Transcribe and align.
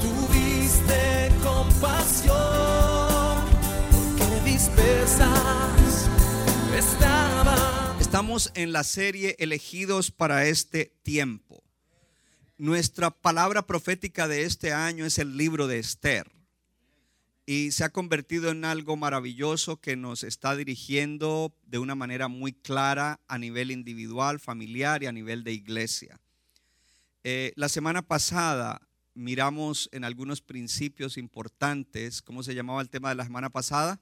tuviste 0.00 1.30
compasión, 1.42 2.34
porque 4.00 4.50
dispersas 4.50 6.08
estaban. 6.76 8.00
Estamos 8.00 8.50
en 8.54 8.72
la 8.72 8.84
serie 8.84 9.36
Elegidos 9.38 10.10
para 10.10 10.46
este 10.46 10.92
tiempo. 11.02 11.62
Nuestra 12.58 13.10
palabra 13.10 13.66
profética 13.66 14.28
de 14.28 14.44
este 14.44 14.72
año 14.72 15.06
es 15.06 15.18
el 15.18 15.36
libro 15.36 15.66
de 15.66 15.78
Esther. 15.78 16.30
Y 17.46 17.72
se 17.72 17.84
ha 17.84 17.88
convertido 17.88 18.50
en 18.50 18.64
algo 18.64 18.96
maravilloso 18.96 19.80
que 19.80 19.96
nos 19.96 20.22
está 20.22 20.54
dirigiendo 20.54 21.56
de 21.64 21.78
una 21.78 21.94
manera 21.94 22.28
muy 22.28 22.52
clara 22.52 23.18
a 23.26 23.38
nivel 23.38 23.70
individual, 23.70 24.38
familiar 24.38 25.02
y 25.02 25.06
a 25.06 25.12
nivel 25.12 25.42
de 25.42 25.52
iglesia. 25.52 26.20
Eh, 27.22 27.52
la 27.56 27.68
semana 27.68 28.00
pasada 28.00 28.80
miramos 29.14 29.90
en 29.92 30.04
algunos 30.04 30.40
principios 30.40 31.18
importantes. 31.18 32.22
¿Cómo 32.22 32.42
se 32.42 32.54
llamaba 32.54 32.80
el 32.80 32.88
tema 32.88 33.10
de 33.10 33.16
la 33.16 33.24
semana 33.24 33.50
pasada? 33.50 34.00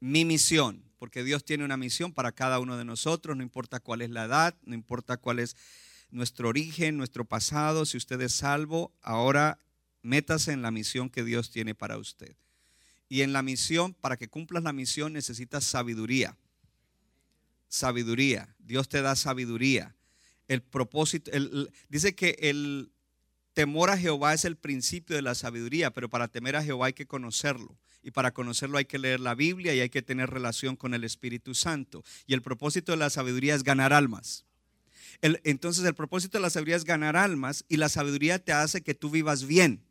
Mi 0.00 0.26
misión, 0.26 0.84
porque 0.98 1.24
Dios 1.24 1.44
tiene 1.44 1.64
una 1.64 1.78
misión 1.78 2.12
para 2.12 2.32
cada 2.32 2.58
uno 2.58 2.76
de 2.76 2.84
nosotros, 2.84 3.36
no 3.36 3.42
importa 3.42 3.80
cuál 3.80 4.02
es 4.02 4.10
la 4.10 4.24
edad, 4.24 4.54
no 4.64 4.74
importa 4.74 5.16
cuál 5.16 5.38
es 5.38 5.56
nuestro 6.10 6.50
origen, 6.50 6.98
nuestro 6.98 7.24
pasado, 7.24 7.86
si 7.86 7.96
usted 7.96 8.20
es 8.20 8.34
salvo, 8.34 8.92
ahora 9.00 9.58
métase 10.02 10.52
en 10.52 10.60
la 10.60 10.70
misión 10.70 11.08
que 11.08 11.24
Dios 11.24 11.50
tiene 11.50 11.74
para 11.74 11.96
usted. 11.96 12.36
Y 13.08 13.22
en 13.22 13.32
la 13.32 13.42
misión, 13.42 13.94
para 13.94 14.18
que 14.18 14.28
cumplas 14.28 14.62
la 14.62 14.74
misión, 14.74 15.14
necesitas 15.14 15.64
sabiduría. 15.64 16.36
Sabiduría. 17.68 18.54
Dios 18.58 18.88
te 18.88 19.00
da 19.00 19.16
sabiduría. 19.16 19.94
El 20.48 20.62
propósito, 20.62 21.30
el- 21.32 21.70
dice 21.88 22.14
que 22.14 22.36
el 22.40 22.90
temor 23.52 23.90
a 23.90 23.96
Jehová 23.96 24.34
es 24.34 24.44
el 24.44 24.56
principio 24.56 25.16
de 25.16 25.22
la 25.22 25.34
sabiduría, 25.34 25.90
pero 25.92 26.08
para 26.10 26.28
temer 26.28 26.56
a 26.56 26.62
Jehová 26.62 26.86
hay 26.86 26.92
que 26.92 27.06
conocerlo. 27.06 27.78
Y 28.02 28.12
para 28.12 28.32
conocerlo 28.32 28.78
hay 28.78 28.84
que 28.84 28.98
leer 28.98 29.18
la 29.18 29.34
Biblia 29.34 29.74
y 29.74 29.80
hay 29.80 29.88
que 29.90 30.02
tener 30.02 30.30
relación 30.30 30.76
con 30.76 30.94
el 30.94 31.02
Espíritu 31.02 31.54
Santo. 31.54 32.04
Y 32.26 32.34
el 32.34 32.42
propósito 32.42 32.92
de 32.92 32.98
la 32.98 33.10
sabiduría 33.10 33.54
es 33.54 33.64
ganar 33.64 33.92
almas. 33.92 34.44
El- 35.22 35.40
entonces 35.44 35.84
el 35.84 35.94
propósito 35.94 36.38
de 36.38 36.42
la 36.42 36.50
sabiduría 36.50 36.76
es 36.76 36.84
ganar 36.84 37.16
almas 37.16 37.64
y 37.68 37.78
la 37.78 37.88
sabiduría 37.88 38.38
te 38.38 38.52
hace 38.52 38.82
que 38.82 38.94
tú 38.94 39.10
vivas 39.10 39.46
bien, 39.46 39.82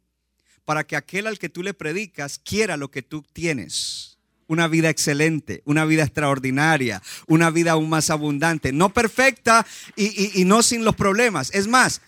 para 0.63 0.85
que 0.85 0.95
aquel 0.95 1.27
al 1.27 1.39
que 1.39 1.49
tú 1.49 1.61
le 1.63 1.73
predicas 1.73 2.39
quiera 2.39 2.77
lo 2.77 2.89
que 2.89 3.01
tú 3.01 3.23
tienes. 3.33 4.14
Una 4.47 4.67
vida 4.67 4.89
excelente, 4.89 5.61
una 5.65 5.85
vida 5.85 6.03
extraordinaria, 6.03 7.01
una 7.27 7.49
vida 7.49 7.71
aún 7.71 7.89
más 7.89 8.09
abundante, 8.11 8.71
no 8.71 8.93
perfecta 8.93 9.65
y, 9.95 10.39
y- 10.39 10.45
no 10.45 10.61
sin 10.61 10.85
los 10.85 10.95
problemas. 10.95 11.49
Es 11.55 11.67
más, 11.67 12.01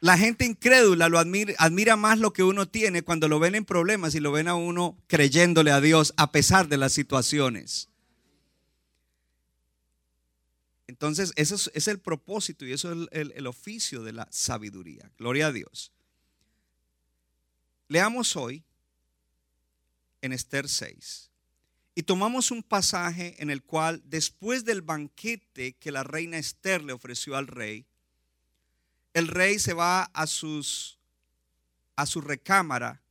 la 0.00 0.18
gente 0.18 0.44
incrédula 0.44 1.08
lo 1.08 1.18
admira, 1.18 1.54
admira 1.58 1.96
más 1.96 2.18
lo 2.18 2.32
que 2.32 2.42
uno 2.42 2.68
tiene 2.68 3.02
cuando 3.02 3.28
lo 3.28 3.38
ven 3.38 3.54
en 3.54 3.64
problemas 3.64 4.14
y 4.14 4.20
lo 4.20 4.30
ven 4.32 4.48
a 4.48 4.54
uno 4.54 4.96
creyéndole 5.06 5.70
a 5.70 5.80
Dios 5.80 6.12
a 6.18 6.32
pesar 6.32 6.68
de 6.68 6.76
las 6.76 6.92
situaciones. 6.92 7.88
Entonces, 10.86 11.32
ese 11.36 11.54
es, 11.54 11.70
es 11.72 11.88
el 11.88 11.98
propósito 12.00 12.64
y 12.66 12.72
eso 12.72 12.90
es 12.90 12.96
el, 12.98 13.08
el- 13.12 13.32
el 13.36 13.46
oficio 13.46 14.02
de 14.02 14.12
la 14.12 14.28
sabiduría. 14.30 15.10
Gloria 15.18 15.46
a 15.46 15.52
Dios. 15.52 15.92
Leamos 17.88 18.36
hoy 18.36 18.64
en 20.22 20.32
Esther 20.32 20.68
6 20.68 21.29
y 22.00 22.02
tomamos 22.02 22.50
un 22.50 22.62
pasaje 22.62 23.34
en 23.40 23.50
el 23.50 23.62
cual 23.62 24.00
después 24.06 24.64
del 24.64 24.80
banquete 24.80 25.74
que 25.74 25.92
la 25.92 26.02
reina 26.02 26.38
Esther 26.38 26.82
le 26.82 26.94
ofreció 26.94 27.36
al 27.36 27.46
rey, 27.46 27.84
el 29.12 29.28
rey 29.28 29.58
se 29.58 29.74
va 29.74 30.04
a 30.04 30.26
sus 30.26 30.98
a 31.96 32.06
su 32.06 32.22
recámara 32.22 33.02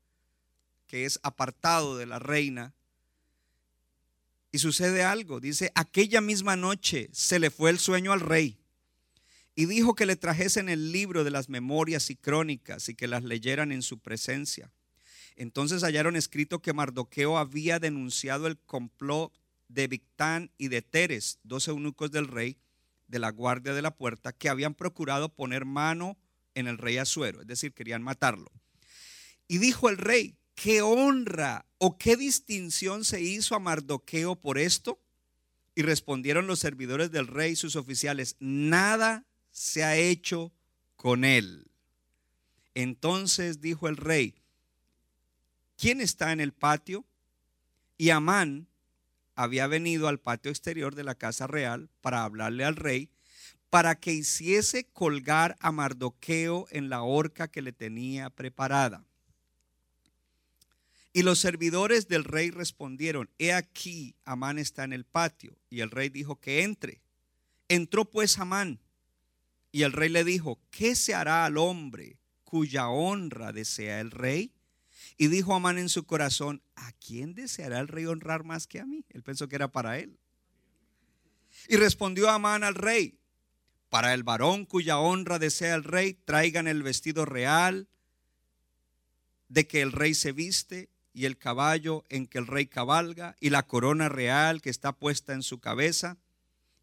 que 0.88 1.06
es 1.06 1.20
apartado 1.22 1.98
de 1.98 2.08
la 2.08 2.18
reina 2.18 2.74
y 4.52 4.58
sucede 4.58 5.04
algo. 5.04 5.40
Dice, 5.40 5.72
aquella 5.76 6.20
misma 6.20 6.56
noche 6.56 7.12
se 7.14 7.38
le 7.38 7.52
fue 7.52 7.70
el 7.70 7.78
sueño 7.78 8.12
al 8.12 8.22
rey 8.22 8.58
y 9.54 9.68
dijo 9.68 9.94
que 9.94 10.08
le 10.08 10.16
trajesen 10.16 10.68
el 10.68 10.92
libro 10.92 11.24
de 11.24 11.30
las 11.30 11.48
memorias 11.48 12.10
y 12.10 12.16
crónicas 12.16 12.90
y 12.90 12.96
que 12.96 13.08
las 13.08 13.24
leyeran 13.24 13.72
en 13.72 13.84
su 13.84 14.00
presencia. 14.00 14.72
Entonces 15.36 15.84
hallaron 15.84 16.16
escrito 16.16 16.62
que 16.62 16.74
Mardoqueo 16.74 17.38
había 17.38 17.80
denunciado 17.80 18.48
el 18.48 18.58
complot 18.58 19.34
de 19.68 19.88
Victán 19.88 20.52
y 20.58 20.68
de 20.68 20.82
Teres, 20.82 21.40
dos 21.44 21.68
eunucos 21.68 22.12
del 22.12 22.28
rey 22.28 22.58
de 23.08 23.20
la 23.20 23.32
guardia 23.32 23.74
de 23.74 23.82
la 23.82 23.96
puerta, 23.96 24.34
que 24.34 24.50
habían 24.50 24.76
procurado 24.76 25.30
poner 25.30 25.66
mano 25.66 26.18
en 26.56 26.68
el 26.68 26.78
rey 26.78 26.98
Asuero, 26.98 27.42
es 27.42 27.48
decir, 27.48 27.74
querían 27.74 28.04
matarlo. 28.04 28.52
Y 29.48 29.58
dijo 29.58 29.90
el 29.90 29.98
rey, 29.98 30.38
¿qué 30.56 30.82
honra 30.82 31.66
o 31.78 31.98
qué 31.98 32.18
distinción 32.18 33.04
se 33.04 33.22
hizo 33.22 33.56
a 33.56 33.60
Mardoqueo 33.60 34.36
por 34.36 34.58
esto? 34.58 35.00
Y 35.74 35.82
respondieron 35.82 36.46
los 36.48 36.60
servidores 36.60 37.12
del 37.12 37.28
rey 37.28 37.54
y 37.54 37.56
sus 37.56 37.76
oficiales, 37.76 38.36
nada 38.40 39.26
se 39.52 39.84
ha 39.84 39.98
hecho 39.98 40.52
con 40.96 41.24
él. 41.24 41.72
Entonces 42.76 43.62
dijo 43.62 43.88
el 43.88 43.98
rey, 43.98 44.36
¿quién 45.80 46.02
está 46.02 46.32
en 46.32 46.42
el 46.42 46.52
patio? 46.52 47.06
Y 47.98 48.10
Amán 48.10 48.68
había 49.36 49.68
venido 49.68 50.08
al 50.08 50.20
patio 50.20 50.52
exterior 50.52 50.94
de 50.94 51.04
la 51.04 51.16
casa 51.16 51.48
real 51.48 51.90
para 52.02 52.24
hablarle 52.24 52.66
al 52.66 52.76
rey, 52.76 53.10
para 53.70 53.96
que 53.96 54.12
hiciese 54.12 54.86
colgar 54.86 55.56
a 55.60 55.72
Mardoqueo 55.72 56.68
en 56.72 56.90
la 56.90 57.04
horca 57.04 57.48
que 57.48 57.62
le 57.62 57.72
tenía 57.72 58.30
preparada. 58.30 59.06
Y 61.14 61.24
los 61.24 61.40
servidores 61.40 62.08
del 62.08 62.24
rey 62.24 62.52
respondieron, 62.52 63.30
he 63.40 63.54
aquí, 63.54 64.16
Amán 64.26 64.60
está 64.60 64.84
en 64.84 64.94
el 64.94 65.06
patio. 65.06 65.58
Y 65.70 65.82
el 65.82 65.92
rey 65.92 66.10
dijo 66.10 66.40
que 66.40 66.64
entre. 66.64 67.02
Entró 67.68 68.06
pues 68.06 68.38
Amán. 68.38 68.80
Y 69.72 69.84
el 69.84 69.94
rey 69.94 70.10
le 70.10 70.24
dijo, 70.24 70.60
¿qué 70.72 70.96
se 70.96 71.16
hará 71.16 71.46
al 71.46 71.58
hombre 71.58 72.18
cuya 72.44 72.90
honra 72.90 73.52
desea 73.54 74.02
el 74.02 74.12
rey? 74.12 74.52
Y 75.22 75.28
dijo 75.28 75.54
Amán 75.54 75.78
en 75.78 75.90
su 75.90 76.06
corazón, 76.06 76.64
¿a 76.78 76.94
quién 76.94 77.34
deseará 77.34 77.82
el 77.82 77.90
rey 77.90 78.06
honrar 78.06 78.46
más 78.46 78.68
que 78.68 78.80
a 78.80 78.86
mí? 78.86 79.04
Él 79.10 79.22
pensó 79.22 79.50
que 79.50 79.58
era 79.58 79.70
para 79.70 80.00
él. 80.00 80.18
Y 81.68 81.76
respondió 81.76 82.30
Amán 82.30 82.64
al 82.64 82.74
rey, 82.74 83.20
para 83.90 84.14
el 84.14 84.24
varón 84.24 84.66
cuya 84.66 84.98
honra 84.98 85.38
desea 85.38 85.76
el 85.76 85.84
rey, 85.84 86.14
traigan 86.14 86.70
el 86.70 86.84
vestido 86.84 87.26
real 87.26 87.90
de 89.50 89.68
que 89.68 89.82
el 89.82 89.92
rey 89.92 90.14
se 90.14 90.32
viste 90.32 90.90
y 91.12 91.26
el 91.26 91.38
caballo 91.38 92.06
en 92.08 92.26
que 92.26 92.38
el 92.38 92.48
rey 92.48 92.68
cabalga 92.68 93.36
y 93.42 93.50
la 93.50 93.68
corona 93.68 94.08
real 94.08 94.62
que 94.62 94.70
está 94.70 94.94
puesta 94.94 95.34
en 95.34 95.44
su 95.44 95.60
cabeza 95.60 96.18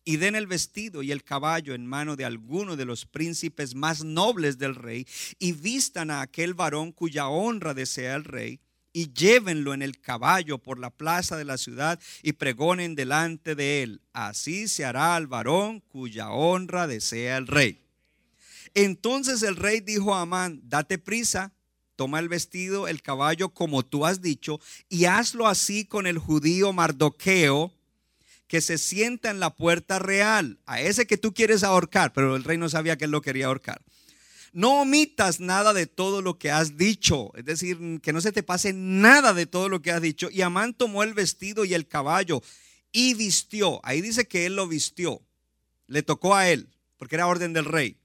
y 0.06 0.16
den 0.18 0.36
el 0.36 0.46
vestido 0.46 1.02
y 1.02 1.10
el 1.10 1.24
caballo 1.24 1.74
en 1.74 1.84
mano 1.84 2.14
de 2.14 2.24
alguno 2.24 2.76
de 2.76 2.84
los 2.84 3.04
príncipes 3.04 3.74
más 3.74 4.04
nobles 4.04 4.56
del 4.56 4.76
rey 4.76 5.04
y 5.40 5.50
vistan 5.50 6.12
a 6.12 6.20
aquel 6.20 6.54
varón 6.54 6.92
cuya 6.92 7.26
honra 7.26 7.74
desea 7.74 8.14
el 8.14 8.22
rey 8.22 8.60
y 8.92 9.12
llévenlo 9.12 9.74
en 9.74 9.82
el 9.82 10.00
caballo 10.00 10.58
por 10.58 10.78
la 10.78 10.90
plaza 10.90 11.36
de 11.36 11.44
la 11.44 11.58
ciudad 11.58 12.00
y 12.22 12.34
pregonen 12.34 12.94
delante 12.94 13.56
de 13.56 13.82
él. 13.82 14.00
Así 14.12 14.68
se 14.68 14.84
hará 14.84 15.16
al 15.16 15.26
varón 15.26 15.80
cuya 15.80 16.30
honra 16.30 16.86
desea 16.86 17.36
el 17.36 17.48
rey. 17.48 17.82
Entonces 18.74 19.42
el 19.42 19.56
rey 19.56 19.80
dijo 19.80 20.14
a 20.14 20.20
Amán, 20.20 20.60
date 20.62 20.98
prisa, 20.98 21.52
toma 21.96 22.20
el 22.20 22.28
vestido, 22.28 22.86
el 22.86 23.02
caballo, 23.02 23.48
como 23.48 23.84
tú 23.84 24.06
has 24.06 24.22
dicho, 24.22 24.60
y 24.88 25.06
hazlo 25.06 25.48
así 25.48 25.84
con 25.84 26.06
el 26.06 26.18
judío 26.18 26.72
Mardoqueo, 26.72 27.75
que 28.48 28.60
se 28.60 28.78
sienta 28.78 29.30
en 29.30 29.40
la 29.40 29.54
puerta 29.54 29.98
real, 29.98 30.58
a 30.66 30.80
ese 30.80 31.06
que 31.06 31.18
tú 31.18 31.34
quieres 31.34 31.62
ahorcar, 31.62 32.12
pero 32.12 32.36
el 32.36 32.44
rey 32.44 32.58
no 32.58 32.68
sabía 32.68 32.96
que 32.96 33.06
él 33.06 33.10
lo 33.10 33.22
quería 33.22 33.46
ahorcar. 33.46 33.82
No 34.52 34.80
omitas 34.80 35.40
nada 35.40 35.74
de 35.74 35.86
todo 35.86 36.22
lo 36.22 36.38
que 36.38 36.50
has 36.50 36.76
dicho, 36.76 37.30
es 37.36 37.44
decir, 37.44 38.00
que 38.00 38.12
no 38.12 38.20
se 38.20 38.32
te 38.32 38.42
pase 38.42 38.72
nada 38.72 39.34
de 39.34 39.46
todo 39.46 39.68
lo 39.68 39.82
que 39.82 39.90
has 39.90 40.00
dicho. 40.00 40.30
Y 40.30 40.42
Amán 40.42 40.72
tomó 40.72 41.02
el 41.02 41.12
vestido 41.12 41.64
y 41.64 41.74
el 41.74 41.86
caballo 41.86 42.42
y 42.92 43.14
vistió. 43.14 43.80
Ahí 43.84 44.00
dice 44.00 44.26
que 44.26 44.46
él 44.46 44.56
lo 44.56 44.66
vistió, 44.66 45.20
le 45.86 46.02
tocó 46.02 46.34
a 46.34 46.48
él, 46.48 46.70
porque 46.96 47.16
era 47.16 47.26
orden 47.26 47.52
del 47.52 47.66
rey. 47.66 47.98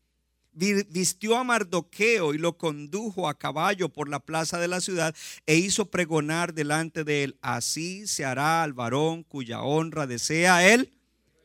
Vi- 0.54 0.84
vistió 0.90 1.38
a 1.38 1.44
Mardoqueo 1.44 2.34
y 2.34 2.38
lo 2.38 2.58
condujo 2.58 3.28
a 3.28 3.38
caballo 3.38 3.90
por 3.90 4.10
la 4.10 4.20
plaza 4.20 4.60
de 4.60 4.68
la 4.68 4.82
ciudad 4.82 5.16
e 5.46 5.56
hizo 5.56 5.90
pregonar 5.90 6.54
delante 6.54 7.04
de 7.04 7.24
él, 7.24 7.38
así 7.42 8.08
se 8.08 8.26
hará 8.26 8.64
al 8.64 8.74
varón 8.74 9.24
cuya 9.24 9.62
honra 9.62 10.08
desea 10.08 10.74
el 10.74 10.92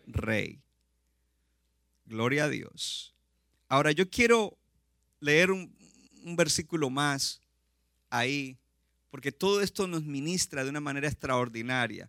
rey. 0.06 0.61
Gloria 2.05 2.44
a 2.44 2.49
Dios. 2.49 3.14
Ahora 3.69 3.91
yo 3.93 4.08
quiero 4.08 4.56
leer 5.20 5.50
un, 5.50 5.75
un 6.25 6.37
versículo 6.37 6.88
más 6.91 7.41
ahí, 8.11 8.56
porque 9.11 9.32
todo 9.32 9.61
esto 9.61 9.87
nos 9.88 10.05
ministra 10.05 10.62
de 10.62 10.70
una 10.70 10.81
manera 10.81 11.09
extraordinaria. 11.09 12.09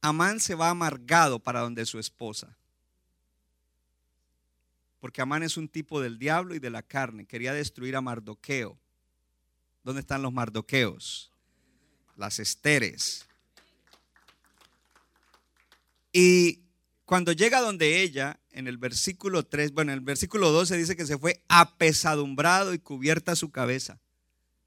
Amán 0.00 0.40
se 0.40 0.54
va 0.54 0.70
amargado 0.70 1.38
para 1.38 1.60
donde 1.60 1.84
su 1.84 1.98
esposa. 1.98 2.56
Porque 5.00 5.22
Amán 5.22 5.42
es 5.42 5.56
un 5.56 5.68
tipo 5.68 6.00
del 6.00 6.18
diablo 6.18 6.54
y 6.54 6.58
de 6.58 6.70
la 6.70 6.82
carne. 6.82 7.26
Quería 7.26 7.52
destruir 7.52 7.96
a 7.96 8.00
Mardoqueo. 8.00 8.78
¿Dónde 9.82 10.00
están 10.00 10.22
los 10.22 10.32
mardoqueos? 10.32 11.32
Las 12.16 12.38
esteres. 12.38 13.26
Y 16.12 16.60
cuando 17.06 17.32
llega 17.32 17.60
donde 17.60 18.02
ella, 18.02 18.38
en 18.52 18.66
el 18.66 18.76
versículo 18.76 19.44
3, 19.44 19.72
bueno, 19.72 19.92
en 19.92 19.98
el 19.98 20.04
versículo 20.04 20.50
12 20.50 20.76
dice 20.76 20.96
que 20.96 21.06
se 21.06 21.18
fue 21.18 21.42
apesadumbrado 21.48 22.74
y 22.74 22.78
cubierta 22.78 23.34
su 23.36 23.50
cabeza. 23.50 23.98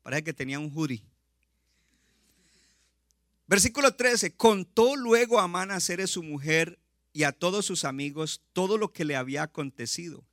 Parece 0.01 0.23
que 0.23 0.33
tenía 0.33 0.59
un 0.59 0.71
jurí. 0.71 1.03
Versículo 3.45 3.93
13, 3.93 4.35
contó 4.35 4.95
luego 4.95 5.39
a 5.39 5.43
Amán 5.43 5.69
a 5.71 5.79
Ceres 5.79 6.09
su 6.11 6.23
mujer 6.23 6.79
y 7.13 7.23
a 7.23 7.31
todos 7.31 7.65
sus 7.65 7.85
amigos 7.85 8.41
todo 8.51 8.77
lo 8.77 8.91
que 8.91 9.05
le 9.05 9.15
había 9.15 9.43
acontecido. 9.43 10.25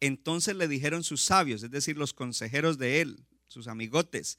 Entonces 0.00 0.56
le 0.56 0.68
dijeron 0.68 1.04
sus 1.04 1.22
sabios, 1.22 1.62
es 1.62 1.70
decir, 1.70 1.98
los 1.98 2.14
consejeros 2.14 2.78
de 2.78 3.00
él, 3.00 3.24
sus 3.48 3.68
amigotes, 3.68 4.38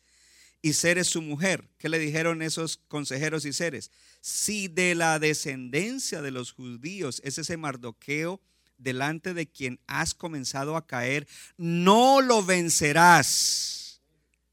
y 0.62 0.74
Ceres 0.74 1.08
su 1.08 1.22
mujer. 1.22 1.70
¿Qué 1.78 1.90
le 1.90 2.00
dijeron 2.00 2.42
esos 2.42 2.78
consejeros 2.88 3.46
y 3.46 3.54
Ceres? 3.54 3.92
Si 4.22 4.70
de 4.70 4.96
la 4.96 5.20
descendencia 5.20 6.22
de 6.22 6.32
los 6.32 6.54
judíos 6.54 7.22
es 7.24 7.38
ese 7.38 7.58
Mardoqueo 7.58 8.42
delante 8.78 9.34
de 9.34 9.46
quien 9.46 9.80
has 9.88 10.14
comenzado 10.14 10.78
a 10.78 10.88
caer, 10.88 11.28
no 11.58 12.22
lo 12.22 12.44
vencerás, 12.44 14.02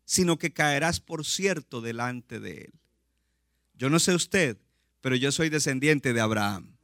sino 0.05 0.37
que 0.37 0.53
caerás 0.53 1.01
por 1.01 1.25
cierto 1.25 1.81
delante 1.81 2.41
de 2.41 2.63
él. 2.63 2.73
Yo 3.75 3.89
no 3.89 4.01
sé 4.01 4.13
usted, 4.13 4.59
pero 5.01 5.15
yo 5.15 5.31
soy 5.33 5.49
descendiente 5.49 6.13
de 6.13 6.21
Abraham. 6.21 6.77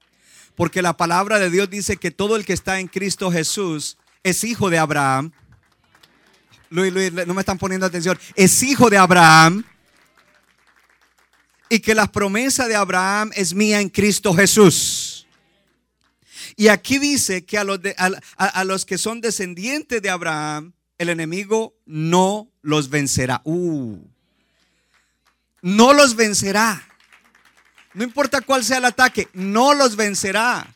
Porque 0.56 0.82
la 0.82 0.96
palabra 0.96 1.38
de 1.38 1.50
Dios 1.50 1.70
dice 1.70 1.98
que 1.98 2.10
todo 2.10 2.34
el 2.36 2.44
que 2.44 2.54
está 2.54 2.80
en 2.80 2.88
Cristo 2.88 3.30
Jesús 3.30 3.98
es 4.22 4.42
hijo 4.42 4.70
de 4.70 4.78
Abraham. 4.78 5.30
Luis, 6.70 6.92
Luis, 6.92 7.12
no 7.12 7.34
me 7.34 7.40
están 7.40 7.58
poniendo 7.58 7.86
atención. 7.86 8.18
Es 8.34 8.62
hijo 8.62 8.90
de 8.90 8.96
Abraham. 8.96 9.62
Y 11.68 11.80
que 11.80 11.94
la 11.94 12.10
promesa 12.10 12.66
de 12.66 12.74
Abraham 12.74 13.30
es 13.34 13.54
mía 13.54 13.80
en 13.80 13.88
Cristo 13.88 14.34
Jesús. 14.34 15.26
Y 16.56 16.68
aquí 16.68 16.98
dice 16.98 17.44
que 17.44 17.58
a 17.58 17.64
los, 18.64 18.86
que 18.86 18.96
son 18.96 19.20
descendientes 19.20 20.00
de 20.00 20.08
Abraham, 20.08 20.72
el 20.96 21.10
enemigo 21.10 21.76
no 21.84 22.50
los 22.62 22.88
vencerá. 22.88 23.42
Uh. 23.44 23.98
No 25.60 25.92
los 25.92 26.16
vencerá. 26.16 26.88
No 27.96 28.04
importa 28.04 28.42
cuál 28.42 28.62
sea 28.62 28.76
el 28.76 28.84
ataque, 28.84 29.30
no 29.32 29.72
los 29.72 29.96
vencerá. 29.96 30.70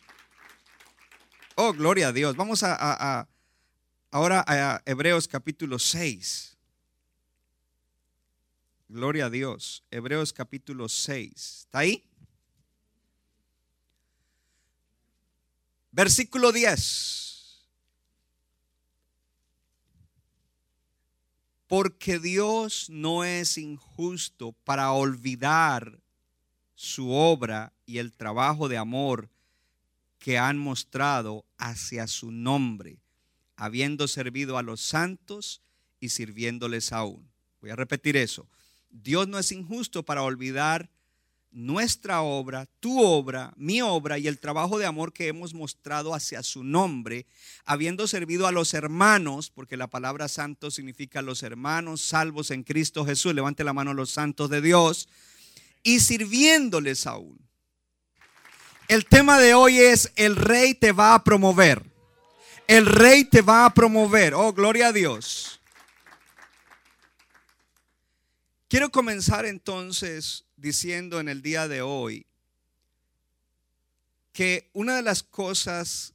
Oh, 1.55 1.75
gloria 1.75 2.09
a 2.09 2.13
Dios. 2.13 2.35
Vamos 2.35 2.63
a, 2.63 3.29
ahora 4.11 4.43
a 4.49 4.81
Hebreos 4.87 5.29
capítulo 5.29 5.79
6. 5.79 6.57
Gloria 8.89 9.27
a 9.27 9.31
Dios. 9.31 9.85
Hebreos 9.91 10.33
capítulo 10.33 10.89
6. 10.89 11.65
¿Está 11.67 11.81
ahí? 11.81 12.03
Versículo 15.93 16.53
10. 16.53 17.67
Porque 21.67 22.19
Dios 22.19 22.89
no 22.89 23.25
es 23.25 23.59
injusto 23.59 24.53
para 24.65 24.93
olvidar 24.93 26.00
su 26.81 27.11
obra 27.11 27.75
y 27.85 27.99
el 27.99 28.11
trabajo 28.11 28.67
de 28.67 28.79
amor 28.79 29.29
que 30.19 30.39
han 30.39 30.57
mostrado 30.57 31.45
hacia 31.59 32.07
su 32.07 32.31
nombre, 32.31 32.97
habiendo 33.55 34.09
servido 34.09 34.57
a 34.57 34.63
los 34.63 34.81
santos 34.81 35.61
y 36.01 36.09
sirviéndoles 36.09 36.93
aún. 36.93 37.29
Voy 37.61 37.69
a 37.69 37.77
repetir 37.77 38.17
eso. 38.17 38.49
Dios 38.89 39.29
no 39.29 39.39
es 39.39 39.53
injusto 39.53 40.05
para 40.05 40.23
olvidar 40.23 40.89
nuestra 41.53 42.23
obra, 42.23 42.67
tu 42.81 43.03
obra, 43.03 43.53
mi 43.57 43.83
obra 43.83 44.19
y 44.19 44.27
el 44.27 44.39
trabajo 44.39 44.79
de 44.79 44.87
amor 44.87 45.13
que 45.13 45.29
hemos 45.29 45.53
mostrado 45.53 46.15
hacia 46.15 46.43
su 46.43 46.65
nombre, 46.65 47.27
habiendo 47.67 48.09
servido 48.09 48.47
a 48.47 48.53
los 48.53 48.73
hermanos, 48.73 49.51
porque 49.51 49.77
la 49.77 49.89
palabra 49.89 50.29
santo 50.29 50.71
significa 50.71 51.21
los 51.21 51.43
hermanos 51.43 52.01
salvos 52.01 52.51
en 52.51 52.63
Cristo 52.63 53.05
Jesús. 53.05 53.35
Levante 53.35 53.65
la 53.65 53.75
mano 53.75 53.93
los 53.93 54.09
santos 54.09 54.49
de 54.49 54.63
Dios 54.63 55.11
y 55.83 56.01
sirviéndoles 56.01 57.07
aún. 57.07 57.39
El 58.89 59.07
tema 59.07 59.39
de 59.39 59.55
hoy 59.55 59.79
es 59.79 60.13
el 60.17 60.37
rey 60.37 60.75
te 60.75 60.93
va 60.93 61.15
a 61.15 61.23
promover. 61.23 61.85
El 62.67 62.87
rey 62.87 63.25
te 63.25 63.41
va 63.41 63.65
a 63.65 63.75
promover. 63.75 64.35
Oh, 64.35 64.53
gloria 64.53 64.89
a 64.89 64.93
Dios. 64.93 65.61
Quiero 68.69 68.91
comenzar 68.91 69.47
entonces 69.47 70.45
diciendo 70.57 71.21
en 71.21 71.29
el 71.29 71.43
día 71.43 71.69
de 71.69 71.83
hoy 71.83 72.27
que 74.33 74.71
una 74.73 74.97
de 74.97 75.03
las 75.03 75.23
cosas 75.23 76.15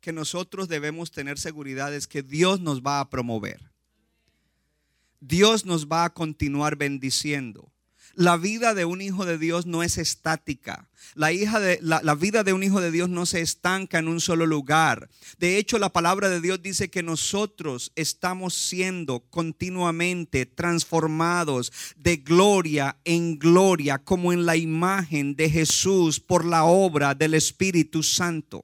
que 0.00 0.12
nosotros 0.12 0.68
debemos 0.68 1.10
tener 1.10 1.38
seguridad 1.38 1.94
es 1.94 2.06
que 2.06 2.22
Dios 2.22 2.60
nos 2.60 2.82
va 2.82 3.00
a 3.00 3.08
promover. 3.08 3.72
Dios 5.20 5.64
nos 5.64 5.86
va 5.86 6.04
a 6.04 6.12
continuar 6.12 6.76
bendiciendo. 6.76 7.71
La 8.14 8.36
vida 8.36 8.74
de 8.74 8.84
un 8.84 9.00
hijo 9.00 9.24
de 9.24 9.38
Dios 9.38 9.66
no 9.66 9.82
es 9.82 9.98
estática. 9.98 10.88
La, 11.14 11.32
hija 11.32 11.60
de, 11.60 11.78
la, 11.82 12.00
la, 12.02 12.14
vida 12.14 12.44
de 12.44 12.52
un 12.52 12.62
hijo 12.62 12.80
de 12.80 12.90
Dios 12.90 13.08
no 13.08 13.26
se 13.26 13.40
estanca 13.40 13.98
en 13.98 14.08
un 14.08 14.20
solo 14.20 14.46
lugar. 14.46 15.08
De 15.38 15.58
hecho, 15.58 15.78
la 15.78 15.92
palabra 15.92 16.28
de 16.28 16.40
Dios 16.40 16.62
dice 16.62 16.90
que 16.90 17.02
nosotros 17.02 17.92
estamos 17.96 18.54
siendo 18.54 19.20
continuamente 19.20 20.46
transformados 20.46 21.72
de 21.96 22.18
gloria 22.18 22.96
en 23.04 23.38
gloria, 23.38 23.98
como 23.98 24.32
en 24.32 24.46
la 24.46 24.56
imagen 24.56 25.34
de 25.34 25.50
Jesús 25.50 26.20
por 26.20 26.44
la 26.44 26.64
obra 26.64 27.14
del 27.14 27.34
Espíritu 27.34 28.02
Santo. 28.02 28.62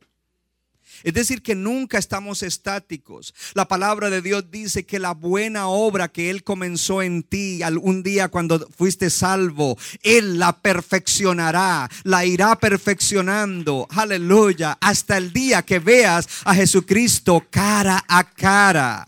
Es 1.03 1.15
decir, 1.15 1.43
que 1.43 1.55
nunca 1.55 1.99
estamos 1.99 2.43
estáticos. 2.43 3.35
La 3.55 3.69
palabra 3.69 4.11
de 4.11 4.23
Dios 4.23 4.51
dice 4.51 4.85
que 4.85 4.99
la 4.99 5.13
buena 5.13 5.69
obra 5.69 6.09
que 6.09 6.31
Él 6.31 6.45
comenzó 6.45 7.03
en 7.03 7.23
ti 7.23 7.63
algún 7.63 8.03
día 8.03 8.29
cuando 8.29 8.69
fuiste 8.77 9.11
salvo, 9.11 9.77
Él 10.03 10.39
la 10.39 10.53
perfeccionará, 10.53 11.89
la 12.05 12.25
irá 12.25 12.57
perfeccionando, 12.59 13.87
aleluya, 13.91 14.79
hasta 14.81 15.17
el 15.17 15.33
día 15.33 15.63
que 15.63 15.79
veas 15.79 16.29
a 16.45 16.55
Jesucristo 16.55 17.47
cara 17.51 18.05
a 18.09 18.25
cara. 18.25 19.08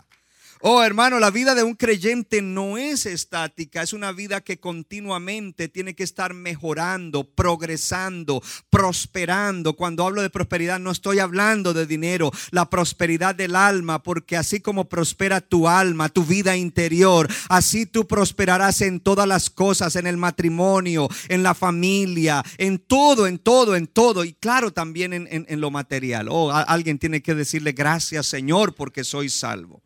Oh, 0.63 0.83
hermano, 0.83 1.19
la 1.19 1.31
vida 1.31 1.55
de 1.55 1.63
un 1.63 1.73
creyente 1.73 2.43
no 2.43 2.77
es 2.77 3.07
estática, 3.07 3.81
es 3.81 3.93
una 3.93 4.11
vida 4.11 4.41
que 4.41 4.59
continuamente 4.59 5.69
tiene 5.69 5.95
que 5.95 6.03
estar 6.03 6.35
mejorando, 6.35 7.23
progresando, 7.23 8.43
prosperando. 8.69 9.75
Cuando 9.75 10.05
hablo 10.05 10.21
de 10.21 10.29
prosperidad 10.29 10.79
no 10.79 10.91
estoy 10.91 11.17
hablando 11.17 11.73
de 11.73 11.87
dinero, 11.87 12.29
la 12.51 12.69
prosperidad 12.69 13.33
del 13.33 13.55
alma, 13.55 14.03
porque 14.03 14.37
así 14.37 14.59
como 14.59 14.87
prospera 14.87 15.41
tu 15.41 15.67
alma, 15.67 16.09
tu 16.09 16.23
vida 16.23 16.55
interior, 16.55 17.27
así 17.49 17.87
tú 17.87 18.05
prosperarás 18.05 18.81
en 18.81 18.99
todas 18.99 19.27
las 19.27 19.49
cosas, 19.49 19.95
en 19.95 20.05
el 20.05 20.17
matrimonio, 20.17 21.09
en 21.27 21.41
la 21.41 21.55
familia, 21.55 22.43
en 22.59 22.77
todo, 22.77 23.25
en 23.25 23.39
todo, 23.39 23.75
en 23.75 23.87
todo, 23.87 24.23
y 24.23 24.33
claro 24.33 24.71
también 24.71 25.13
en, 25.13 25.27
en, 25.31 25.59
lo 25.59 25.71
material. 25.71 26.27
Oh, 26.29 26.51
alguien 26.51 26.99
tiene 26.99 27.23
que 27.23 27.33
decirle 27.33 27.71
gracias 27.71 28.27
Señor 28.27 28.75
porque 28.75 29.03
soy 29.03 29.27
salvo. 29.27 29.81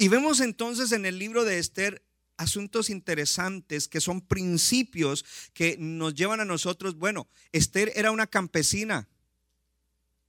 Y 0.00 0.08
vemos 0.08 0.40
entonces 0.40 0.92
en 0.92 1.04
el 1.04 1.18
libro 1.18 1.44
de 1.44 1.58
Esther 1.58 2.02
asuntos 2.38 2.88
interesantes 2.88 3.86
que 3.86 4.00
son 4.00 4.22
principios 4.22 5.26
que 5.52 5.76
nos 5.78 6.14
llevan 6.14 6.40
a 6.40 6.46
nosotros. 6.46 6.96
Bueno, 6.96 7.28
Esther 7.52 7.92
era 7.94 8.10
una 8.10 8.26
campesina 8.26 9.10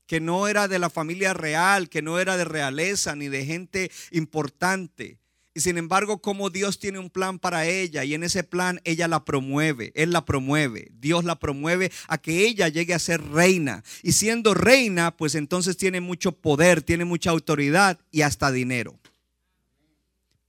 que 0.08 0.20
no 0.20 0.50
era 0.50 0.68
de 0.68 0.78
la 0.78 0.90
familia 0.90 1.34
real, 1.34 1.88
que 1.88 2.02
no 2.02 2.20
era 2.20 2.36
de 2.36 2.44
realeza 2.44 3.16
ni 3.16 3.30
de 3.30 3.46
gente 3.46 3.90
importante. 4.12 5.20
Y 5.54 5.62
sin 5.62 5.78
embargo, 5.78 6.22
como 6.22 6.50
Dios 6.50 6.78
tiene 6.78 7.00
un 7.00 7.10
plan 7.10 7.40
para 7.40 7.66
ella 7.66 8.04
y 8.04 8.14
en 8.14 8.24
ese 8.24 8.44
plan 8.44 8.82
ella 8.84 9.08
la 9.08 9.24
promueve, 9.24 9.94
Él 9.96 10.12
la 10.12 10.26
promueve, 10.26 10.92
Dios 11.00 11.24
la 11.24 11.40
promueve 11.40 11.94
a 12.10 12.18
que 12.18 12.46
ella 12.46 12.68
llegue 12.68 12.94
a 12.94 13.00
ser 13.00 13.24
reina. 13.24 13.86
Y 14.04 14.12
siendo 14.12 14.54
reina, 14.54 15.16
pues 15.16 15.34
entonces 15.34 15.78
tiene 15.78 16.02
mucho 16.02 16.34
poder, 16.34 16.82
tiene 16.82 17.06
mucha 17.06 17.30
autoridad 17.30 18.02
y 18.12 18.24
hasta 18.24 18.52
dinero. 18.52 19.01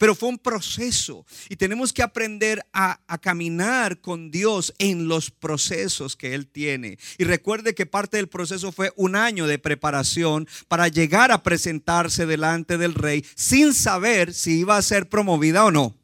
Pero 0.02 0.16
fue 0.16 0.30
un 0.30 0.38
proceso 0.38 1.24
y 1.48 1.54
tenemos 1.54 1.92
que 1.92 2.02
aprender 2.02 2.66
a, 2.72 2.98
caminar 3.20 4.00
con 4.00 4.32
Dios 4.32 4.74
en 4.80 5.06
los 5.06 5.30
procesos 5.30 6.16
que 6.16 6.34
Él 6.34 6.48
tiene. 6.48 6.98
Y 7.18 7.22
recuerde 7.22 7.72
que 7.72 7.86
parte 7.86 8.16
del 8.16 8.28
proceso 8.28 8.72
fue 8.72 8.92
un 8.96 9.14
año 9.14 9.46
de 9.46 9.60
preparación 9.60 10.48
para 10.66 10.88
llegar 10.88 11.30
a 11.30 11.44
presentarse 11.44 12.26
delante 12.26 12.78
del 12.78 12.94
rey 12.94 13.24
sin 13.36 13.72
saber 13.72 14.34
si 14.34 14.58
iba 14.58 14.76
a 14.76 14.82
ser 14.82 15.08
promovida 15.08 15.66
o 15.66 15.70
no. 15.70 15.94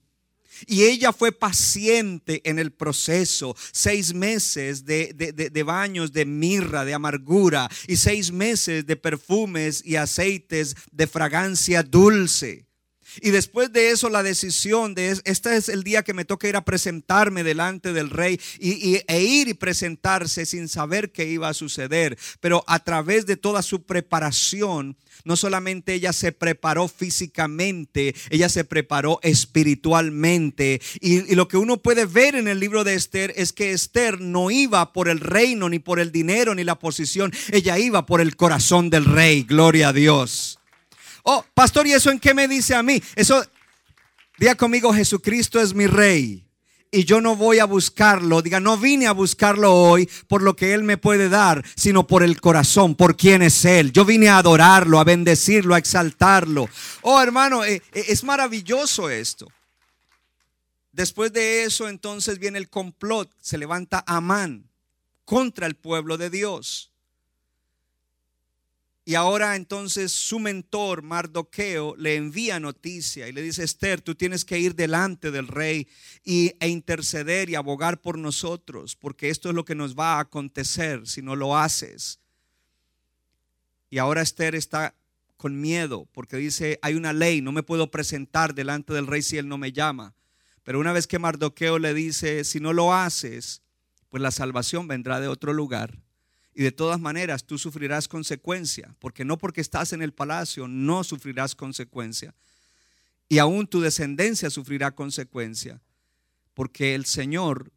Y 0.68 0.84
ella 0.84 1.12
fue 1.12 1.32
paciente 1.32 2.40
en 2.48 2.60
el 2.60 2.70
proceso, 2.70 3.56
seis 3.72 4.14
meses 4.14 4.84
de, 4.84 5.12
de, 5.12 5.62
baños 5.64 6.12
de 6.12 6.24
mirra, 6.24 6.84
de 6.84 6.94
amargura, 6.94 7.68
y 7.88 7.96
seis 7.96 8.30
meses 8.30 8.86
de 8.86 8.94
perfumes 8.94 9.82
y 9.84 9.96
aceites 9.96 10.76
de 10.92 11.08
fragancia 11.08 11.82
dulce. 11.82 12.67
Y 13.20 13.30
después 13.30 13.72
de 13.72 13.90
eso 13.90 14.08
la 14.10 14.22
decisión 14.22 14.94
de 14.94 15.18
este 15.24 15.56
es 15.56 15.68
el 15.68 15.82
día 15.82 16.02
que 16.02 16.14
me 16.14 16.24
toca 16.24 16.48
ir 16.48 16.56
a 16.56 16.64
presentarme 16.64 17.42
delante 17.42 17.92
del 17.92 18.10
rey 18.10 18.40
y, 18.58 18.94
y, 18.94 19.02
e 19.06 19.22
ir 19.22 19.48
y 19.48 19.54
presentarse 19.54 20.46
sin 20.46 20.68
saber 20.68 21.12
qué 21.12 21.26
iba 21.26 21.48
a 21.48 21.54
suceder. 21.54 22.18
Pero 22.40 22.64
a 22.66 22.82
través 22.84 23.26
de 23.26 23.36
toda 23.36 23.62
su 23.62 23.84
preparación, 23.84 24.96
no 25.24 25.36
solamente 25.36 25.94
ella 25.94 26.12
se 26.12 26.32
preparó 26.32 26.88
físicamente, 26.88 28.14
ella 28.30 28.48
se 28.48 28.64
preparó 28.64 29.18
espiritualmente. 29.22 30.80
Y, 31.00 31.32
y 31.32 31.34
lo 31.34 31.48
que 31.48 31.56
uno 31.56 31.78
puede 31.78 32.06
ver 32.06 32.34
en 32.34 32.48
el 32.48 32.60
libro 32.60 32.84
de 32.84 32.94
Esther 32.94 33.32
es 33.36 33.52
que 33.52 33.72
Esther 33.72 34.20
no 34.20 34.50
iba 34.50 34.92
por 34.92 35.08
el 35.08 35.20
reino, 35.20 35.68
ni 35.68 35.78
por 35.78 36.00
el 36.00 36.12
dinero, 36.12 36.54
ni 36.54 36.64
la 36.64 36.78
posición. 36.78 37.32
Ella 37.50 37.78
iba 37.78 38.06
por 38.06 38.20
el 38.20 38.36
corazón 38.36 38.90
del 38.90 39.04
rey. 39.04 39.42
Gloria 39.42 39.88
a 39.88 39.92
Dios. 39.92 40.58
Oh, 41.30 41.44
pastor, 41.52 41.86
¿y 41.86 41.92
eso 41.92 42.10
en 42.10 42.18
qué 42.18 42.32
me 42.32 42.48
dice 42.48 42.74
a 42.74 42.82
mí? 42.82 43.02
Eso, 43.14 43.44
diga 44.38 44.54
conmigo, 44.54 44.94
Jesucristo 44.94 45.60
es 45.60 45.74
mi 45.74 45.86
rey. 45.86 46.42
Y 46.90 47.04
yo 47.04 47.20
no 47.20 47.36
voy 47.36 47.58
a 47.58 47.66
buscarlo. 47.66 48.40
Diga, 48.40 48.60
no 48.60 48.78
vine 48.78 49.06
a 49.06 49.12
buscarlo 49.12 49.74
hoy 49.74 50.08
por 50.26 50.40
lo 50.40 50.56
que 50.56 50.72
Él 50.72 50.84
me 50.84 50.96
puede 50.96 51.28
dar, 51.28 51.62
sino 51.76 52.06
por 52.06 52.22
el 52.22 52.40
corazón, 52.40 52.94
por 52.94 53.14
quién 53.14 53.42
es 53.42 53.62
Él. 53.66 53.92
Yo 53.92 54.06
vine 54.06 54.30
a 54.30 54.38
adorarlo, 54.38 54.98
a 54.98 55.04
bendecirlo, 55.04 55.74
a 55.74 55.78
exaltarlo. 55.78 56.66
Oh, 57.02 57.20
hermano, 57.20 57.62
eh, 57.62 57.82
es 57.92 58.24
maravilloso 58.24 59.10
esto. 59.10 59.48
Después 60.92 61.30
de 61.34 61.64
eso, 61.64 61.90
entonces 61.90 62.38
viene 62.38 62.56
el 62.56 62.70
complot. 62.70 63.30
Se 63.38 63.58
levanta 63.58 64.02
Amán 64.06 64.70
contra 65.26 65.66
el 65.66 65.74
pueblo 65.74 66.16
de 66.16 66.30
Dios. 66.30 66.90
Y 69.08 69.14
ahora 69.14 69.56
entonces 69.56 70.12
su 70.12 70.38
mentor, 70.38 71.00
Mardoqueo, 71.00 71.96
le 71.96 72.16
envía 72.16 72.60
noticia 72.60 73.26
y 73.26 73.32
le 73.32 73.40
dice, 73.40 73.64
Esther, 73.64 74.02
tú 74.02 74.14
tienes 74.14 74.44
que 74.44 74.58
ir 74.58 74.74
delante 74.74 75.30
del 75.30 75.48
rey 75.48 75.88
y, 76.26 76.52
e 76.60 76.68
interceder 76.68 77.48
y 77.48 77.54
abogar 77.54 78.02
por 78.02 78.18
nosotros, 78.18 78.96
porque 78.96 79.30
esto 79.30 79.48
es 79.48 79.54
lo 79.54 79.64
que 79.64 79.74
nos 79.74 79.98
va 79.98 80.16
a 80.16 80.20
acontecer 80.20 81.06
si 81.06 81.22
no 81.22 81.36
lo 81.36 81.56
haces. 81.56 82.20
Y 83.88 83.96
ahora 83.96 84.20
Esther 84.20 84.54
está 84.54 84.94
con 85.38 85.58
miedo 85.58 86.06
porque 86.12 86.36
dice, 86.36 86.78
hay 86.82 86.94
una 86.94 87.14
ley, 87.14 87.40
no 87.40 87.50
me 87.50 87.62
puedo 87.62 87.90
presentar 87.90 88.54
delante 88.54 88.92
del 88.92 89.06
rey 89.06 89.22
si 89.22 89.38
él 89.38 89.48
no 89.48 89.56
me 89.56 89.72
llama. 89.72 90.12
Pero 90.64 90.80
una 90.80 90.92
vez 90.92 91.06
que 91.06 91.18
Mardoqueo 91.18 91.78
le 91.78 91.94
dice, 91.94 92.44
si 92.44 92.60
no 92.60 92.74
lo 92.74 92.92
haces, 92.92 93.62
pues 94.10 94.22
la 94.22 94.32
salvación 94.32 94.86
vendrá 94.86 95.18
de 95.18 95.28
otro 95.28 95.54
lugar. 95.54 95.96
Y 96.58 96.64
de 96.64 96.72
todas 96.72 96.98
maneras 96.98 97.44
tú 97.44 97.56
sufrirás 97.56 98.08
consecuencia, 98.08 98.92
porque 98.98 99.24
no 99.24 99.38
porque 99.38 99.60
estás 99.60 99.92
en 99.92 100.02
el 100.02 100.12
palacio 100.12 100.66
no 100.66 101.04
sufrirás 101.04 101.54
consecuencia. 101.54 102.34
Y 103.28 103.38
aún 103.38 103.68
tu 103.68 103.80
descendencia 103.80 104.50
sufrirá 104.50 104.90
consecuencia, 104.90 105.80
porque 106.54 106.96
el 106.96 107.06
Señor 107.06 107.70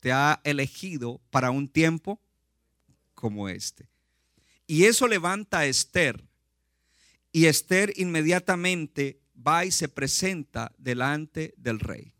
te 0.00 0.10
ha 0.10 0.40
elegido 0.42 1.20
para 1.30 1.52
un 1.52 1.68
tiempo 1.68 2.20
como 3.14 3.48
este. 3.48 3.86
Y 4.66 4.86
eso 4.86 5.06
levanta 5.06 5.60
a 5.60 5.66
Esther. 5.66 6.20
Y 7.30 7.46
Esther 7.46 7.92
inmediatamente 7.94 9.20
va 9.46 9.64
y 9.64 9.70
se 9.70 9.86
presenta 9.86 10.72
delante 10.76 11.54
del 11.56 11.78
rey. 11.78 12.12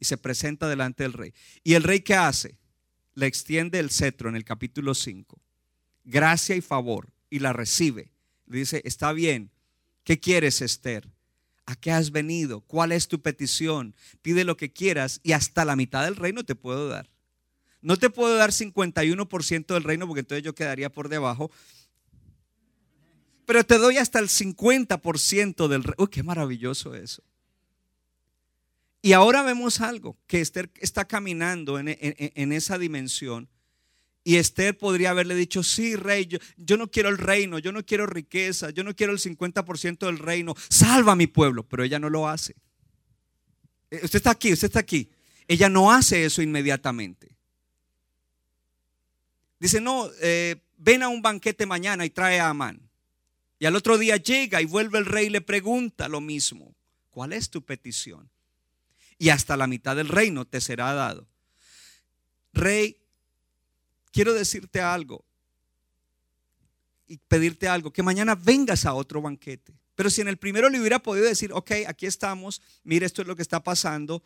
Y 0.00 0.06
se 0.06 0.16
presenta 0.16 0.66
delante 0.70 1.02
del 1.02 1.12
rey. 1.12 1.34
¿Y 1.62 1.74
el 1.74 1.82
rey 1.82 2.00
qué 2.00 2.14
hace? 2.14 2.56
Le 3.16 3.26
extiende 3.26 3.80
el 3.80 3.90
cetro 3.90 4.28
en 4.28 4.36
el 4.36 4.44
capítulo 4.44 4.94
5, 4.94 5.40
gracia 6.04 6.54
y 6.54 6.60
favor, 6.60 7.08
y 7.28 7.40
la 7.40 7.52
recibe. 7.52 8.12
Le 8.46 8.58
dice, 8.58 8.82
está 8.84 9.12
bien, 9.12 9.50
¿qué 10.04 10.20
quieres, 10.20 10.62
Esther? 10.62 11.08
¿A 11.64 11.74
qué 11.74 11.90
has 11.90 12.12
venido? 12.12 12.60
¿Cuál 12.60 12.92
es 12.92 13.08
tu 13.08 13.20
petición? 13.20 13.94
Pide 14.22 14.44
lo 14.44 14.56
que 14.56 14.72
quieras 14.72 15.20
y 15.24 15.32
hasta 15.32 15.64
la 15.64 15.74
mitad 15.74 16.04
del 16.04 16.14
reino 16.14 16.44
te 16.44 16.54
puedo 16.54 16.88
dar. 16.88 17.10
No 17.80 17.96
te 17.96 18.10
puedo 18.10 18.36
dar 18.36 18.50
51% 18.50 19.66
del 19.66 19.82
reino 19.82 20.06
porque 20.06 20.20
entonces 20.20 20.44
yo 20.44 20.54
quedaría 20.54 20.92
por 20.92 21.08
debajo. 21.08 21.50
Pero 23.46 23.64
te 23.64 23.78
doy 23.78 23.96
hasta 23.96 24.18
el 24.18 24.28
50% 24.28 25.68
del 25.68 25.82
reino. 25.82 25.96
Uy, 25.98 26.08
qué 26.08 26.22
maravilloso 26.22 26.94
eso. 26.94 27.22
Y 29.06 29.12
ahora 29.12 29.44
vemos 29.44 29.80
algo, 29.80 30.18
que 30.26 30.40
Esther 30.40 30.68
está 30.80 31.04
caminando 31.04 31.78
en, 31.78 32.52
esa 32.52 32.76
dimensión. 32.76 33.48
Y 34.24 34.34
Esther 34.34 34.76
podría 34.76 35.10
haberle 35.10 35.36
dicho, 35.36 35.62
sí, 35.62 35.94
rey, 35.94 36.26
yo, 36.26 36.40
yo, 36.56 36.76
no 36.76 36.90
quiero 36.90 37.08
el 37.08 37.16
reino, 37.16 37.60
yo 37.60 37.70
no 37.70 37.86
quiero 37.86 38.06
riqueza, 38.06 38.70
yo 38.70 38.82
no 38.82 38.96
quiero 38.96 39.12
el 39.12 39.20
50% 39.20 40.06
del 40.06 40.18
reino, 40.18 40.56
salva 40.68 41.12
a 41.12 41.14
mi 41.14 41.28
pueblo, 41.28 41.62
pero 41.62 41.84
ella 41.84 42.00
no 42.00 42.10
lo 42.10 42.28
hace. 42.28 42.56
Eh, 43.92 44.00
usted 44.02 44.16
está 44.16 44.32
aquí, 44.32 44.52
usted 44.52 44.66
está 44.66 44.80
aquí. 44.80 45.08
Ella 45.46 45.68
no 45.68 45.92
hace 45.92 46.24
eso 46.24 46.42
inmediatamente. 46.42 47.28
Dice, 49.60 49.80
no, 49.80 50.10
eh, 50.20 50.56
ven 50.78 51.04
a 51.04 51.08
un 51.08 51.22
banquete 51.22 51.64
mañana 51.64 52.04
y 52.04 52.10
trae 52.10 52.40
a 52.40 52.48
Amán. 52.48 52.80
Y 53.60 53.66
al 53.66 53.76
otro 53.76 53.98
día 53.98 54.16
llega 54.16 54.60
y 54.60 54.64
vuelve 54.64 54.98
el 54.98 55.06
rey 55.06 55.26
y 55.26 55.30
le 55.30 55.42
pregunta 55.42 56.08
lo 56.08 56.20
mismo. 56.20 56.74
¿Cuál 57.10 57.34
es 57.34 57.50
tu 57.50 57.62
petición? 57.64 58.28
Y 59.18 59.30
hasta 59.30 59.56
la 59.56 59.66
mitad 59.66 59.96
del 59.96 60.08
reino 60.08 60.44
te 60.44 60.60
será 60.60 60.92
dado. 60.92 61.26
Rey, 62.52 62.96
quiero 64.12 64.32
decirte 64.32 64.80
algo 64.80 65.24
y 67.06 67.18
pedirte 67.18 67.68
algo, 67.68 67.92
que 67.92 68.02
mañana 68.02 68.34
vengas 68.34 68.84
a 68.84 68.94
otro 68.94 69.22
banquete. 69.22 69.74
Pero 69.94 70.10
si 70.10 70.20
en 70.20 70.28
el 70.28 70.36
primero 70.36 70.68
le 70.68 70.80
hubiera 70.80 70.98
podido 70.98 71.26
decir, 71.26 71.52
ok, 71.52 71.72
aquí 71.86 72.06
estamos, 72.06 72.60
mire, 72.84 73.06
esto 73.06 73.22
es 73.22 73.28
lo 73.28 73.36
que 73.36 73.42
está 73.42 73.62
pasando, 73.62 74.22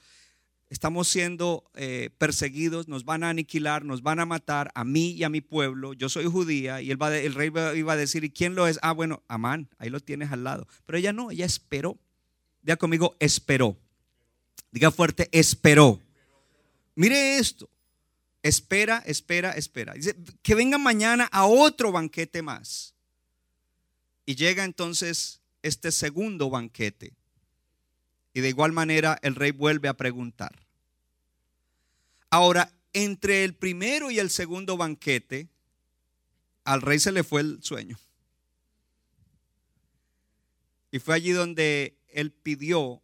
estamos 0.69 1.09
siendo 1.09 1.71
eh, 1.75 2.11
perseguidos, 2.19 2.89
nos 2.89 3.05
van 3.05 3.23
a 3.23 3.31
aniquilar, 3.31 3.85
nos 3.85 4.03
van 4.03 4.19
a 4.19 4.27
matar 4.27 4.71
a 4.75 4.85
mí 4.85 5.11
y 5.11 5.25
a 5.25 5.29
mi 5.29 5.41
pueblo, 5.41 5.93
yo 5.93 6.09
soy 6.09 6.25
judía, 6.25 6.81
y 6.81 6.91
el 6.91 6.99
rey 7.35 7.53
iba 7.77 7.93
a 7.93 7.97
decir, 7.97 8.25
¿y 8.25 8.31
quién 8.31 8.55
lo 8.55 8.67
es? 8.67 8.79
Ah, 8.83 8.93
bueno, 8.93 9.23
Amán, 9.29 9.69
ahí 9.79 9.91
lo 9.91 10.01
tienes 10.01 10.33
al 10.33 10.45
lado. 10.45 10.67
Pero 10.87 10.99
ella 10.99 11.13
no, 11.13 11.31
ella 11.31 11.45
esperó. 11.45 11.99
Diga 12.63 12.77
conmigo, 12.77 13.17
esperó. 13.21 13.77
Diga 14.71 14.91
fuerte, 14.91 15.29
esperó. 15.33 16.01
Mire 16.95 17.39
esto. 17.39 17.69
Espera, 18.43 19.03
espera, 19.05 19.53
espera. 19.53 19.95
Dice, 19.95 20.17
que 20.43 20.55
venga 20.55 20.79
mañana 20.79 21.29
a 21.31 21.47
otro 21.47 21.93
banquete 21.93 22.43
más. 22.43 22.95
Y 24.25 24.35
llega 24.37 24.65
entonces 24.65 25.41
este 25.63 25.93
segundo 25.93 26.49
banquete. 26.49 27.13
Y 28.33 28.41
de 28.41 28.49
igual 28.49 28.73
manera 28.73 29.19
el 29.23 29.35
rey 29.35 29.51
vuelve 29.51 29.89
a 29.89 29.95
preguntar. 29.97 30.67
Ahora, 32.31 32.73
entre 32.93 33.45
el 33.45 33.55
primero 33.55 34.11
y 34.11 34.19
el 34.19 34.31
segundo 34.31 34.77
banquete, 34.77 35.49
al 36.65 36.81
rey 36.81 36.99
se 36.99 37.13
le 37.13 37.25
fue 37.25 37.41
el 37.41 37.63
sueño. 37.63 37.99
Y 40.93 40.99
fue 40.99 41.15
allí 41.15 41.31
donde 41.33 41.97
él 42.09 42.33
pidió 42.33 43.03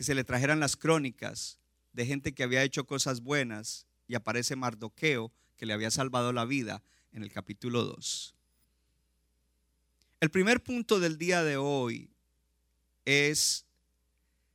que 0.00 0.04
se 0.04 0.14
le 0.14 0.24
trajeran 0.24 0.60
las 0.60 0.78
crónicas 0.78 1.58
de 1.92 2.06
gente 2.06 2.32
que 2.32 2.42
había 2.42 2.62
hecho 2.62 2.86
cosas 2.86 3.20
buenas 3.20 3.84
y 4.08 4.14
aparece 4.14 4.56
Mardoqueo 4.56 5.30
que 5.58 5.66
le 5.66 5.74
había 5.74 5.90
salvado 5.90 6.32
la 6.32 6.46
vida 6.46 6.82
en 7.12 7.22
el 7.22 7.30
capítulo 7.30 7.84
2. 7.84 8.34
El 10.20 10.30
primer 10.30 10.62
punto 10.62 11.00
del 11.00 11.18
día 11.18 11.44
de 11.44 11.58
hoy 11.58 12.08
es, 13.04 13.66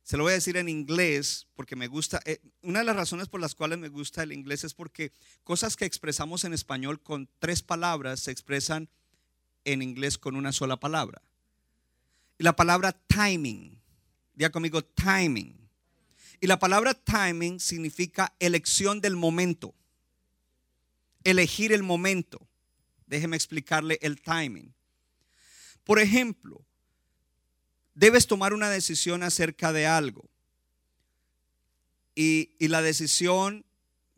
se 0.02 0.16
lo 0.16 0.24
voy 0.24 0.32
a 0.32 0.34
decir 0.34 0.56
en 0.56 0.68
inglés 0.68 1.46
porque 1.54 1.76
me 1.76 1.86
gusta, 1.86 2.20
eh, 2.24 2.40
una 2.62 2.80
de 2.80 2.86
las 2.86 2.96
razones 2.96 3.28
por 3.28 3.40
las 3.40 3.54
cuales 3.54 3.78
me 3.78 3.88
gusta 3.88 4.24
el 4.24 4.32
inglés 4.32 4.64
es 4.64 4.74
porque 4.74 5.12
cosas 5.44 5.76
que 5.76 5.84
expresamos 5.84 6.42
en 6.42 6.54
español 6.54 7.00
con 7.00 7.28
tres 7.38 7.62
palabras 7.62 8.18
se 8.18 8.32
expresan 8.32 8.88
en 9.64 9.80
inglés 9.80 10.18
con 10.18 10.34
una 10.34 10.50
sola 10.50 10.80
palabra. 10.80 11.22
La 12.38 12.56
palabra 12.56 12.90
timing 13.06 13.75
Diga 14.36 14.50
conmigo 14.50 14.84
timing. 14.84 15.56
Y 16.40 16.46
la 16.46 16.58
palabra 16.58 16.92
timing 16.94 17.58
significa 17.58 18.34
elección 18.38 19.00
del 19.00 19.16
momento. 19.16 19.74
Elegir 21.24 21.72
el 21.72 21.82
momento. 21.82 22.46
Déjeme 23.06 23.36
explicarle 23.36 23.98
el 24.02 24.20
timing. 24.20 24.72
Por 25.84 25.98
ejemplo, 25.98 26.62
debes 27.94 28.26
tomar 28.26 28.52
una 28.52 28.68
decisión 28.68 29.22
acerca 29.22 29.72
de 29.72 29.86
algo. 29.86 30.28
Y, 32.14 32.50
y, 32.58 32.68
la 32.68 32.82
decisión, 32.82 33.64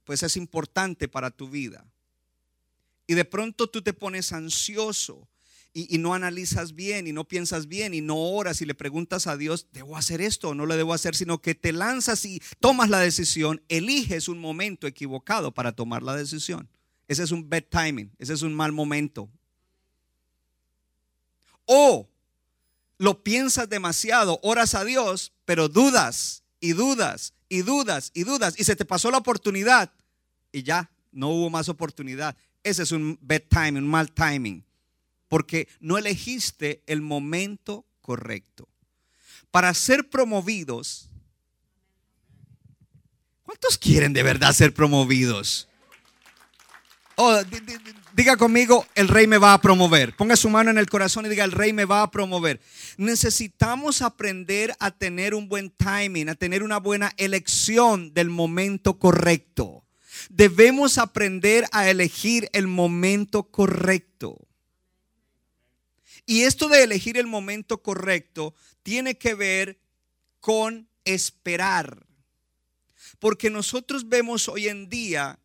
pues 0.04 0.22
es 0.22 0.36
importante 0.36 1.08
para 1.08 1.30
tu 1.30 1.48
vida. 1.48 1.84
Y 3.06 3.14
de 3.14 3.24
pronto 3.24 3.68
tú 3.68 3.82
te 3.82 3.92
pones 3.92 4.32
ansioso 4.32 5.28
y, 5.74 5.98
no 5.98 6.14
analizas 6.14 6.74
bien 6.74 7.06
y 7.06 7.12
no 7.12 7.24
piensas 7.24 7.68
bien 7.68 7.94
y 7.94 8.00
no 8.00 8.16
oras 8.16 8.60
y 8.60 8.66
le 8.66 8.74
preguntas 8.74 9.26
a 9.26 9.36
Dios, 9.36 9.66
¿debo 9.72 9.96
hacer 9.96 10.20
esto 10.20 10.50
o 10.50 10.54
no 10.54 10.66
lo 10.66 10.76
debo 10.76 10.92
hacer? 10.92 11.14
Sino 11.14 11.40
que 11.40 11.54
te 11.54 11.72
lanzas 11.72 12.24
y 12.24 12.42
tomas 12.60 12.90
la 12.90 12.98
decisión, 12.98 13.62
eliges 13.68 14.28
un 14.28 14.38
momento 14.38 14.86
equivocado 14.86 15.52
para 15.52 15.72
tomar 15.72 16.02
la 16.02 16.16
decisión. 16.16 16.68
Ese 17.06 17.22
es 17.22 17.30
un 17.30 17.48
bad 17.48 17.64
timing, 17.70 18.10
ese 18.18 18.34
es 18.34 18.42
un 18.42 18.54
mal 18.54 18.72
momento. 18.72 19.28
O 21.64 22.08
lo 22.98 23.22
piensas 23.22 23.68
demasiado, 23.68 24.40
oras 24.42 24.74
a 24.74 24.84
Dios, 24.84 25.32
pero 25.44 25.68
dudas 25.68 26.42
y 26.60 26.72
dudas 26.72 27.34
y 27.48 27.62
dudas 27.62 28.10
y 28.14 28.24
dudas 28.24 28.54
y 28.58 28.64
se 28.64 28.74
te 28.74 28.84
pasó 28.84 29.10
la 29.10 29.18
oportunidad 29.18 29.92
y 30.50 30.62
ya 30.62 30.90
no 31.12 31.28
hubo 31.28 31.50
más 31.50 31.68
oportunidad. 31.68 32.36
Ese 32.64 32.82
es 32.82 32.92
un 32.92 33.18
bad 33.22 33.42
timing, 33.48 33.84
un 33.84 33.88
mal 33.88 34.10
timing 34.10 34.67
porque 35.28 35.68
no 35.80 35.98
elegiste 35.98 36.82
el 36.86 37.02
momento 37.02 37.86
correcto. 38.00 38.68
Para 39.50 39.72
ser 39.74 40.08
promovidos, 40.08 41.10
¿cuántos 43.42 43.78
quieren 43.78 44.12
de 44.12 44.22
verdad 44.22 44.52
ser 44.52 44.74
promovidos? 44.74 45.68
Oh, 47.20 47.36
diga 48.14 48.36
conmigo, 48.36 48.86
el 48.94 49.08
rey 49.08 49.26
me 49.26 49.38
va 49.38 49.52
a 49.52 49.60
promover. 49.60 50.14
Ponga 50.14 50.36
su 50.36 50.48
mano 50.48 50.70
en 50.70 50.78
el 50.78 50.88
corazón 50.88 51.26
y 51.26 51.28
diga, 51.28 51.44
el 51.44 51.50
rey 51.50 51.72
me 51.72 51.84
va 51.84 52.02
a 52.02 52.10
promover. 52.12 52.60
Necesitamos 52.96 54.02
aprender 54.02 54.72
a 54.78 54.92
tener 54.92 55.34
un 55.34 55.48
buen 55.48 55.70
timing, 55.70 56.28
a 56.28 56.36
tener 56.36 56.62
una 56.62 56.78
buena 56.78 57.12
elección 57.16 58.14
del 58.14 58.30
momento 58.30 59.00
correcto. 59.00 59.84
Debemos 60.30 60.96
aprender 60.96 61.64
a 61.72 61.90
elegir 61.90 62.48
el 62.52 62.68
momento 62.68 63.44
correcto. 63.44 64.47
Y 66.28 66.42
esto 66.42 66.68
de 66.68 66.82
elegir 66.82 67.16
el 67.16 67.26
momento 67.26 67.82
correcto 67.82 68.54
tiene 68.82 69.16
que 69.16 69.34
ver 69.34 69.80
con 70.40 70.86
esperar. 71.06 72.06
Porque 73.18 73.48
nosotros 73.48 74.10
vemos 74.10 74.46
hoy 74.46 74.68
en 74.68 74.90
día 74.90 75.38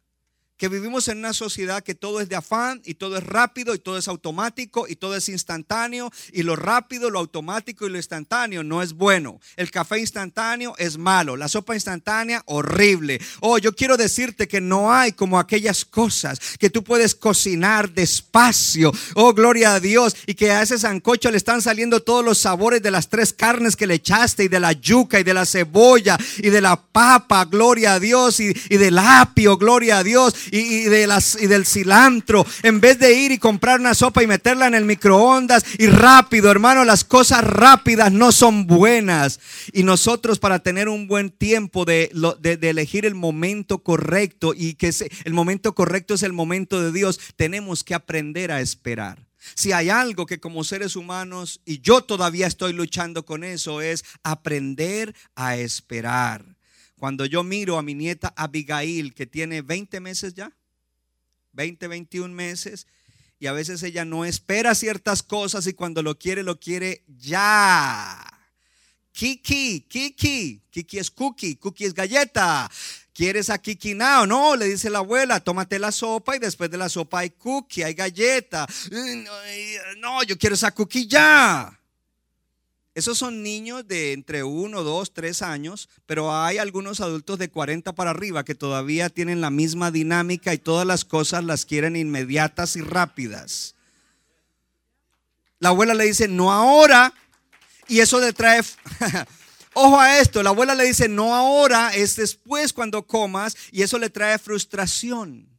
que 0.57 0.69
vivimos 0.69 1.07
en 1.07 1.17
una 1.17 1.33
sociedad 1.33 1.83
que 1.83 1.95
todo 1.95 2.21
es 2.21 2.29
de 2.29 2.35
afán 2.35 2.81
y 2.85 2.93
todo 2.93 3.17
es 3.17 3.23
rápido 3.23 3.73
y 3.73 3.79
todo 3.79 3.97
es 3.97 4.07
automático 4.07 4.87
y 4.87 4.95
todo 4.95 5.15
es 5.15 5.27
instantáneo 5.29 6.11
y 6.31 6.43
lo 6.43 6.55
rápido, 6.55 7.09
lo 7.09 7.19
automático 7.19 7.85
y 7.85 7.89
lo 7.89 7.97
instantáneo 7.97 8.63
no 8.63 8.81
es 8.81 8.93
bueno. 8.93 9.39
El 9.55 9.71
café 9.71 9.99
instantáneo 9.99 10.75
es 10.77 10.97
malo, 10.97 11.35
la 11.37 11.47
sopa 11.47 11.73
instantánea 11.73 12.43
horrible. 12.45 13.19
Oh, 13.41 13.57
yo 13.57 13.73
quiero 13.73 13.97
decirte 13.97 14.47
que 14.47 14.61
no 14.61 14.93
hay 14.93 15.13
como 15.13 15.39
aquellas 15.39 15.85
cosas 15.85 16.39
que 16.59 16.69
tú 16.69 16.83
puedes 16.83 17.15
cocinar 17.15 17.91
despacio. 17.91 18.91
Oh, 19.15 19.33
gloria 19.33 19.73
a 19.73 19.79
Dios 19.79 20.15
y 20.27 20.35
que 20.35 20.51
a 20.51 20.61
ese 20.61 20.77
sancocho 20.77 21.31
le 21.31 21.37
están 21.37 21.61
saliendo 21.61 22.01
todos 22.01 22.23
los 22.23 22.37
sabores 22.37 22.81
de 22.81 22.91
las 22.91 23.09
tres 23.09 23.33
carnes 23.33 23.75
que 23.75 23.87
le 23.87 23.95
echaste 23.95 24.45
y 24.45 24.47
de 24.47 24.59
la 24.59 24.73
yuca 24.73 25.19
y 25.19 25.23
de 25.23 25.33
la 25.33 25.45
cebolla 25.45 26.17
y 26.37 26.49
de 26.49 26.61
la 26.61 26.79
papa, 26.79 27.45
gloria 27.45 27.95
a 27.95 27.99
Dios 27.99 28.39
y, 28.39 28.53
y 28.69 28.77
del 28.77 28.97
apio, 28.97 29.57
gloria 29.57 29.97
a 29.97 30.03
Dios 30.03 30.33
y, 30.51 30.83
de 30.83 31.07
las, 31.07 31.37
y 31.41 31.47
del 31.47 31.65
cilantro, 31.65 32.45
en 32.63 32.79
vez 32.79 32.99
de 32.99 33.13
ir 33.13 33.31
y 33.31 33.37
comprar 33.37 33.79
una 33.79 33.93
sopa 33.93 34.23
y 34.23 34.27
meterla 34.27 34.67
en 34.67 34.75
el 34.75 34.85
microondas 34.85 35.63
y 35.77 35.87
rápido, 35.87 36.51
hermano, 36.51 36.85
las 36.85 37.03
cosas 37.03 37.43
rápidas 37.43 38.11
no 38.11 38.31
son 38.31 38.67
buenas. 38.67 39.39
Y 39.71 39.83
nosotros 39.83 40.39
para 40.39 40.59
tener 40.59 40.89
un 40.89 41.07
buen 41.07 41.29
tiempo 41.29 41.85
de, 41.85 42.11
de, 42.39 42.69
elegir 42.69 43.05
el 43.05 43.15
momento 43.15 43.79
correcto 43.79 44.53
y 44.55 44.75
que 44.75 44.93
el 45.23 45.33
momento 45.33 45.75
correcto 45.75 46.13
es 46.13 46.23
el 46.23 46.33
momento 46.33 46.81
de 46.81 46.91
Dios, 46.91 47.19
tenemos 47.35 47.83
que 47.83 47.95
aprender 47.95 48.51
a 48.51 48.61
esperar. 48.61 49.19
Si 49.55 49.71
hay 49.71 49.89
algo 49.89 50.25
que 50.25 50.39
como 50.39 50.63
seres 50.63 50.95
humanos, 50.95 51.61
y 51.65 51.81
yo 51.81 52.01
todavía 52.01 52.47
estoy 52.47 52.73
luchando 52.73 53.25
con 53.25 53.43
eso, 53.43 53.81
es 53.81 54.05
aprender 54.23 55.13
a 55.35 55.57
esperar. 55.57 56.52
Cuando 57.03 57.25
yo 57.25 57.43
miro 57.43 57.77
a 57.77 57.81
mi 57.81 57.95
nieta 57.95 58.33
Abigail, 58.33 59.13
que 59.13 59.25
tiene 59.25 59.61
20 59.61 59.99
meses 59.99 60.35
ya, 60.35 60.53
20, 61.51 61.89
21 61.89 62.33
meses, 62.33 62.87
y 63.39 63.47
a 63.47 63.51
veces 63.51 63.83
ella 63.83 64.05
no 64.05 64.23
espera 64.23 64.73
ciertas 64.73 65.21
cosas 65.21 65.67
y 65.67 65.73
cuando 65.73 66.01
lo 66.01 66.17
quiere, 66.17 66.43
lo 66.43 66.61
quiere 66.61 67.03
ya. 67.19 68.25
Kiki, 69.11 69.81
Kiki, 69.81 70.61
Kiki 70.71 70.97
es 70.97 71.11
cookie, 71.11 71.57
cookie 71.57 71.83
es 71.83 71.93
galleta. 71.93 72.71
¿Quieres 73.13 73.49
a 73.49 73.57
Kiki 73.57 73.95
now? 73.95 74.25
No, 74.25 74.55
le 74.55 74.67
dice 74.67 74.89
la 74.89 74.99
abuela, 74.99 75.41
tómate 75.41 75.79
la 75.79 75.91
sopa 75.91 76.37
y 76.37 76.39
después 76.39 76.71
de 76.71 76.77
la 76.77 76.87
sopa 76.87 77.19
hay 77.19 77.31
cookie, 77.31 77.83
hay 77.83 77.95
galleta. 77.95 78.65
No, 79.97 80.23
yo 80.23 80.37
quiero 80.37 80.55
esa 80.55 80.71
cookie 80.71 81.05
ya. 81.05 81.77
Esos 82.95 83.17
son 83.17 83.41
niños 83.41 83.87
de 83.87 84.13
entre 84.13 84.43
1, 84.43 84.83
2, 84.83 85.13
3 85.13 85.41
años, 85.41 85.89
pero 86.05 86.35
hay 86.35 86.59
algunos 86.59 87.01
adultos 87.01 87.39
de 87.39 87.49
40 87.49 87.93
para 87.93 88.11
arriba 88.11 88.45
que 88.45 88.53
todavía 88.53 89.09
tienen 89.09 89.41
la 89.41 89.49
misma 89.49 89.89
dinámica 89.89 90.53
y 90.53 90.59
todas 90.59 90.85
las 90.85 91.03
cosas 91.03 91.43
las 91.43 91.65
quieren 91.65 91.95
inmediatas 91.95 92.75
y 92.75 92.81
rápidas. 92.81 93.73
La 95.57 95.69
abuela 95.69 95.95
le 95.95 96.05
dice, 96.05 96.27
no 96.27 96.51
ahora, 96.51 97.13
y 97.87 97.99
eso 97.99 98.19
le 98.19 98.33
trae... 98.33 98.61
Ojo 99.75 99.99
a 99.99 100.19
esto, 100.19 100.43
la 100.43 100.51
abuela 100.51 100.75
le 100.75 100.83
dice, 100.83 101.09
no 101.09 101.33
ahora, 101.33 101.95
es 101.95 102.15
después 102.15 102.73
cuando 102.73 103.07
comas, 103.07 103.57
y 103.71 103.81
eso 103.81 103.97
le 103.97 104.11
trae 104.11 104.37
frustración. 104.37 105.49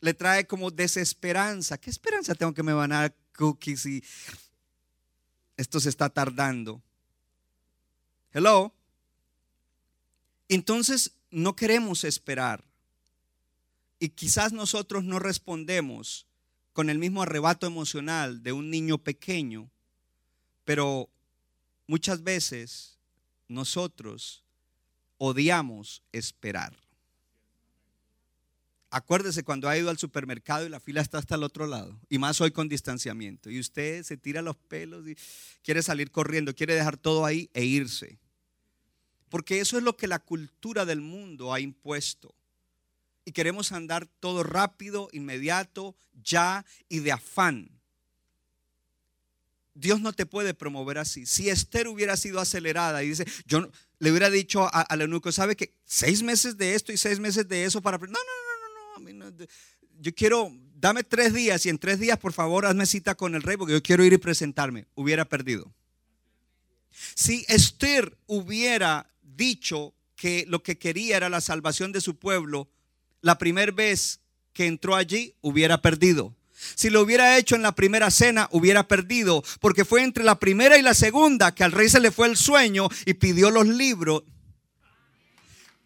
Le 0.00 0.12
trae 0.12 0.46
como 0.46 0.70
desesperanza. 0.70 1.78
¿Qué 1.78 1.88
esperanza 1.88 2.34
tengo 2.34 2.52
que 2.52 2.62
me 2.62 2.74
van 2.74 2.92
a 2.92 3.00
dar 3.00 3.14
cookies 3.34 3.86
y 3.86 4.04
esto 5.56 5.80
se 5.80 5.88
está 5.88 6.08
tardando. 6.08 6.82
Hello. 8.32 8.72
Entonces 10.48 11.12
no 11.30 11.56
queremos 11.56 12.04
esperar. 12.04 12.64
Y 13.98 14.10
quizás 14.10 14.52
nosotros 14.52 15.04
no 15.04 15.18
respondemos 15.18 16.26
con 16.72 16.90
el 16.90 16.98
mismo 16.98 17.22
arrebato 17.22 17.66
emocional 17.66 18.42
de 18.42 18.52
un 18.52 18.70
niño 18.70 18.98
pequeño, 18.98 19.70
pero 20.64 21.08
muchas 21.86 22.22
veces 22.22 22.96
nosotros 23.48 24.42
odiamos 25.18 26.02
esperar. 26.12 26.76
Acuérdese 28.94 29.42
cuando 29.42 29.70
ha 29.70 29.78
ido 29.78 29.88
al 29.88 29.96
supermercado 29.96 30.66
y 30.66 30.68
la 30.68 30.78
fila 30.78 31.00
está 31.00 31.16
hasta 31.16 31.36
el 31.36 31.44
otro 31.44 31.66
lado, 31.66 31.98
y 32.10 32.18
más 32.18 32.42
hoy 32.42 32.50
con 32.50 32.68
distanciamiento, 32.68 33.48
y 33.48 33.58
usted 33.58 34.02
se 34.02 34.18
tira 34.18 34.42
los 34.42 34.54
pelos 34.54 35.08
y 35.08 35.16
quiere 35.62 35.82
salir 35.82 36.10
corriendo, 36.10 36.54
quiere 36.54 36.74
dejar 36.74 36.98
todo 36.98 37.24
ahí 37.24 37.48
e 37.54 37.64
irse. 37.64 38.18
Porque 39.30 39.60
eso 39.60 39.78
es 39.78 39.82
lo 39.82 39.96
que 39.96 40.08
la 40.08 40.18
cultura 40.18 40.84
del 40.84 41.00
mundo 41.00 41.54
ha 41.54 41.60
impuesto. 41.60 42.34
Y 43.24 43.32
queremos 43.32 43.72
andar 43.72 44.06
todo 44.20 44.42
rápido, 44.42 45.08
inmediato, 45.12 45.96
ya 46.22 46.66
y 46.90 46.98
de 46.98 47.12
afán. 47.12 47.70
Dios 49.72 50.02
no 50.02 50.12
te 50.12 50.26
puede 50.26 50.52
promover 50.52 50.98
así. 50.98 51.24
Si 51.24 51.48
Esther 51.48 51.88
hubiera 51.88 52.18
sido 52.18 52.40
acelerada 52.40 53.02
y 53.02 53.08
dice, 53.08 53.24
yo 53.46 53.70
le 54.00 54.10
hubiera 54.10 54.28
dicho 54.28 54.68
al 54.70 55.00
eunuco, 55.00 55.32
¿sabe 55.32 55.56
que 55.56 55.72
seis 55.86 56.22
meses 56.22 56.58
de 56.58 56.74
esto 56.74 56.92
y 56.92 56.98
seis 56.98 57.18
meses 57.18 57.48
de 57.48 57.64
eso 57.64 57.80
para... 57.80 57.96
No, 57.96 58.06
no, 58.06 58.12
no 58.12 58.51
yo 60.00 60.14
quiero, 60.14 60.52
dame 60.74 61.04
tres 61.04 61.32
días 61.32 61.64
y 61.66 61.68
en 61.68 61.78
tres 61.78 62.00
días 62.00 62.18
por 62.18 62.32
favor 62.32 62.66
hazme 62.66 62.86
cita 62.86 63.14
con 63.14 63.34
el 63.34 63.42
rey 63.42 63.56
porque 63.56 63.74
yo 63.74 63.82
quiero 63.82 64.04
ir 64.04 64.12
y 64.12 64.18
presentarme. 64.18 64.86
Hubiera 64.94 65.24
perdido. 65.24 65.72
Si 67.14 67.44
Esther 67.48 68.16
hubiera 68.26 69.10
dicho 69.22 69.94
que 70.16 70.44
lo 70.48 70.62
que 70.62 70.78
quería 70.78 71.16
era 71.16 71.28
la 71.28 71.40
salvación 71.40 71.92
de 71.92 72.00
su 72.00 72.16
pueblo, 72.16 72.68
la 73.20 73.38
primera 73.38 73.72
vez 73.72 74.20
que 74.52 74.66
entró 74.66 74.94
allí 74.94 75.34
hubiera 75.40 75.80
perdido. 75.80 76.34
Si 76.74 76.90
lo 76.90 77.00
hubiera 77.00 77.36
hecho 77.38 77.56
en 77.56 77.62
la 77.62 77.74
primera 77.74 78.10
cena, 78.10 78.48
hubiera 78.52 78.86
perdido, 78.86 79.42
porque 79.60 79.84
fue 79.84 80.02
entre 80.02 80.22
la 80.22 80.38
primera 80.38 80.78
y 80.78 80.82
la 80.82 80.94
segunda 80.94 81.54
que 81.54 81.64
al 81.64 81.72
rey 81.72 81.88
se 81.88 81.98
le 81.98 82.12
fue 82.12 82.28
el 82.28 82.36
sueño 82.36 82.88
y 83.04 83.14
pidió 83.14 83.50
los 83.50 83.66
libros. 83.66 84.22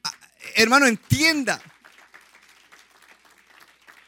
Ah, 0.04 0.12
hermano, 0.54 0.86
entienda, 0.86 1.62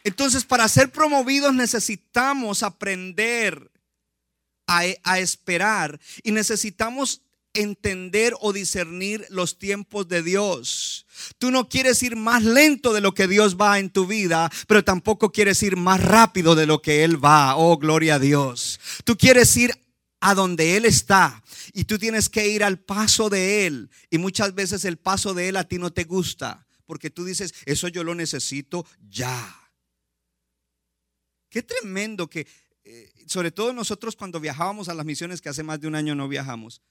entonces, 0.09 0.45
para 0.45 0.67
ser 0.69 0.91
promovidos 0.91 1.55
necesitamos 1.55 2.63
aprender 2.63 3.71
a, 4.67 5.19
esperar 5.19 6.01
y 6.23 6.33
necesitamos 6.33 7.21
entender 7.53 8.35
o 8.41 8.55
discernir 8.55 9.27
los 9.29 9.59
tiempos 9.59 10.09
de 10.09 10.23
Dios. 10.23 11.07
Tú 11.37 11.51
no 11.51 11.69
quieres 11.69 12.03
ir 12.03 12.17
más 12.17 12.43
lento 12.43 12.95
de 12.95 13.03
lo 13.03 13.13
que 13.13 13.29
Dios 13.29 13.57
va 13.57 13.79
en 13.79 13.91
tu 13.91 14.07
vida, 14.07 14.51
pero 14.67 14.83
tampoco 14.83 15.31
quieres 15.31 15.63
ir 15.63 15.77
más 15.77 16.03
rápido 16.03 16.55
de 16.55 16.67
lo 16.67 16.81
que 16.81 17.05
Él 17.05 17.23
va. 17.23 17.57
Oh, 17.57 17.77
gloria 17.77 18.15
a 18.15 18.19
Dios. 18.19 18.81
Tú 19.05 19.17
quieres 19.17 19.55
ir 19.59 19.73
a 20.21 20.35
donde 20.35 20.77
Él 20.77 20.87
está 20.87 21.43
y 21.75 21.85
tú 21.85 21.99
tienes 21.99 22.31
que 22.31 22.49
ir 22.49 22.65
al 22.65 22.79
paso 22.79 23.29
de 23.29 23.67
Él. 23.67 23.91
Y 24.11 24.19
muchas 24.19 24.55
veces 24.55 24.85
el 24.87 24.97
paso 24.97 25.35
de 25.35 25.49
Él 25.49 25.57
a 25.57 25.65
ti 25.65 25.79
no 25.79 25.93
te 25.93 26.05
gusta, 26.05 26.67
porque 26.87 27.11
tú 27.11 27.25
dices, 27.25 27.55
eso 27.67 27.89
yo 27.89 28.05
lo 28.05 28.15
necesito 28.15 28.87
ya. 29.09 29.68
Qué 31.59 31.65
tremendo 31.65 32.31
que, 32.31 32.47
eh, 32.85 33.11
sobre 33.27 33.51
todo 33.51 33.73
nosotros 33.73 34.15
cuando 34.15 34.39
viajábamos 34.39 34.89
a 34.89 34.95
las 34.95 35.05
misiones, 35.05 35.41
que 35.41 35.49
hace 35.49 35.65
más 35.65 35.81
de 35.81 35.89
un 35.89 35.97
año 35.97 36.15
no 36.15 36.29
viajamos, 36.29 36.83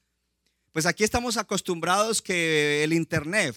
pues 0.72 0.84
aquí 0.84 1.04
estamos 1.04 1.38
acostumbrados 1.38 2.20
que 2.20 2.84
el 2.84 2.92
internet 2.92 3.56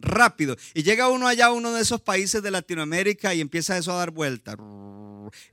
rápido 0.00 0.56
y 0.74 0.82
llega 0.82 1.08
uno 1.08 1.26
allá 1.26 1.46
a 1.46 1.52
uno 1.52 1.72
de 1.72 1.82
esos 1.82 2.00
países 2.00 2.42
de 2.42 2.50
Latinoamérica 2.50 3.34
y 3.34 3.40
empieza 3.40 3.76
eso 3.76 3.92
a 3.92 3.96
dar 3.96 4.10
vuelta. 4.10 4.56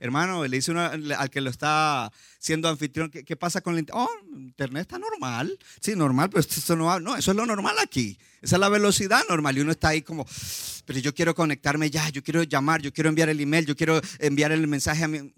Hermano, 0.00 0.46
le 0.46 0.56
dice 0.56 0.72
al 0.72 1.30
que 1.30 1.40
lo 1.40 1.50
está 1.50 2.12
siendo 2.38 2.68
anfitrión, 2.68 3.10
¿qué, 3.10 3.36
pasa 3.36 3.60
con 3.60 3.74
el 3.74 3.80
internet? 3.80 4.08
Oh, 4.08 4.36
internet 4.36 4.82
está 4.82 4.98
normal. 4.98 5.58
Sí, 5.80 5.94
normal, 5.94 6.30
pero 6.30 6.40
esto 6.40 6.76
no, 6.76 6.98
no, 7.00 7.16
eso 7.16 7.30
es 7.30 7.36
lo 7.36 7.46
normal 7.46 7.76
aquí. 7.78 8.18
Esa 8.42 8.56
es 8.56 8.60
la 8.60 8.68
velocidad 8.68 9.22
normal 9.28 9.58
y 9.58 9.60
uno 9.60 9.72
está 9.72 9.88
ahí 9.88 10.02
como, 10.02 10.26
pero 10.84 10.98
yo 10.98 11.14
quiero 11.14 11.34
conectarme 11.34 11.90
ya, 11.90 12.08
yo 12.10 12.22
quiero 12.22 12.42
llamar, 12.42 12.82
yo 12.82 12.92
quiero 12.92 13.08
enviar 13.08 13.28
el 13.28 13.40
email, 13.40 13.66
yo 13.66 13.76
quiero 13.76 14.00
enviar 14.18 14.52
el 14.52 14.66
mensaje 14.66 15.04
a 15.04 15.08
mi... 15.08 15.32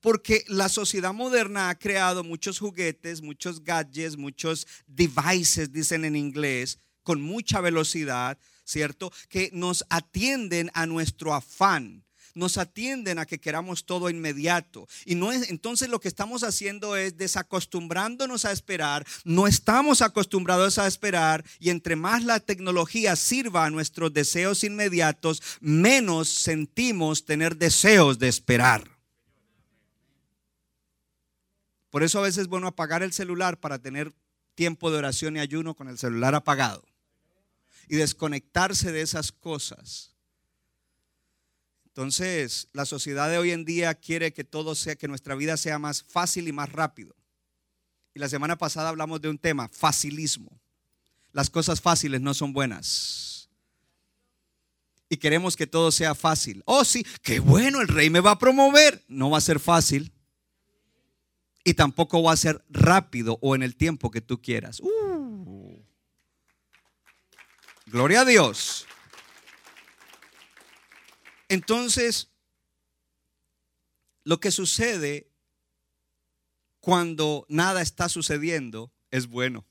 Porque 0.00 0.44
la 0.48 0.70
sociedad 0.70 1.12
moderna 1.12 1.68
ha 1.68 1.78
creado 1.78 2.24
muchos 2.24 2.58
juguetes, 2.58 3.20
muchos 3.20 3.62
gadgets, 3.62 4.16
muchos 4.16 4.66
devices, 4.86 5.70
dicen 5.72 6.06
en 6.06 6.16
inglés, 6.16 6.78
con 7.02 7.20
mucha 7.20 7.60
velocidad, 7.60 8.38
¿cierto? 8.64 9.12
Que 9.28 9.50
nos 9.52 9.84
atienden 9.88 10.70
a 10.74 10.86
nuestro 10.86 11.34
afán 11.34 12.04
nos 12.34 12.58
atienden 12.58 13.18
a 13.18 13.26
que 13.26 13.38
queramos 13.38 13.84
todo 13.84 14.10
inmediato. 14.10 14.88
Y 15.04 15.14
no 15.14 15.32
es, 15.32 15.50
entonces 15.50 15.88
lo 15.88 16.00
que 16.00 16.08
estamos 16.08 16.42
haciendo 16.42 16.96
es 16.96 17.16
desacostumbrándonos 17.16 18.44
a 18.44 18.52
esperar, 18.52 19.06
no 19.24 19.46
estamos 19.46 20.02
acostumbrados 20.02 20.78
a 20.78 20.86
esperar 20.86 21.44
y 21.58 21.70
entre 21.70 21.96
más 21.96 22.24
la 22.24 22.40
tecnología 22.40 23.16
sirva 23.16 23.64
a 23.64 23.70
nuestros 23.70 24.12
deseos 24.12 24.64
inmediatos, 24.64 25.42
menos 25.60 26.28
sentimos 26.28 27.24
tener 27.24 27.56
deseos 27.56 28.18
de 28.18 28.28
esperar. 28.28 28.98
Por 31.90 32.04
eso 32.04 32.20
a 32.20 32.22
veces 32.22 32.42
es 32.42 32.48
bueno 32.48 32.68
apagar 32.68 33.02
el 33.02 33.12
celular 33.12 33.58
para 33.58 33.80
tener 33.80 34.12
tiempo 34.54 34.90
de 34.90 34.98
oración 34.98 35.36
y 35.36 35.40
ayuno 35.40 35.74
con 35.74 35.88
el 35.88 35.98
celular 35.98 36.34
apagado 36.34 36.89
y 37.90 37.96
desconectarse 37.96 38.92
de 38.92 39.02
esas 39.02 39.32
cosas. 39.32 40.14
Entonces, 41.86 42.68
la 42.72 42.86
sociedad 42.86 43.28
de 43.28 43.36
hoy 43.36 43.50
en 43.50 43.64
día 43.64 43.94
quiere 43.94 44.32
que 44.32 44.44
todo 44.44 44.76
sea, 44.76 44.94
que 44.94 45.08
nuestra 45.08 45.34
vida 45.34 45.56
sea 45.56 45.80
más 45.80 46.04
fácil 46.04 46.46
y 46.46 46.52
más 46.52 46.70
rápido. 46.70 47.16
Y 48.14 48.20
la 48.20 48.28
semana 48.28 48.56
pasada 48.56 48.90
hablamos 48.90 49.20
de 49.20 49.28
un 49.28 49.38
tema, 49.38 49.68
facilismo. 49.68 50.60
Las 51.32 51.50
cosas 51.50 51.80
fáciles 51.80 52.20
no 52.20 52.32
son 52.32 52.52
buenas. 52.52 53.50
Y 55.08 55.16
queremos 55.16 55.56
que 55.56 55.66
todo 55.66 55.90
sea 55.90 56.14
fácil. 56.14 56.62
Oh, 56.66 56.84
sí, 56.84 57.04
qué 57.22 57.40
bueno, 57.40 57.80
el 57.80 57.88
rey 57.88 58.08
me 58.08 58.20
va 58.20 58.30
a 58.30 58.38
promover. 58.38 59.04
No 59.08 59.30
va 59.30 59.38
a 59.38 59.40
ser 59.40 59.58
fácil 59.58 60.12
y 61.64 61.74
tampoco 61.74 62.22
va 62.22 62.34
a 62.34 62.36
ser 62.36 62.64
rápido 62.68 63.36
o 63.42 63.56
en 63.56 63.64
el 63.64 63.74
tiempo 63.74 64.12
que 64.12 64.20
tú 64.20 64.40
quieras. 64.40 64.78
Uh. 64.78 65.09
Gloria 67.90 68.20
a 68.20 68.24
Dios. 68.24 68.86
Entonces, 71.48 72.28
lo 74.22 74.38
que 74.38 74.52
sucede 74.52 75.28
cuando 76.78 77.46
nada 77.48 77.82
está 77.82 78.08
sucediendo 78.08 78.92
es 79.10 79.26
bueno. 79.26 79.66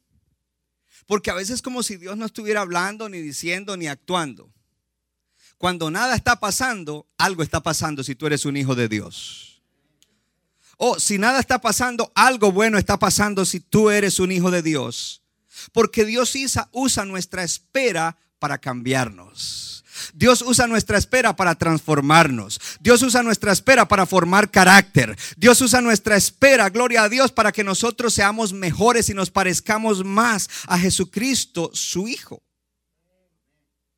Porque 1.06 1.32
a 1.32 1.34
veces 1.34 1.56
es 1.56 1.62
como 1.62 1.82
si 1.82 1.96
Dios 1.96 2.18
no 2.18 2.26
estuviera 2.26 2.60
hablando, 2.60 3.08
ni 3.08 3.22
diciendo, 3.22 3.78
ni 3.78 3.88
actuando. 3.88 4.52
Cuando 5.58 5.90
nada 5.90 6.14
está 6.14 6.42
pasando, 6.42 7.08
algo 7.18 7.42
está 7.42 7.64
pasando 7.64 8.04
si 8.04 8.16
tú 8.16 8.28
eres 8.28 8.44
un 8.44 8.58
hijo 8.58 8.76
de 8.76 8.90
Dios. 8.90 9.62
O 10.76 11.00
si 11.00 11.18
nada 11.18 11.40
está 11.40 11.60
pasando, 11.62 12.12
algo 12.16 12.52
bueno 12.52 12.78
está 12.78 13.00
pasando 13.00 13.46
si 13.46 13.62
tú 13.62 13.90
eres 13.90 14.20
un 14.20 14.34
hijo 14.34 14.52
de 14.52 14.62
Dios. 14.62 15.19
Porque 15.72 16.06
Dios 16.06 16.34
usa 16.72 17.06
nuestra 17.06 17.44
espera 17.44 18.18
para 18.40 18.58
cambiarnos. 18.58 19.84
Dios 20.14 20.42
usa 20.42 20.68
nuestra 20.68 20.98
espera 20.98 21.36
para 21.36 21.56
transformarnos. 21.56 22.60
Dios 22.80 23.02
usa 23.02 23.24
nuestra 23.24 23.52
espera 23.52 23.88
para 23.88 24.06
formar 24.06 24.50
carácter. 24.50 25.18
Dios 25.38 25.62
usa 25.62 25.82
nuestra 25.82 26.16
espera, 26.16 26.70
gloria 26.70 27.04
a 27.04 27.10
Dios, 27.10 27.32
para 27.32 27.52
que 27.52 27.64
nosotros 27.64 28.14
seamos 28.14 28.54
mejores 28.54 29.10
y 29.10 29.14
nos 29.14 29.30
parezcamos 29.30 30.04
más 30.06 30.50
a 30.68 30.80
Jesucristo, 30.80 31.72
su 31.74 32.08
Hijo. 32.08 32.42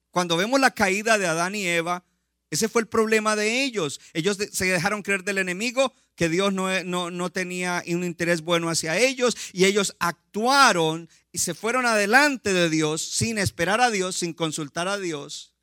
Cuando 0.09 0.35
vemos 0.37 0.59
la 0.59 0.71
caída 0.71 1.17
de 1.17 1.27
Adán 1.27 1.55
y 1.55 1.65
Eva, 1.65 2.03
ese 2.49 2.67
fue 2.67 2.81
el 2.81 2.87
problema 2.87 3.37
de 3.37 3.63
ellos. 3.63 4.01
Ellos 4.13 4.37
se 4.51 4.65
dejaron 4.65 5.03
creer 5.03 5.23
del 5.23 5.37
enemigo, 5.37 5.93
que 6.15 6.27
Dios 6.27 6.51
no, 6.51 6.83
no, 6.83 7.29
tenía 7.31 7.81
un 7.87 8.03
interés 8.03 8.41
bueno 8.41 8.69
hacia 8.69 8.97
ellos 8.97 9.37
y 9.53 9.65
ellos 9.65 9.95
actuaron 9.99 11.09
y 11.31 11.39
se 11.39 11.53
fueron 11.53 11.85
adelante 11.85 12.53
de 12.53 12.69
Dios 12.69 13.01
sin 13.01 13.37
esperar 13.37 13.81
a 13.81 13.89
Dios, 13.89 14.17
sin 14.17 14.33
consultar 14.33 14.87
a 14.87 14.97
Dios. 14.97 15.53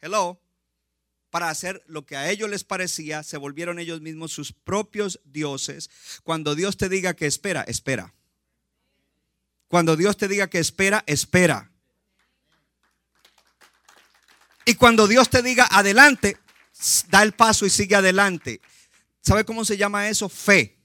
Hello. 0.00 0.40
Para 1.30 1.50
hacer 1.50 1.82
lo 1.86 2.06
que 2.06 2.16
a 2.16 2.30
ellos 2.30 2.48
les 2.48 2.64
parecía, 2.64 3.22
se 3.22 3.36
volvieron 3.36 3.78
ellos 3.78 4.00
mismos 4.00 4.32
sus 4.32 4.52
propios 4.52 5.20
dioses. 5.24 5.90
Cuando 6.22 6.54
Dios 6.54 6.78
te 6.78 6.88
diga 6.88 7.14
que 7.14 7.26
espera, 7.26 7.62
espera. 7.62 8.14
Cuando 9.68 9.96
Dios 9.96 10.16
te 10.16 10.26
diga 10.26 10.48
que 10.48 10.58
espera, 10.58 11.04
espera. 11.06 11.70
Y 14.64 14.74
cuando 14.74 15.06
Dios 15.06 15.28
te 15.28 15.42
diga 15.42 15.66
adelante, 15.70 16.38
da 17.08 17.22
el 17.22 17.32
paso 17.32 17.66
y 17.66 17.70
sigue 17.70 17.94
adelante. 17.94 18.62
¿Sabe 19.20 19.44
cómo 19.44 19.64
se 19.64 19.76
llama 19.76 20.08
eso? 20.08 20.30
Fe. 20.30 20.77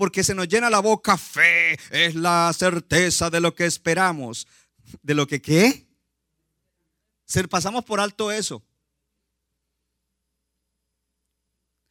Porque 0.00 0.24
se 0.24 0.34
nos 0.34 0.48
llena 0.48 0.70
la 0.70 0.78
boca, 0.80 1.18
fe 1.18 1.74
es 1.90 2.14
la 2.14 2.50
certeza 2.56 3.28
de 3.28 3.38
lo 3.38 3.54
que 3.54 3.66
esperamos. 3.66 4.48
¿De 5.02 5.12
lo 5.12 5.26
que 5.26 5.42
qué? 5.42 5.86
Se 7.26 7.46
pasamos 7.46 7.84
por 7.84 8.00
alto 8.00 8.32
eso. 8.32 8.64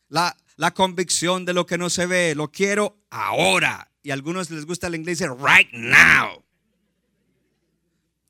La, 0.07 0.35
la 0.55 0.73
convicción 0.73 1.45
de 1.45 1.53
lo 1.53 1.67
que 1.67 1.77
no 1.77 1.91
se 1.91 2.07
ve, 2.07 2.33
lo 2.33 2.51
quiero 2.51 2.97
ahora. 3.11 3.91
Y 4.01 4.09
a 4.09 4.15
algunos 4.15 4.49
les 4.49 4.65
gusta 4.65 4.87
el 4.87 4.95
inglés, 4.95 5.19
right 5.19 5.71
now. 5.71 6.43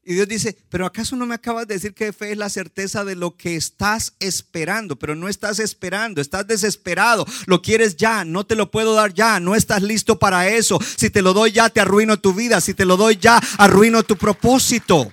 Y 0.09 0.15
Dios 0.15 0.27
dice, 0.27 0.57
pero 0.69 0.87
¿acaso 0.87 1.15
no 1.15 1.27
me 1.27 1.35
acabas 1.35 1.67
de 1.67 1.75
decir 1.75 1.93
que 1.93 2.11
fe 2.11 2.31
es 2.31 2.37
la 2.39 2.49
certeza 2.49 3.05
de 3.05 3.15
lo 3.15 3.37
que 3.37 3.55
estás 3.55 4.13
esperando? 4.19 4.97
Pero 4.97 5.13
no 5.13 5.29
estás 5.29 5.59
esperando, 5.59 6.19
estás 6.19 6.47
desesperado, 6.47 7.27
lo 7.45 7.61
quieres 7.61 7.95
ya, 7.95 8.25
no 8.25 8.43
te 8.43 8.55
lo 8.55 8.71
puedo 8.71 8.95
dar 8.95 9.13
ya, 9.13 9.39
no 9.39 9.53
estás 9.53 9.83
listo 9.83 10.17
para 10.17 10.49
eso. 10.49 10.79
Si 10.97 11.11
te 11.11 11.21
lo 11.21 11.33
doy 11.33 11.51
ya, 11.51 11.69
te 11.69 11.79
arruino 11.79 12.17
tu 12.17 12.33
vida, 12.33 12.59
si 12.59 12.73
te 12.73 12.85
lo 12.85 12.97
doy 12.97 13.17
ya, 13.17 13.39
arruino 13.59 14.01
tu 14.01 14.17
propósito. 14.17 15.11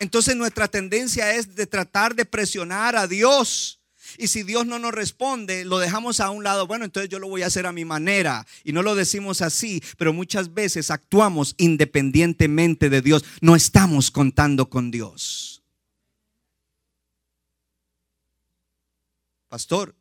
Entonces 0.00 0.34
nuestra 0.34 0.66
tendencia 0.66 1.32
es 1.36 1.54
de 1.54 1.68
tratar 1.68 2.16
de 2.16 2.24
presionar 2.24 2.96
a 2.96 3.06
Dios 3.06 3.77
y 4.18 4.28
si 4.28 4.42
Dios 4.42 4.66
no 4.66 4.78
nos 4.78 4.92
responde, 4.92 5.64
lo 5.64 5.78
dejamos 5.78 6.20
a 6.20 6.30
un 6.30 6.42
lado. 6.42 6.66
Bueno, 6.66 6.84
entonces 6.84 7.08
yo 7.08 7.18
lo 7.18 7.28
voy 7.28 7.42
a 7.42 7.46
hacer 7.46 7.66
a 7.66 7.72
mi 7.72 7.84
manera. 7.84 8.46
Y 8.64 8.72
no 8.72 8.82
lo 8.82 8.94
decimos 8.94 9.40
así, 9.42 9.82
pero 9.96 10.12
muchas 10.12 10.52
veces 10.52 10.90
actuamos 10.90 11.54
independientemente 11.56 12.90
de 12.90 13.00
Dios. 13.00 13.24
No 13.40 13.54
estamos 13.54 14.10
contando 14.10 14.68
con 14.68 14.90
Dios. 14.90 15.62
Pastor, 19.48 19.94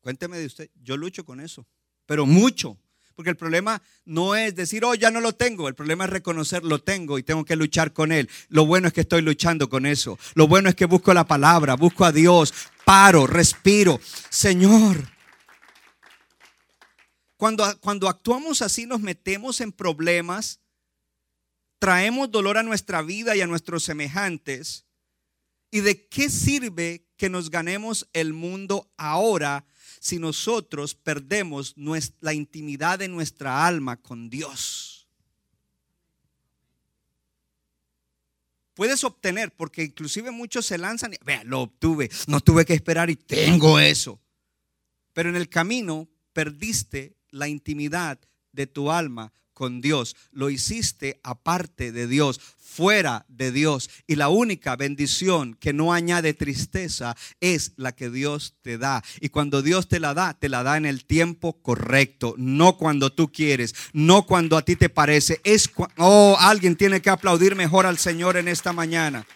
cuénteme 0.00 0.38
de 0.38 0.46
usted. 0.46 0.70
Yo 0.82 0.96
lucho 0.96 1.24
con 1.24 1.40
eso, 1.40 1.66
pero 2.06 2.26
mucho. 2.26 2.76
Porque 3.18 3.30
el 3.30 3.36
problema 3.36 3.82
no 4.04 4.36
es 4.36 4.54
decir, 4.54 4.84
oh, 4.84 4.94
ya 4.94 5.10
no 5.10 5.20
lo 5.20 5.32
tengo. 5.32 5.66
El 5.66 5.74
problema 5.74 6.04
es 6.04 6.10
reconocer, 6.10 6.62
lo 6.62 6.80
tengo 6.80 7.18
y 7.18 7.24
tengo 7.24 7.44
que 7.44 7.56
luchar 7.56 7.92
con 7.92 8.12
él. 8.12 8.30
Lo 8.48 8.64
bueno 8.64 8.86
es 8.86 8.94
que 8.94 9.00
estoy 9.00 9.22
luchando 9.22 9.68
con 9.68 9.86
eso. 9.86 10.16
Lo 10.34 10.46
bueno 10.46 10.68
es 10.68 10.76
que 10.76 10.84
busco 10.84 11.12
la 11.12 11.26
palabra, 11.26 11.74
busco 11.74 12.04
a 12.04 12.12
Dios, 12.12 12.54
paro, 12.84 13.26
respiro. 13.26 13.98
Señor. 14.30 15.10
Cuando, 17.36 17.76
cuando 17.80 18.08
actuamos 18.08 18.62
así 18.62 18.86
nos 18.86 19.00
metemos 19.00 19.60
en 19.60 19.72
problemas, 19.72 20.60
traemos 21.80 22.30
dolor 22.30 22.56
a 22.56 22.62
nuestra 22.62 23.02
vida 23.02 23.34
y 23.34 23.40
a 23.40 23.48
nuestros 23.48 23.82
semejantes. 23.82 24.86
¿Y 25.72 25.80
de 25.80 26.06
qué 26.06 26.30
sirve 26.30 27.04
que 27.16 27.30
nos 27.30 27.50
ganemos 27.50 28.08
el 28.12 28.32
mundo 28.32 28.88
ahora 28.96 29.64
si 30.00 30.18
nosotros 30.18 30.94
perdemos 30.94 31.74
la 32.20 32.34
intimidad 32.34 32.98
de 32.98 33.08
nuestra 33.08 33.66
alma 33.66 33.96
con 33.96 34.30
Dios. 34.30 35.06
Puedes 38.74 39.02
obtener, 39.02 39.52
porque 39.56 39.82
inclusive 39.82 40.30
muchos 40.30 40.64
se 40.66 40.78
lanzan 40.78 41.12
y, 41.14 41.16
vea, 41.24 41.42
lo 41.42 41.62
obtuve, 41.62 42.10
no 42.28 42.40
tuve 42.40 42.64
que 42.64 42.74
esperar 42.74 43.10
y 43.10 43.16
tengo 43.16 43.80
eso. 43.80 44.20
Pero 45.12 45.30
en 45.30 45.36
el 45.36 45.48
camino 45.48 46.08
perdiste 46.32 47.16
la 47.30 47.48
intimidad 47.48 48.20
de 48.52 48.68
tu 48.68 48.92
alma 48.92 49.32
con 49.58 49.80
Dios. 49.80 50.14
Lo 50.30 50.50
hiciste 50.50 51.18
aparte 51.24 51.90
de 51.90 52.06
Dios, 52.06 52.38
fuera 52.60 53.26
de 53.26 53.50
Dios. 53.50 53.90
Y 54.06 54.14
la 54.14 54.28
única 54.28 54.76
bendición 54.76 55.56
que 55.56 55.72
no 55.72 55.92
añade 55.92 56.32
tristeza 56.32 57.16
es 57.40 57.72
la 57.74 57.90
que 57.90 58.08
Dios 58.08 58.54
te 58.62 58.78
da. 58.78 59.02
Y 59.20 59.30
cuando 59.30 59.60
Dios 59.60 59.88
te 59.88 59.98
la 59.98 60.14
da, 60.14 60.38
te 60.38 60.48
la 60.48 60.62
da 60.62 60.76
en 60.76 60.86
el 60.86 61.04
tiempo 61.04 61.60
correcto, 61.60 62.36
no 62.38 62.76
cuando 62.76 63.10
tú 63.12 63.32
quieres, 63.32 63.74
no 63.92 64.26
cuando 64.26 64.56
a 64.56 64.62
ti 64.62 64.76
te 64.76 64.90
parece. 64.90 65.40
Es 65.42 65.68
oh, 65.96 66.36
alguien 66.38 66.76
tiene 66.76 67.02
que 67.02 67.10
aplaudir 67.10 67.56
mejor 67.56 67.84
al 67.84 67.98
Señor 67.98 68.36
en 68.36 68.46
esta 68.46 68.72
mañana. 68.72 69.26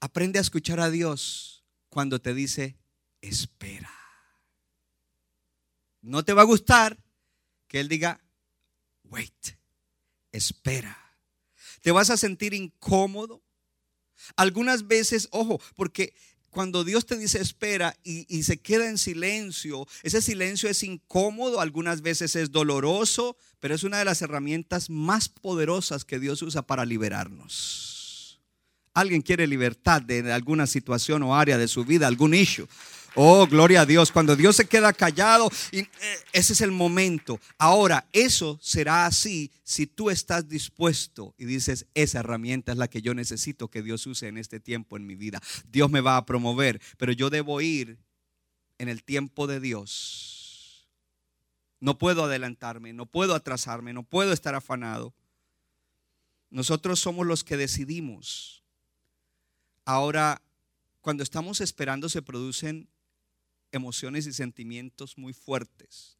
Aprende 0.00 0.38
a 0.38 0.42
escuchar 0.42 0.80
a 0.80 0.88
Dios 0.88 1.66
cuando 1.90 2.18
te 2.18 2.32
dice, 2.32 2.78
espera. 3.20 3.97
No 6.00 6.24
te 6.24 6.32
va 6.32 6.42
a 6.42 6.46
gustar 6.46 6.98
que 7.66 7.80
Él 7.80 7.88
diga, 7.88 8.20
wait, 9.04 9.56
espera. 10.32 10.96
Te 11.80 11.90
vas 11.90 12.10
a 12.10 12.16
sentir 12.16 12.54
incómodo. 12.54 13.42
Algunas 14.36 14.86
veces, 14.86 15.28
ojo, 15.30 15.60
porque 15.76 16.14
cuando 16.50 16.82
Dios 16.82 17.06
te 17.06 17.16
dice 17.16 17.40
espera 17.40 17.96
y, 18.02 18.42
se 18.42 18.60
queda 18.60 18.88
en 18.88 18.98
silencio, 18.98 19.86
ese 20.02 20.20
silencio 20.22 20.68
es 20.68 20.82
incómodo, 20.82 21.60
algunas 21.60 22.02
veces 22.02 22.34
es 22.36 22.50
doloroso, 22.50 23.36
pero 23.60 23.74
es 23.74 23.84
una 23.84 23.98
de 23.98 24.04
las 24.04 24.22
herramientas 24.22 24.90
más 24.90 25.28
poderosas 25.28 26.04
que 26.04 26.18
Dios 26.18 26.42
usa 26.42 26.62
para 26.62 26.84
liberarnos. 26.84 28.40
Alguien 28.94 29.22
quiere 29.22 29.46
libertad 29.46 30.02
de 30.02 30.32
alguna 30.32 30.66
situación 30.66 31.22
o 31.22 31.36
área 31.36 31.58
de 31.58 31.68
su 31.68 31.84
vida, 31.84 32.06
algún 32.06 32.34
issue. 32.34 32.66
Oh, 33.14 33.46
gloria 33.46 33.82
a 33.82 33.86
Dios. 33.86 34.12
Cuando 34.12 34.36
Dios 34.36 34.56
se 34.56 34.66
queda 34.66 34.92
callado, 34.92 35.50
eh, 35.72 35.86
ese 36.32 36.52
es 36.52 36.60
el 36.60 36.70
momento. 36.70 37.40
Ahora, 37.56 38.06
eso 38.12 38.58
será 38.60 39.06
así 39.06 39.50
si 39.64 39.86
tú 39.86 40.10
estás 40.10 40.48
dispuesto 40.48 41.34
y 41.38 41.44
dices, 41.44 41.86
esa 41.94 42.20
herramienta 42.20 42.72
es 42.72 42.78
la 42.78 42.88
que 42.88 43.02
yo 43.02 43.14
necesito 43.14 43.68
que 43.68 43.82
Dios 43.82 44.06
use 44.06 44.28
en 44.28 44.38
este 44.38 44.60
tiempo 44.60 44.96
en 44.96 45.06
mi 45.06 45.14
vida. 45.14 45.40
Dios 45.70 45.90
me 45.90 46.00
va 46.00 46.16
a 46.16 46.26
promover, 46.26 46.80
pero 46.96 47.12
yo 47.12 47.30
debo 47.30 47.60
ir 47.60 47.98
en 48.78 48.88
el 48.88 49.02
tiempo 49.02 49.46
de 49.46 49.60
Dios. 49.60 50.88
No 51.80 51.98
puedo 51.98 52.24
adelantarme, 52.24 52.92
no 52.92 53.06
puedo 53.06 53.34
atrasarme, 53.34 53.92
no 53.92 54.02
puedo 54.02 54.32
estar 54.32 54.54
afanado. 54.54 55.14
Nosotros 56.50 56.98
somos 57.00 57.26
los 57.26 57.44
que 57.44 57.56
decidimos. 57.56 58.62
Ahora, 59.84 60.42
cuando 61.00 61.22
estamos 61.22 61.60
esperando 61.60 62.08
se 62.08 62.22
producen 62.22 62.88
emociones 63.72 64.26
y 64.26 64.32
sentimientos 64.32 65.18
muy 65.18 65.32
fuertes. 65.32 66.18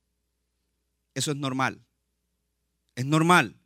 Eso 1.15 1.31
es 1.31 1.37
normal. 1.37 1.85
Es 2.95 3.05
normal. 3.05 3.57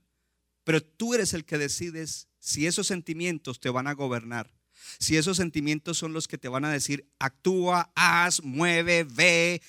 Pero 0.64 0.83
tú 0.83 1.14
eres 1.14 1.35
el 1.35 1.45
que 1.45 1.59
decides 1.59 2.29
si 2.38 2.66
esos 2.66 2.87
sentimientos 2.87 3.61
te 3.61 3.71
van 3.71 3.87
a 3.87 3.95
gobernar. 3.95 4.53
Si 4.99 5.16
esos 5.16 5.37
sentimientos 5.37 5.99
son 5.99 6.12
los 6.12 6.29
que 6.29 6.38
te 6.38 6.49
van 6.49 6.64
a 6.64 6.73
decir, 6.73 7.09
actúa, 7.18 7.92
haz, 7.95 8.42
mueve, 8.42 9.05
ve, 9.05 9.62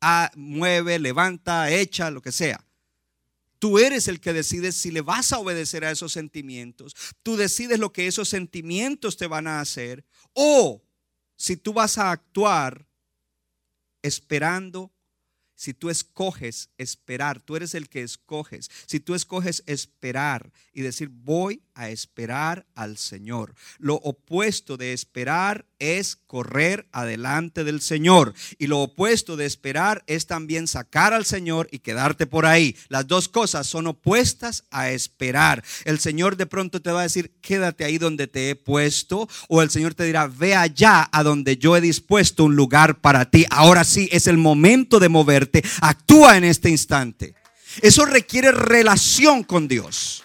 ah, 0.00 0.30
mueve, 0.34 0.98
levanta, 0.98 1.70
echa, 1.70 2.10
lo 2.10 2.22
que 2.22 2.32
sea. 2.32 2.64
Tú 3.58 3.78
eres 3.78 4.08
el 4.08 4.20
que 4.20 4.32
decides 4.32 4.76
si 4.76 4.90
le 4.90 5.00
vas 5.00 5.32
a 5.32 5.38
obedecer 5.38 5.84
a 5.84 5.90
esos 5.90 6.12
sentimientos. 6.12 6.94
Tú 7.22 7.36
decides 7.36 7.78
lo 7.78 7.92
que 7.92 8.06
esos 8.06 8.28
sentimientos 8.28 9.16
te 9.16 9.26
van 9.26 9.46
a 9.46 9.60
hacer. 9.60 10.04
O 10.32 10.82
si 11.36 11.56
tú 11.56 11.72
vas 11.72 11.98
a 11.98 12.12
actuar 12.12 12.87
esperando, 14.02 14.92
si 15.54 15.74
tú 15.74 15.90
escoges 15.90 16.70
esperar, 16.78 17.42
tú 17.42 17.56
eres 17.56 17.74
el 17.74 17.88
que 17.88 18.02
escoges. 18.02 18.70
Si 18.86 19.00
tú 19.00 19.14
escoges 19.14 19.64
esperar 19.66 20.52
y 20.72 20.82
decir, 20.82 21.08
voy 21.08 21.62
a 21.78 21.90
esperar 21.90 22.66
al 22.74 22.98
Señor. 22.98 23.54
Lo 23.78 23.94
opuesto 23.94 24.76
de 24.76 24.92
esperar 24.92 25.64
es 25.78 26.16
correr 26.16 26.88
adelante 26.90 27.62
del 27.62 27.80
Señor. 27.80 28.34
Y 28.58 28.66
lo 28.66 28.80
opuesto 28.80 29.36
de 29.36 29.46
esperar 29.46 30.02
es 30.08 30.26
también 30.26 30.66
sacar 30.66 31.14
al 31.14 31.24
Señor 31.24 31.68
y 31.70 31.78
quedarte 31.78 32.26
por 32.26 32.46
ahí. 32.46 32.76
Las 32.88 33.06
dos 33.06 33.28
cosas 33.28 33.68
son 33.68 33.86
opuestas 33.86 34.64
a 34.72 34.90
esperar. 34.90 35.62
El 35.84 36.00
Señor 36.00 36.36
de 36.36 36.46
pronto 36.46 36.82
te 36.82 36.90
va 36.90 37.00
a 37.00 37.04
decir, 37.04 37.32
quédate 37.40 37.84
ahí 37.84 37.96
donde 37.96 38.26
te 38.26 38.50
he 38.50 38.56
puesto. 38.56 39.28
O 39.48 39.62
el 39.62 39.70
Señor 39.70 39.94
te 39.94 40.02
dirá, 40.02 40.26
ve 40.26 40.56
allá 40.56 41.08
a 41.12 41.22
donde 41.22 41.58
yo 41.58 41.76
he 41.76 41.80
dispuesto 41.80 42.44
un 42.44 42.56
lugar 42.56 43.00
para 43.00 43.30
ti. 43.30 43.46
Ahora 43.50 43.84
sí 43.84 44.08
es 44.10 44.26
el 44.26 44.36
momento 44.36 44.98
de 44.98 45.08
moverte. 45.08 45.62
Actúa 45.80 46.36
en 46.36 46.42
este 46.42 46.70
instante. 46.70 47.34
Eso 47.82 48.04
requiere 48.04 48.50
relación 48.50 49.44
con 49.44 49.68
Dios. 49.68 50.24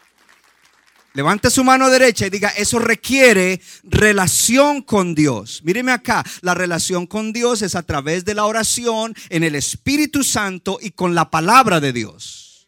Levante 1.15 1.51
su 1.51 1.63
mano 1.63 1.91
derecha 1.91 2.25
y 2.25 2.31
diga, 2.31 2.49
eso 2.49 2.79
requiere 2.79 3.61
relación 3.83 4.81
con 4.81 5.13
Dios. 5.13 5.61
Míreme 5.63 5.91
acá, 5.91 6.25
la 6.41 6.55
relación 6.55 7.05
con 7.05 7.31
Dios 7.31 7.61
es 7.61 7.75
a 7.75 7.83
través 7.83 8.25
de 8.25 8.33
la 8.33 8.45
oración, 8.45 9.13
en 9.29 9.43
el 9.43 9.53
Espíritu 9.53 10.23
Santo 10.23 10.79
y 10.81 10.89
con 10.89 11.13
la 11.13 11.29
palabra 11.29 11.79
de 11.79 11.93
Dios. 11.93 12.67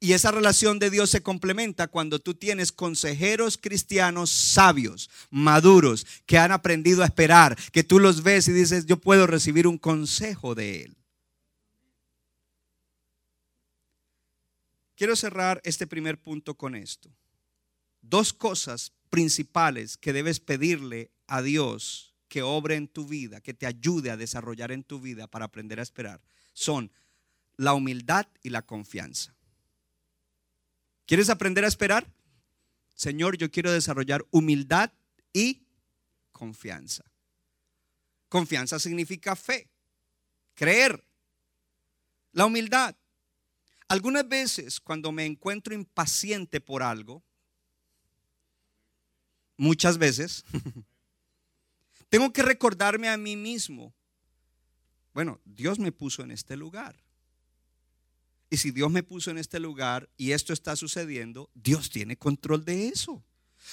Y 0.00 0.12
esa 0.12 0.30
relación 0.32 0.78
de 0.80 0.90
Dios 0.90 1.08
se 1.08 1.22
complementa 1.22 1.88
cuando 1.88 2.18
tú 2.18 2.34
tienes 2.34 2.72
consejeros 2.72 3.56
cristianos 3.56 4.28
sabios, 4.28 5.08
maduros, 5.30 6.06
que 6.26 6.36
han 6.36 6.52
aprendido 6.52 7.02
a 7.02 7.06
esperar, 7.06 7.56
que 7.72 7.84
tú 7.84 8.00
los 8.00 8.22
ves 8.22 8.48
y 8.48 8.52
dices, 8.52 8.84
yo 8.84 8.98
puedo 8.98 9.26
recibir 9.26 9.66
un 9.66 9.78
consejo 9.78 10.54
de 10.54 10.82
Él. 10.82 10.96
Quiero 14.94 15.16
cerrar 15.16 15.62
este 15.64 15.86
primer 15.86 16.18
punto 16.18 16.54
con 16.54 16.74
esto 16.74 17.10
dos 18.02 18.32
cosas 18.32 18.92
principales 19.08 19.96
que 19.96 20.12
debes 20.12 20.40
pedirle 20.40 21.10
a 21.26 21.42
Dios 21.42 22.14
que 22.28 22.42
obre 22.42 22.76
en 22.76 22.88
tu 22.88 23.06
vida, 23.06 23.40
que 23.40 23.54
te 23.54 23.66
ayude 23.66 24.10
a 24.10 24.16
desarrollar 24.16 24.72
en 24.72 24.84
tu 24.84 25.00
vida 25.00 25.26
para 25.26 25.44
aprender 25.44 25.78
a 25.78 25.82
esperar, 25.82 26.22
son 26.54 26.90
la 27.56 27.74
humildad 27.74 28.26
y 28.42 28.50
la 28.50 28.62
confianza. 28.62 29.34
¿Quieres 31.06 31.28
aprender 31.28 31.64
a 31.64 31.68
esperar? 31.68 32.10
Señor, 32.94 33.36
yo 33.36 33.50
quiero 33.50 33.70
desarrollar 33.70 34.24
humildad 34.30 34.92
y 35.32 35.62
confianza. 36.30 37.04
Confianza 38.28 38.78
significa 38.78 39.36
fe, 39.36 39.68
creer. 40.54 41.04
La 42.32 42.46
humildad. 42.46 42.96
Algunas 43.88 44.26
veces 44.26 44.80
cuando 44.80 45.12
me 45.12 45.26
encuentro 45.26 45.74
impaciente 45.74 46.62
por 46.62 46.82
algo, 46.82 47.22
muchas 49.62 49.96
veces, 49.96 50.44
tengo 52.08 52.32
que 52.32 52.42
recordarme 52.42 53.08
a 53.08 53.16
mí 53.16 53.36
mismo, 53.36 53.94
bueno, 55.14 55.40
Dios 55.44 55.78
me 55.78 55.92
puso 55.92 56.22
en 56.22 56.32
este 56.32 56.56
lugar. 56.56 56.96
Y 58.50 58.56
si 58.56 58.70
Dios 58.70 58.90
me 58.90 59.02
puso 59.02 59.30
en 59.30 59.38
este 59.38 59.60
lugar 59.60 60.10
y 60.16 60.32
esto 60.32 60.52
está 60.52 60.74
sucediendo, 60.74 61.48
Dios 61.54 61.90
tiene 61.90 62.18
control 62.18 62.64
de 62.64 62.88
eso. 62.88 63.24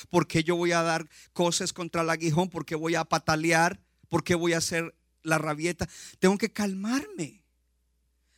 ¿Por 0.09 0.27
qué 0.27 0.43
yo 0.43 0.55
voy 0.55 0.71
a 0.73 0.83
dar 0.83 1.09
cosas 1.33 1.73
contra 1.73 2.03
el 2.03 2.09
aguijón? 2.09 2.49
¿Por 2.49 2.65
qué 2.65 2.75
voy 2.75 2.95
a 2.95 3.03
patalear? 3.03 3.81
¿Por 4.07 4.23
qué 4.23 4.35
voy 4.35 4.53
a 4.53 4.59
hacer 4.59 4.95
la 5.23 5.37
rabieta? 5.37 5.89
Tengo 6.19 6.37
que 6.37 6.53
calmarme. 6.53 7.43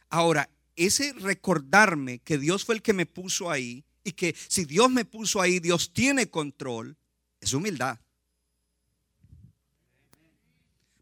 Ahora, 0.10 0.50
ese 0.76 1.14
recordarme 1.14 2.20
que 2.20 2.38
Dios 2.38 2.64
fue 2.64 2.76
el 2.76 2.82
que 2.82 2.94
me 2.94 3.06
puso 3.06 3.52
ahí 3.52 3.84
y 4.04 4.14
que 4.14 4.36
si 4.48 4.66
Dios 4.66 4.90
me 4.90 5.06
puso 5.06 5.42
ahí, 5.42 5.60
Dios 5.60 5.94
tiene 5.94 6.30
control, 6.30 6.98
es 7.41 7.54
humildad. 7.54 7.99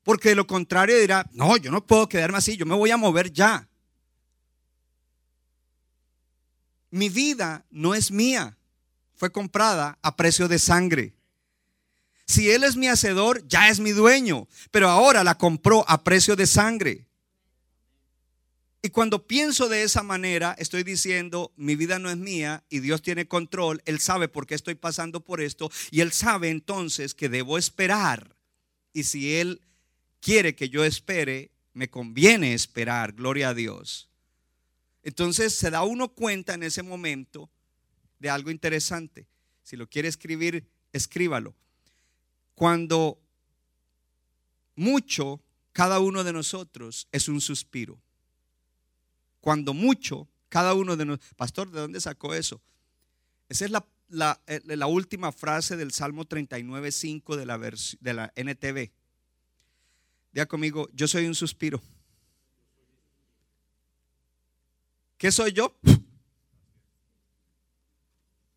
Porque 0.04 0.30
de 0.30 0.36
lo 0.36 0.48
contrario 0.48 0.98
dirá, 0.98 1.30
no, 1.34 1.58
yo 1.58 1.70
no 1.70 1.86
puedo 1.86 2.10
quedarme 2.10 2.40
así, 2.40 2.58
yo 2.58 2.66
me 2.66 2.76
voy 2.76 2.90
a 2.90 2.98
mover 2.98 3.32
ya. 3.32 3.68
Mi 6.90 7.10
vida 7.10 7.66
no 7.70 7.94
es 7.94 8.10
mía, 8.10 8.58
fue 9.16 9.32
comprada 9.32 10.00
a 10.02 10.16
precio 10.16 10.48
de 10.48 10.58
sangre. 10.58 11.14
Si 12.26 12.50
Él 12.50 12.64
es 12.64 12.76
mi 12.76 12.88
hacedor, 12.88 13.46
ya 13.48 13.70
es 13.70 13.80
mi 13.80 13.92
dueño, 13.92 14.48
pero 14.72 14.90
ahora 14.90 15.24
la 15.24 15.38
compró 15.38 15.84
a 15.88 16.04
precio 16.04 16.36
de 16.36 16.48
sangre. 16.48 17.09
Y 18.82 18.90
cuando 18.90 19.28
pienso 19.28 19.68
de 19.68 19.84
esa 19.84 20.04
manera, 20.04 20.56
estoy 20.58 20.84
diciendo, 20.84 21.52
mi 21.58 21.76
vida 21.76 22.00
no 22.00 22.10
es 22.10 22.16
mía 22.16 22.64
y 22.70 22.80
Dios 22.80 23.02
tiene 23.02 23.28
control, 23.28 23.82
Él 23.86 24.00
sabe 24.00 24.30
por 24.30 24.48
qué 24.48 24.56
estoy 24.56 24.76
pasando 24.76 25.20
por 25.20 25.42
esto 25.42 25.70
y 25.92 26.00
Él 26.00 26.14
sabe 26.14 26.50
entonces 26.50 27.14
que 27.14 27.28
debo 27.28 27.58
esperar 27.58 28.36
Y 28.94 29.04
si 29.04 29.36
Él 29.36 29.62
quiere 30.22 30.56
que 30.56 30.70
yo 30.70 30.86
espere, 30.86 31.52
me 31.74 31.90
conviene 31.90 32.54
esperar, 32.54 33.14
gloria 33.14 33.50
a 33.50 33.54
Dios. 33.54 34.10
Entonces 35.04 35.54
se 35.54 35.70
da 35.70 35.84
uno 35.84 36.10
cuenta 36.10 36.54
en 36.54 36.64
ese 36.64 36.82
momento 36.82 37.50
de 38.20 38.30
algo 38.30 38.50
interesante. 38.50 39.28
Si 39.64 39.76
lo 39.76 39.88
quiere 39.88 40.08
escribir, 40.08 40.66
escríbalo. 40.94 41.54
Cuando 42.56 43.20
mucho, 44.76 45.42
cada 45.74 46.00
uno 46.00 46.24
de 46.24 46.34
nosotros 46.34 47.08
es 47.12 47.28
un 47.28 47.42
suspiro. 47.42 48.02
Cuando 49.42 49.74
mucho, 49.74 50.28
cada 50.50 50.74
uno 50.74 50.96
de 50.96 51.06
nosotros... 51.06 51.34
Pastor, 51.36 51.72
¿de 51.72 51.80
dónde 51.80 52.02
sacó 52.02 52.34
eso? 52.34 52.62
Esa 53.48 53.66
es 53.66 53.72
la, 53.72 54.42
eh, 54.48 54.62
última 54.86 55.32
frase 55.32 55.78
del 55.78 55.92
Salmo 55.92 56.26
39.5 56.26 57.36
de 57.36 57.46
la, 57.46 57.58
de 57.58 58.14
la 58.14 58.34
NTV. 58.36 58.92
Diga 60.32 60.46
conmigo, 60.46 60.90
yo 60.94 61.08
soy 61.08 61.26
un 61.26 61.36
suspiro. 61.36 61.82
¿Qué 65.18 65.32
soy 65.32 65.52
yo? 65.52 65.76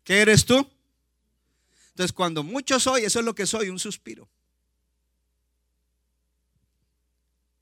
¿Qué 0.03 0.21
eres 0.21 0.45
tú? 0.45 0.69
Entonces, 1.89 2.13
cuando 2.13 2.43
mucho 2.43 2.79
soy, 2.79 3.03
eso 3.03 3.19
es 3.19 3.25
lo 3.25 3.35
que 3.35 3.45
soy, 3.45 3.69
un 3.69 3.79
suspiro. 3.79 4.27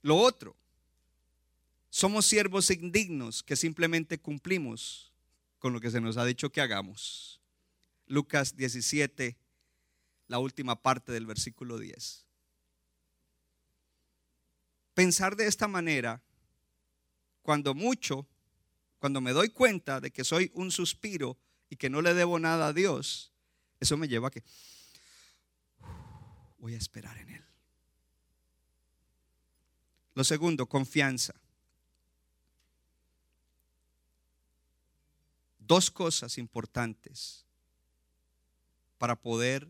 Lo 0.02 0.16
otro, 0.16 0.56
somos 1.92 2.24
siervos 2.24 2.70
indignos 2.70 3.42
que 3.42 3.54
simplemente 3.54 4.18
cumplimos 4.18 5.12
con 5.58 5.74
lo 5.74 5.80
que 5.80 5.90
se 5.90 6.00
nos 6.00 6.16
ha 6.16 6.24
dicho 6.24 6.50
que 6.50 6.62
hagamos. 6.62 7.38
Lucas 8.06 8.56
17, 8.56 9.36
la 10.26 10.38
última 10.38 10.80
parte 10.80 11.12
del 11.12 11.26
versículo 11.26 11.78
10. 11.78 12.24
Pensar 14.94 15.36
de 15.36 15.46
esta 15.46 15.68
manera, 15.68 16.22
cuando 17.42 17.74
mucho, 17.74 18.26
cuando 18.98 19.20
me 19.20 19.32
doy 19.32 19.50
cuenta 19.50 20.00
de 20.00 20.10
que 20.10 20.24
soy 20.24 20.50
un 20.54 20.70
suspiro 20.70 21.36
y 21.68 21.76
que 21.76 21.90
no 21.90 22.00
le 22.00 22.14
debo 22.14 22.38
nada 22.38 22.68
a 22.68 22.72
Dios, 22.72 23.34
eso 23.80 23.98
me 23.98 24.08
lleva 24.08 24.28
a 24.28 24.30
que 24.30 24.42
voy 26.56 26.72
a 26.72 26.78
esperar 26.78 27.18
en 27.18 27.28
Él. 27.28 27.44
Lo 30.14 30.24
segundo, 30.24 30.66
confianza. 30.66 31.41
Dos 35.66 35.90
cosas 35.90 36.38
importantes 36.38 37.44
para 38.98 39.16
poder 39.16 39.68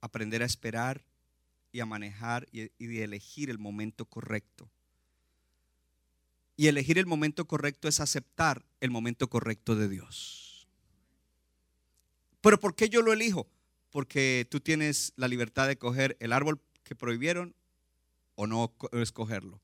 aprender 0.00 0.42
a 0.42 0.46
esperar 0.46 1.04
y 1.72 1.80
a 1.80 1.86
manejar 1.86 2.48
y, 2.52 2.70
elegir 3.00 3.50
el 3.50 3.58
momento 3.58 4.04
correcto. 4.04 4.68
Y 6.56 6.66
elegir 6.66 6.98
el 6.98 7.06
momento 7.06 7.46
correcto 7.46 7.88
es 7.88 8.00
aceptar 8.00 8.64
el 8.80 8.90
momento 8.90 9.28
correcto 9.28 9.76
de 9.76 9.88
Dios. 9.88 10.66
Pero 12.40 12.58
¿por 12.58 12.74
qué 12.74 12.88
yo 12.88 13.02
lo 13.02 13.12
elijo? 13.12 13.46
Porque 13.90 14.46
tú 14.50 14.60
tienes 14.60 15.12
la 15.16 15.28
libertad 15.28 15.68
de 15.68 15.78
coger 15.78 16.16
el 16.20 16.32
árbol 16.32 16.60
que 16.82 16.96
prohibieron 16.96 17.54
o 18.34 18.46
no 18.46 18.74
escogerlo. 18.92 19.60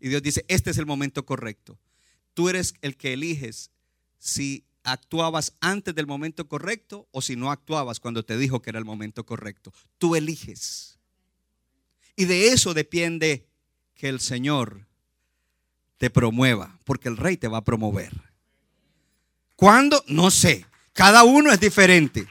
Y 0.00 0.10
Dios 0.10 0.22
dice, 0.22 0.44
este 0.48 0.70
es 0.70 0.78
el 0.78 0.86
momento 0.86 1.24
correcto. 1.24 1.78
Tú 2.34 2.48
eres 2.48 2.74
el 2.82 2.96
que 2.96 3.14
eliges 3.14 3.70
si 4.18 4.64
actuabas 4.92 5.54
antes 5.60 5.94
del 5.94 6.06
momento 6.06 6.48
correcto 6.48 7.08
o 7.10 7.22
si 7.22 7.36
no 7.36 7.50
actuabas 7.50 8.00
cuando 8.00 8.24
te 8.24 8.36
dijo 8.36 8.62
que 8.62 8.70
era 8.70 8.78
el 8.78 8.84
momento 8.84 9.24
correcto. 9.24 9.72
Tú 9.98 10.16
eliges. 10.16 10.98
Y 12.16 12.24
de 12.24 12.48
eso 12.48 12.74
depende 12.74 13.48
que 13.94 14.08
el 14.08 14.20
Señor 14.20 14.86
te 15.98 16.10
promueva, 16.10 16.78
porque 16.84 17.08
el 17.08 17.16
rey 17.16 17.36
te 17.36 17.48
va 17.48 17.58
a 17.58 17.64
promover. 17.64 18.12
¿Cuándo? 19.56 20.04
No 20.06 20.30
sé. 20.30 20.64
Cada 20.92 21.24
uno 21.24 21.52
es 21.52 21.60
diferente. 21.60 22.26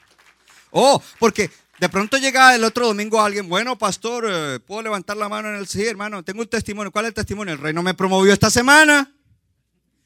Oh, 0.71 1.01
porque 1.19 1.49
de 1.79 1.89
pronto 1.89 2.17
llega 2.17 2.55
el 2.55 2.63
otro 2.63 2.87
domingo 2.87 3.21
alguien, 3.21 3.47
bueno, 3.47 3.77
pastor, 3.77 4.25
eh, 4.29 4.59
¿puedo 4.59 4.81
levantar 4.81 5.15
la 5.17 5.29
mano 5.29 5.49
en 5.49 5.55
el 5.55 5.67
sí, 5.67 5.85
hermano? 5.85 6.23
Tengo 6.23 6.41
un 6.41 6.47
testimonio. 6.47 6.91
¿Cuál 6.91 7.05
es 7.05 7.09
el 7.09 7.15
testimonio? 7.15 7.53
El 7.53 7.59
rey 7.59 7.73
no 7.73 7.83
me 7.83 7.93
promovió 7.93 8.33
esta 8.33 8.49
semana. 8.49 9.13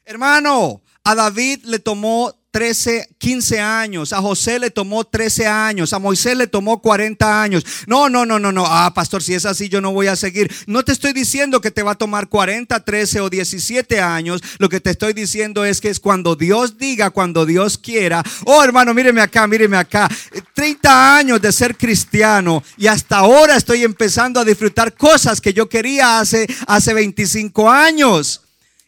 Hermano, 0.04 0.82
a 1.04 1.14
David 1.14 1.64
le 1.64 1.78
tomó 1.78 2.34
13, 2.52 3.08
15 3.16 3.60
años, 3.60 4.12
a 4.12 4.20
José 4.20 4.58
le 4.58 4.70
tomó 4.70 5.04
13 5.04 5.46
años, 5.46 5.94
a 5.94 5.98
Moisés 5.98 6.36
le 6.36 6.46
tomó 6.46 6.82
40 6.82 7.42
años. 7.42 7.64
No, 7.86 8.10
no, 8.10 8.26
no, 8.26 8.38
no, 8.38 8.52
no. 8.52 8.64
Ah, 8.66 8.92
pastor, 8.94 9.22
si 9.22 9.32
es 9.32 9.46
así, 9.46 9.70
yo 9.70 9.80
no 9.80 9.92
voy 9.92 10.08
a 10.08 10.16
seguir. 10.16 10.52
No 10.66 10.84
te 10.84 10.92
estoy 10.92 11.14
diciendo 11.14 11.62
que 11.62 11.70
te 11.70 11.82
va 11.82 11.92
a 11.92 11.94
tomar 11.94 12.28
40, 12.28 12.78
13 12.84 13.20
o 13.22 13.30
17 13.30 14.00
años. 14.00 14.42
Lo 14.58 14.68
que 14.68 14.80
te 14.80 14.90
estoy 14.90 15.14
diciendo 15.14 15.64
es 15.64 15.80
que 15.80 15.88
es 15.88 15.98
cuando 15.98 16.36
Dios 16.36 16.76
diga, 16.76 17.08
cuando 17.08 17.46
Dios 17.46 17.78
quiera. 17.78 18.22
Oh, 18.44 18.62
hermano, 18.62 18.92
míreme 18.92 19.22
acá, 19.22 19.46
míreme 19.46 19.78
acá. 19.78 20.10
30 20.52 21.16
años 21.16 21.40
de 21.40 21.52
ser 21.52 21.74
cristiano 21.78 22.62
y 22.76 22.86
hasta 22.86 23.16
ahora 23.16 23.56
estoy 23.56 23.82
empezando 23.82 24.40
a 24.40 24.44
disfrutar 24.44 24.92
cosas 24.94 25.40
que 25.40 25.54
yo 25.54 25.70
quería 25.70 26.20
hace, 26.20 26.46
hace 26.66 26.92
25 26.92 27.70
años. 27.70 28.41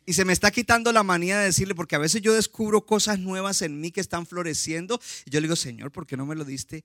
Y 0.07 0.13
se 0.13 0.25
me 0.25 0.33
está 0.33 0.51
quitando 0.51 0.93
la 0.93 1.03
manía 1.03 1.39
de 1.39 1.47
decirle, 1.47 1.75
porque 1.75 1.97
a 1.97 1.99
veces 1.99 2.21
yo 2.21 2.35
descubro 2.35 2.85
cosas 2.85 3.19
nuevas 3.19 3.63
en 3.63 3.81
mí 3.81 3.91
que 3.91 4.01
están 4.01 4.27
floreciendo. 4.27 5.01
Y 5.25 5.31
yo 5.31 5.41
le 5.41 5.47
digo, 5.47 5.57
Señor, 5.57 5.93
¿por 5.93 6.07
qué 6.07 6.17
no 6.17 6.27
me 6.27 6.35
lo 6.35 6.45
diste? 6.45 6.85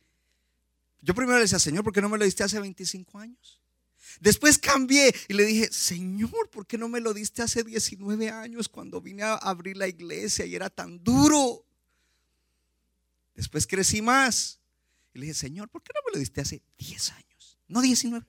Yo 1.02 1.14
primero 1.14 1.38
le 1.38 1.44
decía, 1.44 1.60
Señor, 1.60 1.84
¿por 1.84 1.94
qué 1.94 2.02
no 2.02 2.10
me 2.10 2.18
lo 2.18 2.26
diste 2.26 2.44
hace 2.44 2.60
25 2.60 3.20
años? 3.20 3.60
Después 4.20 4.58
cambié 4.58 5.14
y 5.28 5.34
le 5.34 5.46
dije, 5.46 5.72
Señor, 5.72 6.50
¿por 6.50 6.66
qué 6.66 6.78
no 6.78 6.90
me 6.90 7.00
lo 7.00 7.14
diste 7.14 7.42
hace 7.42 7.64
19 7.64 8.30
años 8.30 8.68
cuando 8.68 9.02
vine 9.02 9.24
a 9.24 9.36
abrir 9.36 9.78
la 9.78 9.88
iglesia 9.88 10.46
y 10.46 10.56
era 10.56 10.70
tan 10.70 11.04
duro? 11.04 11.66
Después 13.36 13.68
crecí 13.68 14.02
más. 14.02 14.60
Y 15.14 15.20
le 15.20 15.28
dije, 15.28 15.36
Señor, 15.36 15.70
¿por 15.70 15.84
qué 15.84 15.92
no 15.94 16.02
me 16.06 16.14
lo 16.14 16.20
diste 16.20 16.42
hace 16.42 16.62
10 16.78 17.12
años? 17.12 17.58
No 17.68 17.82
19. 17.82 18.26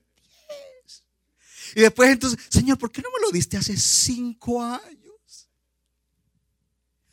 Y 1.75 1.81
después 1.81 2.11
entonces, 2.11 2.41
Señor, 2.49 2.79
¿por 2.79 2.91
qué 2.91 3.03
no 3.03 3.09
me 3.11 3.27
lo 3.27 3.31
diste 3.31 3.57
hace 3.57 3.77
cinco 3.77 4.63
años? 4.63 5.49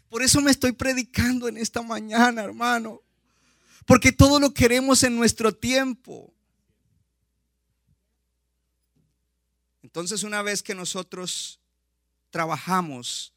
Por 0.10 0.24
eso 0.24 0.42
me 0.42 0.52
estoy 0.52 0.72
predicando 0.72 1.48
en 1.48 1.58
esta 1.58 1.82
mañana, 1.82 2.44
hermano. 2.44 3.02
Porque 3.86 4.12
todo 4.12 4.40
lo 4.40 4.54
queremos 4.54 5.04
en 5.04 5.16
nuestro 5.16 5.54
tiempo. 5.54 6.34
Entonces, 9.82 10.24
una 10.24 10.42
vez 10.42 10.64
que 10.64 10.76
nosotros 10.76 11.60
trabajamos 12.30 13.34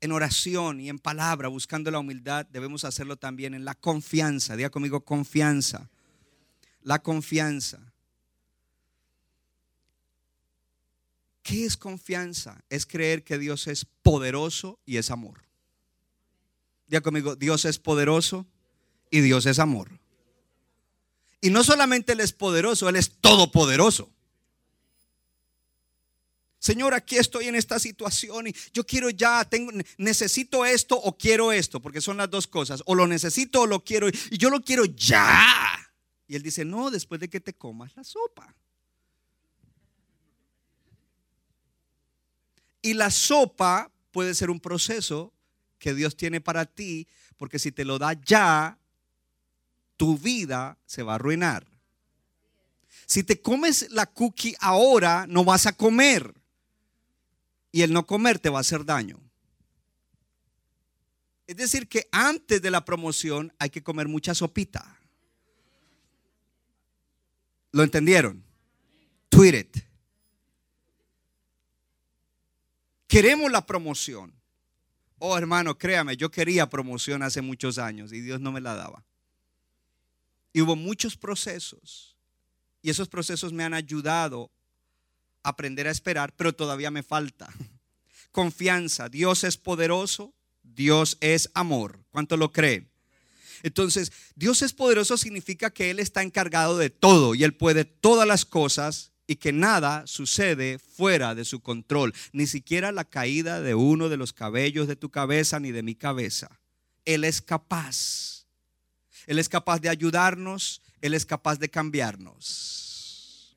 en 0.00 0.12
oración 0.12 0.80
y 0.80 0.88
en 0.88 0.98
palabra, 0.98 1.48
buscando 1.48 1.90
la 1.90 2.00
humildad, 2.00 2.46
debemos 2.46 2.84
hacerlo 2.84 3.16
también 3.16 3.54
en 3.54 3.64
la 3.64 3.74
confianza. 3.74 4.56
Diga 4.56 4.70
conmigo, 4.70 5.04
confianza. 5.04 5.88
La 6.82 7.00
confianza. 7.00 7.91
¿Qué 11.42 11.64
es 11.64 11.76
confianza? 11.76 12.62
Es 12.70 12.86
creer 12.86 13.24
que 13.24 13.38
Dios 13.38 13.66
es 13.66 13.84
poderoso 14.02 14.78
y 14.86 14.96
es 14.96 15.10
amor. 15.10 15.42
Diga 16.86 17.00
conmigo, 17.00 17.36
Dios 17.36 17.64
es 17.64 17.78
poderoso 17.78 18.46
y 19.10 19.20
Dios 19.20 19.46
es 19.46 19.58
amor. 19.58 19.90
Y 21.40 21.50
no 21.50 21.64
solamente 21.64 22.12
Él 22.12 22.20
es 22.20 22.32
poderoso, 22.32 22.88
Él 22.88 22.96
es 22.96 23.20
todopoderoso. 23.20 24.10
Señor, 26.60 26.94
aquí 26.94 27.16
estoy 27.16 27.48
en 27.48 27.56
esta 27.56 27.80
situación 27.80 28.46
y 28.46 28.54
yo 28.72 28.86
quiero 28.86 29.10
ya, 29.10 29.44
tengo, 29.44 29.72
necesito 29.98 30.64
esto 30.64 30.96
o 30.96 31.18
quiero 31.18 31.50
esto, 31.50 31.80
porque 31.80 32.00
son 32.00 32.18
las 32.18 32.30
dos 32.30 32.46
cosas. 32.46 32.84
O 32.86 32.94
lo 32.94 33.08
necesito 33.08 33.62
o 33.62 33.66
lo 33.66 33.82
quiero 33.82 34.08
y 34.08 34.38
yo 34.38 34.48
lo 34.48 34.60
quiero 34.62 34.84
ya. 34.84 35.26
Y 36.28 36.36
Él 36.36 36.42
dice, 36.44 36.64
no, 36.64 36.92
después 36.92 37.20
de 37.20 37.28
que 37.28 37.40
te 37.40 37.52
comas 37.52 37.96
la 37.96 38.04
sopa. 38.04 38.54
Y 42.82 42.94
la 42.94 43.10
sopa 43.10 43.90
puede 44.10 44.34
ser 44.34 44.50
un 44.50 44.60
proceso 44.60 45.32
que 45.78 45.94
Dios 45.94 46.16
tiene 46.16 46.40
para 46.40 46.66
ti, 46.66 47.08
porque 47.36 47.58
si 47.58 47.72
te 47.72 47.84
lo 47.84 47.98
da 47.98 48.12
ya, 48.12 48.78
tu 49.96 50.18
vida 50.18 50.78
se 50.84 51.02
va 51.02 51.12
a 51.12 51.14
arruinar. 51.14 51.66
Si 53.06 53.22
te 53.22 53.40
comes 53.40 53.90
la 53.90 54.06
cookie 54.06 54.56
ahora, 54.60 55.26
no 55.28 55.44
vas 55.44 55.66
a 55.66 55.72
comer. 55.72 56.34
Y 57.70 57.82
el 57.82 57.92
no 57.92 58.06
comer 58.06 58.38
te 58.38 58.50
va 58.50 58.58
a 58.58 58.60
hacer 58.60 58.84
daño. 58.84 59.18
Es 61.46 61.56
decir, 61.56 61.88
que 61.88 62.08
antes 62.12 62.62
de 62.62 62.70
la 62.70 62.84
promoción 62.84 63.52
hay 63.58 63.70
que 63.70 63.82
comer 63.82 64.08
mucha 64.08 64.34
sopita. 64.34 64.98
¿Lo 67.72 67.82
entendieron? 67.82 68.44
Tweet 69.28 69.58
it. 69.58 69.91
Queremos 73.12 73.52
la 73.52 73.66
promoción. 73.66 74.32
Oh, 75.18 75.36
hermano, 75.36 75.76
créame, 75.76 76.16
yo 76.16 76.30
quería 76.30 76.70
promoción 76.70 77.22
hace 77.22 77.42
muchos 77.42 77.76
años 77.76 78.10
y 78.10 78.22
Dios 78.22 78.40
no 78.40 78.52
me 78.52 78.62
la 78.62 78.74
daba. 78.74 79.04
Y 80.54 80.62
hubo 80.62 80.76
muchos 80.76 81.14
procesos 81.18 82.16
Y 82.80 82.88
esos 82.88 83.10
procesos 83.10 83.52
me 83.52 83.64
han 83.64 83.74
ayudado 83.74 84.50
a 85.42 85.50
aprender 85.50 85.88
a 85.88 85.90
esperar, 85.90 86.32
pero 86.34 86.54
todavía 86.54 86.90
me 86.90 87.02
falta. 87.02 87.52
Confianza, 88.32 89.10
Dios 89.10 89.44
es 89.44 89.58
poderoso, 89.58 90.32
Dios 90.62 91.18
es 91.20 91.50
amor. 91.52 92.00
¿Cuánto 92.12 92.38
lo 92.38 92.50
creen? 92.50 92.88
Entonces, 93.62 94.10
Dios 94.36 94.62
es 94.62 94.72
poderoso 94.72 95.18
significa 95.18 95.68
que 95.68 95.90
Él 95.90 95.98
está 95.98 96.22
encargado 96.22 96.78
de 96.78 96.88
todo 96.88 97.34
y 97.34 97.44
Él 97.44 97.54
puede 97.54 97.84
todas 97.84 98.26
las 98.26 98.46
cosas 98.46 99.11
y 99.32 99.36
que 99.36 99.50
nada 99.50 100.06
sucede 100.06 100.78
fuera 100.78 101.34
de 101.34 101.46
su 101.46 101.60
control, 101.60 102.12
ni 102.34 102.46
siquiera 102.46 102.92
la 102.92 103.06
caída 103.06 103.62
de 103.62 103.74
uno 103.74 104.10
de 104.10 104.18
los 104.18 104.34
cabellos 104.34 104.86
de 104.86 104.94
tu 104.94 105.10
cabeza 105.10 105.58
ni 105.58 105.72
de 105.72 105.82
mi 105.82 105.94
cabeza. 105.94 106.60
Él 107.06 107.24
es 107.24 107.40
capaz. 107.40 108.44
Él 109.26 109.38
es 109.38 109.48
capaz 109.48 109.80
de 109.80 109.88
ayudarnos, 109.88 110.82
Él 111.00 111.14
es 111.14 111.24
capaz 111.24 111.58
de 111.58 111.70
cambiarnos. 111.70 113.56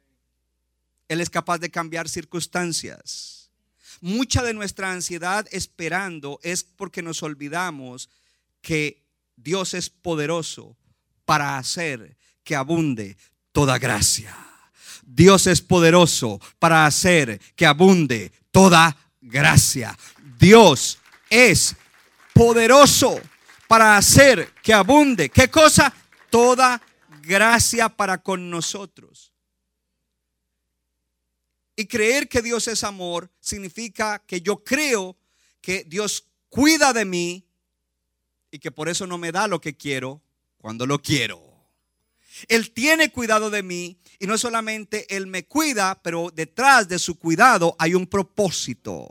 Él 1.10 1.20
es 1.20 1.30
capaz 1.30 1.58
de 1.58 1.70
cambiar 1.70 2.08
circunstancias. 2.08 3.52
Mucha 4.00 4.44
de 4.44 4.54
nuestra 4.54 4.94
ansiedad 4.94 5.46
esperando 5.52 6.40
es 6.42 6.64
porque 6.64 7.02
nos 7.02 7.22
olvidamos 7.22 8.10
que 8.62 9.04
Dios 9.36 9.74
es 9.74 9.90
poderoso 9.90 10.78
para 11.26 11.58
hacer 11.58 12.16
que 12.46 12.56
abunde 12.56 13.18
toda 13.52 13.78
gracia. 13.78 14.55
Dios 15.06 15.48
es 15.48 15.62
poderoso 15.62 16.42
para 16.60 16.86
hacer 16.86 17.40
que 17.56 17.66
abunde 17.66 18.32
toda 18.52 18.98
gracia. 19.22 19.98
Dios 20.40 20.98
es 21.30 21.76
poderoso 22.34 23.20
para 23.68 23.98
hacer 23.98 24.54
que 24.62 24.74
abunde. 24.74 25.30
¿Qué 25.30 25.50
cosa? 25.50 25.94
Toda 26.30 26.82
gracia 27.22 27.90
para 27.90 28.18
con 28.18 28.50
nosotros. 28.50 29.32
Y 31.76 31.86
creer 31.86 32.28
que 32.30 32.42
Dios 32.42 32.68
es 32.68 32.84
amor 32.84 33.30
significa 33.40 34.24
que 34.26 34.42
yo 34.42 34.64
creo 34.64 35.18
que 35.62 35.84
Dios 35.86 36.26
cuida 36.50 36.94
de 36.94 37.06
mí 37.06 37.46
y 38.52 38.60
que 38.60 38.72
por 38.72 38.88
eso 38.88 39.06
no 39.06 39.18
me 39.18 39.32
da 39.32 39.48
lo 39.48 39.60
que 39.60 39.76
quiero 39.76 40.22
cuando 40.58 40.86
lo 40.86 41.02
quiero. 41.02 41.44
Él 42.48 42.72
tiene 42.72 43.12
cuidado 43.12 43.50
de 43.50 43.64
mí 43.64 43.98
y 44.20 44.28
no 44.28 44.38
solamente 44.38 45.16
Él 45.16 45.28
me 45.28 45.46
cuida, 45.46 46.02
pero 46.02 46.32
detrás 46.34 46.88
de 46.88 47.00
su 47.00 47.18
cuidado 47.18 47.76
hay 47.80 47.96
un 47.96 48.08
propósito. 48.08 49.10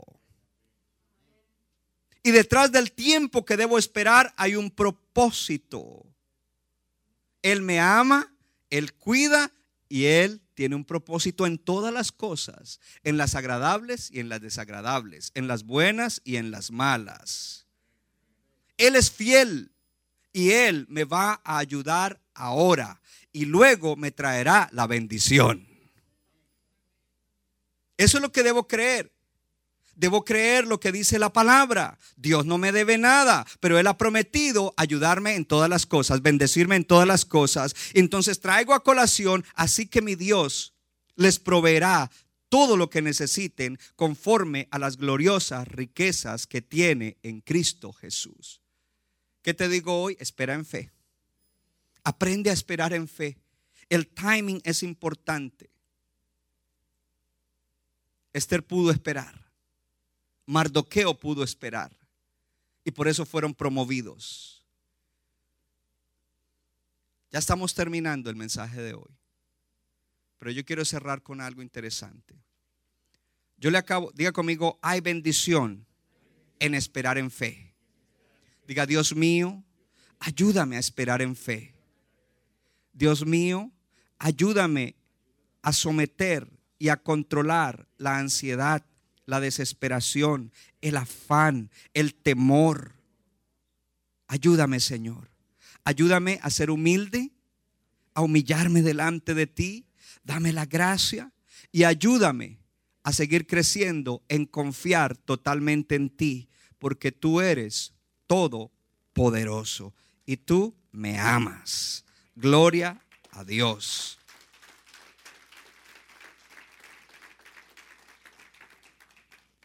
Y 2.23 2.31
detrás 2.31 2.71
del 2.71 2.91
tiempo 2.91 3.45
que 3.45 3.57
debo 3.57 3.77
esperar 3.77 4.33
hay 4.35 4.55
un 4.55 4.71
propósito. 4.71 6.05
Él 7.43 7.61
me 7.61 7.79
ama, 7.79 8.33
Él 8.71 8.93
cuida 8.93 9.51
y 9.87 10.05
Él 10.05 10.41
tiene 10.55 10.75
un 10.75 10.85
propósito 10.85 11.45
en 11.45 11.59
todas 11.59 11.93
las 11.93 12.11
cosas, 12.11 12.79
en 13.03 13.17
las 13.17 13.35
agradables 13.35 14.09
y 14.09 14.19
en 14.19 14.29
las 14.29 14.41
desagradables, 14.41 15.31
en 15.35 15.47
las 15.47 15.63
buenas 15.63 16.21
y 16.23 16.37
en 16.37 16.49
las 16.49 16.71
malas. 16.71 17.67
Él 18.77 18.95
es 18.95 19.11
fiel 19.11 19.71
y 20.33 20.51
Él 20.51 20.87
me 20.89 21.03
va 21.03 21.41
a 21.43 21.59
ayudar 21.59 22.19
ahora 22.33 23.01
y 23.35 23.43
luego 23.43 23.97
me 23.97 24.11
traerá 24.11 24.69
la 24.71 24.87
bendición. 24.87 25.67
Eso 27.97 28.17
es 28.17 28.21
lo 28.21 28.31
que 28.31 28.43
debo 28.43 28.65
creer. 28.65 29.11
Debo 29.93 30.23
creer 30.23 30.65
lo 30.65 30.79
que 30.79 30.93
dice 30.93 31.19
la 31.19 31.33
palabra. 31.33 31.99
Dios 32.15 32.45
no 32.45 32.57
me 32.57 32.71
debe 32.71 32.97
nada, 32.97 33.45
pero 33.59 33.77
Él 33.77 33.87
ha 33.87 33.97
prometido 33.97 34.73
ayudarme 34.77 35.35
en 35.35 35.43
todas 35.43 35.69
las 35.69 35.85
cosas, 35.85 36.21
bendecirme 36.21 36.77
en 36.77 36.85
todas 36.85 37.05
las 37.05 37.25
cosas. 37.25 37.75
Entonces 37.93 38.39
traigo 38.39 38.73
a 38.73 38.85
colación, 38.85 39.43
así 39.53 39.85
que 39.85 40.01
mi 40.01 40.15
Dios 40.15 40.73
les 41.17 41.37
proveerá 41.37 42.09
todo 42.47 42.77
lo 42.77 42.89
que 42.89 43.01
necesiten 43.01 43.77
conforme 43.97 44.69
a 44.71 44.79
las 44.79 44.95
gloriosas 44.95 45.67
riquezas 45.67 46.47
que 46.47 46.61
tiene 46.61 47.17
en 47.21 47.41
Cristo 47.41 47.91
Jesús. 47.91 48.61
¿Qué 49.41 49.53
te 49.53 49.67
digo 49.67 50.01
hoy? 50.01 50.15
Espera 50.21 50.53
en 50.53 50.65
fe. 50.65 50.94
Aprende 52.05 52.51
a 52.51 52.53
esperar 52.53 52.93
en 52.93 53.07
fe. 53.07 53.37
El 53.89 54.07
timing 54.07 54.61
es 54.63 54.83
importante. 54.83 55.69
Esther 58.31 58.65
pudo 58.65 58.91
esperar. 58.91 59.51
Mardoqueo 60.45 61.19
pudo 61.19 61.43
esperar. 61.43 61.97
Y 62.83 62.91
por 62.91 63.07
eso 63.07 63.25
fueron 63.25 63.55
promovidos. 63.55 64.63
Ya 67.31 67.39
estamos 67.39 67.73
terminando 67.73 68.29
el 68.29 68.35
mensaje 68.35 68.81
de 68.81 68.93
hoy. 68.93 69.17
Pero 70.37 70.51
yo 70.51 70.63
quiero 70.63 70.85
cerrar 70.85 71.23
con 71.23 71.41
algo 71.41 71.63
interesante. 71.63 72.35
Yo 73.57 73.71
le 73.71 73.79
acabo, 73.79 74.11
diga 74.13 74.31
conmigo, 74.31 74.77
hay 74.83 75.01
bendición 75.01 75.87
en 76.59 76.75
esperar 76.75 77.17
en 77.17 77.31
fe. 77.31 77.73
Diga, 78.67 78.85
Dios 78.85 79.15
mío, 79.15 79.63
ayúdame 80.19 80.75
a 80.75 80.79
esperar 80.79 81.23
en 81.23 81.35
fe. 81.35 81.74
Dios 82.95 83.25
mío, 83.25 83.71
ayúdame 84.17 84.95
a 85.61 85.73
someter 85.73 86.49
y 86.79 86.89
a 86.89 86.97
controlar 86.97 87.87
la 87.97 88.17
ansiedad, 88.17 88.85
la 89.25 89.39
desesperación, 89.41 90.51
el 90.81 90.95
afán, 90.95 91.69
el 91.93 92.15
temor. 92.15 92.95
Ayúdame, 94.27 94.79
Señor. 94.79 95.29
Ayúdame 95.83 96.39
a 96.41 96.49
ser 96.49 96.71
humilde, 96.71 97.31
a 98.13 98.21
humillarme 98.21 98.81
delante 98.81 99.33
de 99.33 99.45
ti. 99.45 99.85
Dame 100.23 100.53
la 100.53 100.65
gracia 100.65 101.33
y 101.71 101.83
ayúdame 101.83 102.59
a 103.03 103.11
seguir 103.11 103.45
creciendo 103.45 104.23
en 104.29 104.45
confiar 104.45 105.17
totalmente 105.17 105.95
en 105.95 106.09
ti, 106.09 106.47
porque 106.79 107.11
tú 107.11 107.41
eres 107.41 107.93
todopoderoso 108.25 109.93
y 110.25 110.37
tú 110.37 110.75
me 110.91 111.19
amas. 111.19 112.04
Gloria 112.35 113.01
a 113.31 113.45
Dios. 113.45 114.19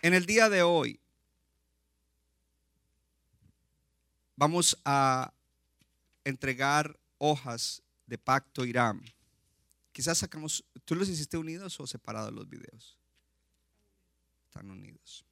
En 0.03 0.15
el 0.15 0.25
día 0.25 0.49
de 0.49 0.63
hoy 0.63 1.01
vamos 4.37 4.79
a 4.85 5.35
entregar 6.25 6.97
hojas 7.19 7.83
de 8.07 8.17
pacto 8.19 8.65
Irán. 8.65 9.03
Quizás 9.91 10.19
sacamos, 10.19 10.65
¿tú 10.85 10.95
los 10.95 11.09
hiciste 11.09 11.37
unidos 11.37 11.81
o 11.81 11.89
separados 11.89 12.33
los 12.33 12.49
videos? 12.49 12.97
Están 14.47 14.71
unidos. 14.71 15.25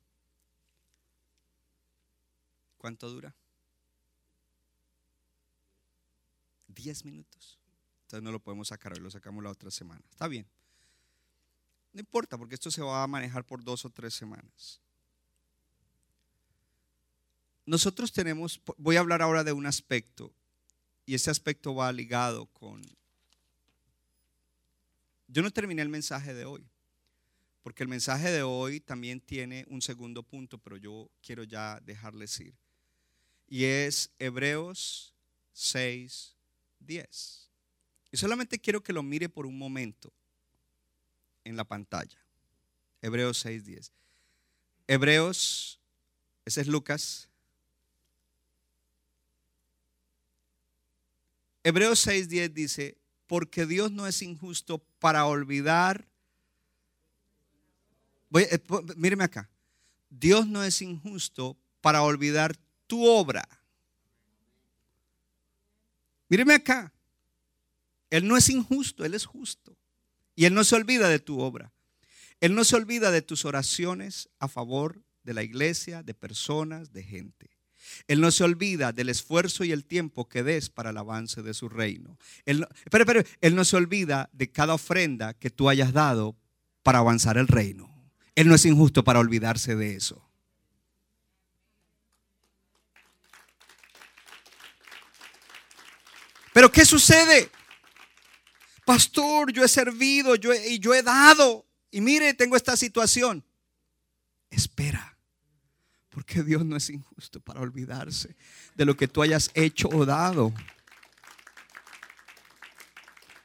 ¿Cuánto 2.77 3.09
dura? 3.09 3.38
Diez 6.83 7.05
minutos. 7.05 7.59
Entonces 8.03 8.23
no 8.23 8.33
lo 8.33 8.41
podemos 8.41 8.69
sacar 8.69 8.93
hoy, 8.93 9.01
lo 9.01 9.11
sacamos 9.11 9.43
la 9.43 9.51
otra 9.51 9.71
semana. 9.71 10.03
Está 10.11 10.29
bien. 10.29 10.47
No 11.93 12.01
importa, 12.01 12.39
porque 12.39 12.55
esto 12.55 12.71
se 12.71 12.81
va 12.81 13.03
a 13.03 13.07
manejar 13.07 13.45
por 13.45 13.63
dos 13.63 13.85
o 13.85 13.91
tres 13.91 14.15
semanas. 14.15 14.81
Nosotros 17.67 18.13
tenemos, 18.13 18.61
voy 18.79 18.97
a 18.97 19.01
hablar 19.01 19.21
ahora 19.21 19.45
de 19.45 19.53
un 19.53 19.67
aspecto, 19.67 20.33
y 21.05 21.15
ese 21.15 21.31
aspecto 21.31 21.75
va 21.75 21.93
ligado 21.93 22.47
con... 22.47 22.83
Yo 25.27 25.43
no 25.43 25.51
terminé 25.51 25.83
el 25.83 25.89
mensaje 25.89 26.33
de 26.33 26.47
hoy, 26.47 26.67
porque 27.63 27.83
el 27.83 27.89
mensaje 27.89 28.31
de 28.31 28.43
hoy 28.43 28.81
también 28.81 29.21
tiene 29.21 29.67
un 29.69 29.83
segundo 29.83 30.23
punto, 30.23 30.59
pero 30.59 30.77
yo 30.77 31.11
quiero 31.21 31.45
ya 31.45 31.81
dejarles 31.81 32.41
ir 32.41 32.55
y 33.49 33.65
es 33.65 34.11
Hebreos 34.19 35.15
6, 35.53 36.37
10. 36.81 37.51
Y 38.11 38.17
solamente 38.17 38.59
quiero 38.59 38.83
que 38.83 38.93
lo 38.93 39.03
mire 39.03 39.29
por 39.29 39.47
un 39.47 39.59
momento 39.59 40.13
en 41.45 41.57
la 41.57 41.65
pantalla. 41.65 42.19
Hebreos 43.03 43.39
6, 43.41 43.65
10. 43.65 43.93
Hebreos, 44.87 45.81
ese 46.45 46.63
es 46.63 46.67
Lucas. 46.67 47.29
Hebreos 51.63 52.01
6, 52.01 52.29
10 52.29 52.55
dice, 52.55 52.97
porque 53.27 53.67
Dios 53.67 53.93
no 53.93 54.07
es 54.07 54.23
injusto 54.23 54.79
para 54.99 55.27
olvidar. 55.27 56.09
Eh, 58.35 58.59
míreme 58.97 59.25
acá. 59.25 59.51
Dios 60.11 60.47
no 60.47 60.65
es 60.65 60.81
injusto 60.81 61.57
para 61.81 62.03
olvidar 62.03 62.57
tu 62.87 63.07
obra. 63.07 63.47
Míreme 66.29 66.55
acá. 66.55 66.93
Él 68.11 68.27
no 68.27 68.37
es 68.37 68.49
injusto, 68.49 69.05
Él 69.05 69.15
es 69.15 69.27
justo. 69.27 69.77
Y 70.35 70.45
Él 70.45 70.55
no 70.55 70.65
se 70.65 70.77
olvida 70.77 71.09
de 71.09 71.19
tu 71.19 71.41
obra. 71.41 71.73
Él 72.41 72.55
no 72.55 72.65
se 72.65 72.77
olvida 72.77 73.11
de 73.11 73.23
tus 73.23 73.45
oraciones 73.45 74.29
a 74.39 74.49
favor 74.49 75.03
de 75.25 75.35
la 75.35 75.43
iglesia, 75.43 76.03
de 76.03 76.15
personas, 76.15 76.93
de 76.93 77.03
gente. 77.03 77.51
Él 78.07 78.21
no 78.21 78.31
se 78.31 78.45
olvida 78.45 78.93
del 78.93 79.09
esfuerzo 79.09 79.65
y 79.65 79.73
el 79.73 79.85
tiempo 79.85 80.29
que 80.29 80.43
des 80.43 80.71
para 80.71 80.91
el 80.91 80.97
avance 80.97 81.43
de 81.43 81.55
su 81.55 81.69
reino. 81.69 82.19
Él 82.45 82.61
no, 82.61 82.69
él 83.41 83.55
no 83.55 83.65
se 83.65 83.77
olvida 83.77 84.31
de 84.33 84.51
cada 84.51 84.75
ofrenda 84.75 85.35
que 85.35 85.51
tú 85.51 85.69
hayas 85.69 85.93
dado 85.93 86.37
para 86.83 86.99
avanzar 86.99 87.39
el 87.39 87.49
reino. 87.49 87.93
Él 88.35 88.49
no 88.49 88.55
es 88.55 88.65
injusto 88.65 89.05
para 89.05 89.19
olvidarse 89.19 89.75
de 89.75 89.97
eso. 89.97 90.28
Pero 96.59 96.73
¿qué 96.73 96.85
sucede? 96.85 97.53
Pastor, 98.85 99.53
yo 99.53 99.63
he 99.63 99.69
servido 99.69 100.35
yo 100.35 100.53
he, 100.53 100.71
y 100.71 100.81
yo 100.81 100.93
he 100.93 101.05
dado. 101.05 101.65
Y 101.93 102.01
mire, 102.01 102.35
tengo 102.35 102.57
esta 102.57 102.77
situación. 102.77 103.45
Espera. 104.51 105.17
Porque 106.09 106.43
Dios 106.43 106.65
no 106.65 106.75
es 106.75 106.91
injusto 106.91 107.39
para 107.39 107.61
olvidarse 107.61 108.35
de 108.75 108.85
lo 108.85 108.97
que 108.97 109.07
tú 109.07 109.23
hayas 109.23 109.53
hecho 109.55 109.89
o 109.89 110.05
dado. 110.05 110.53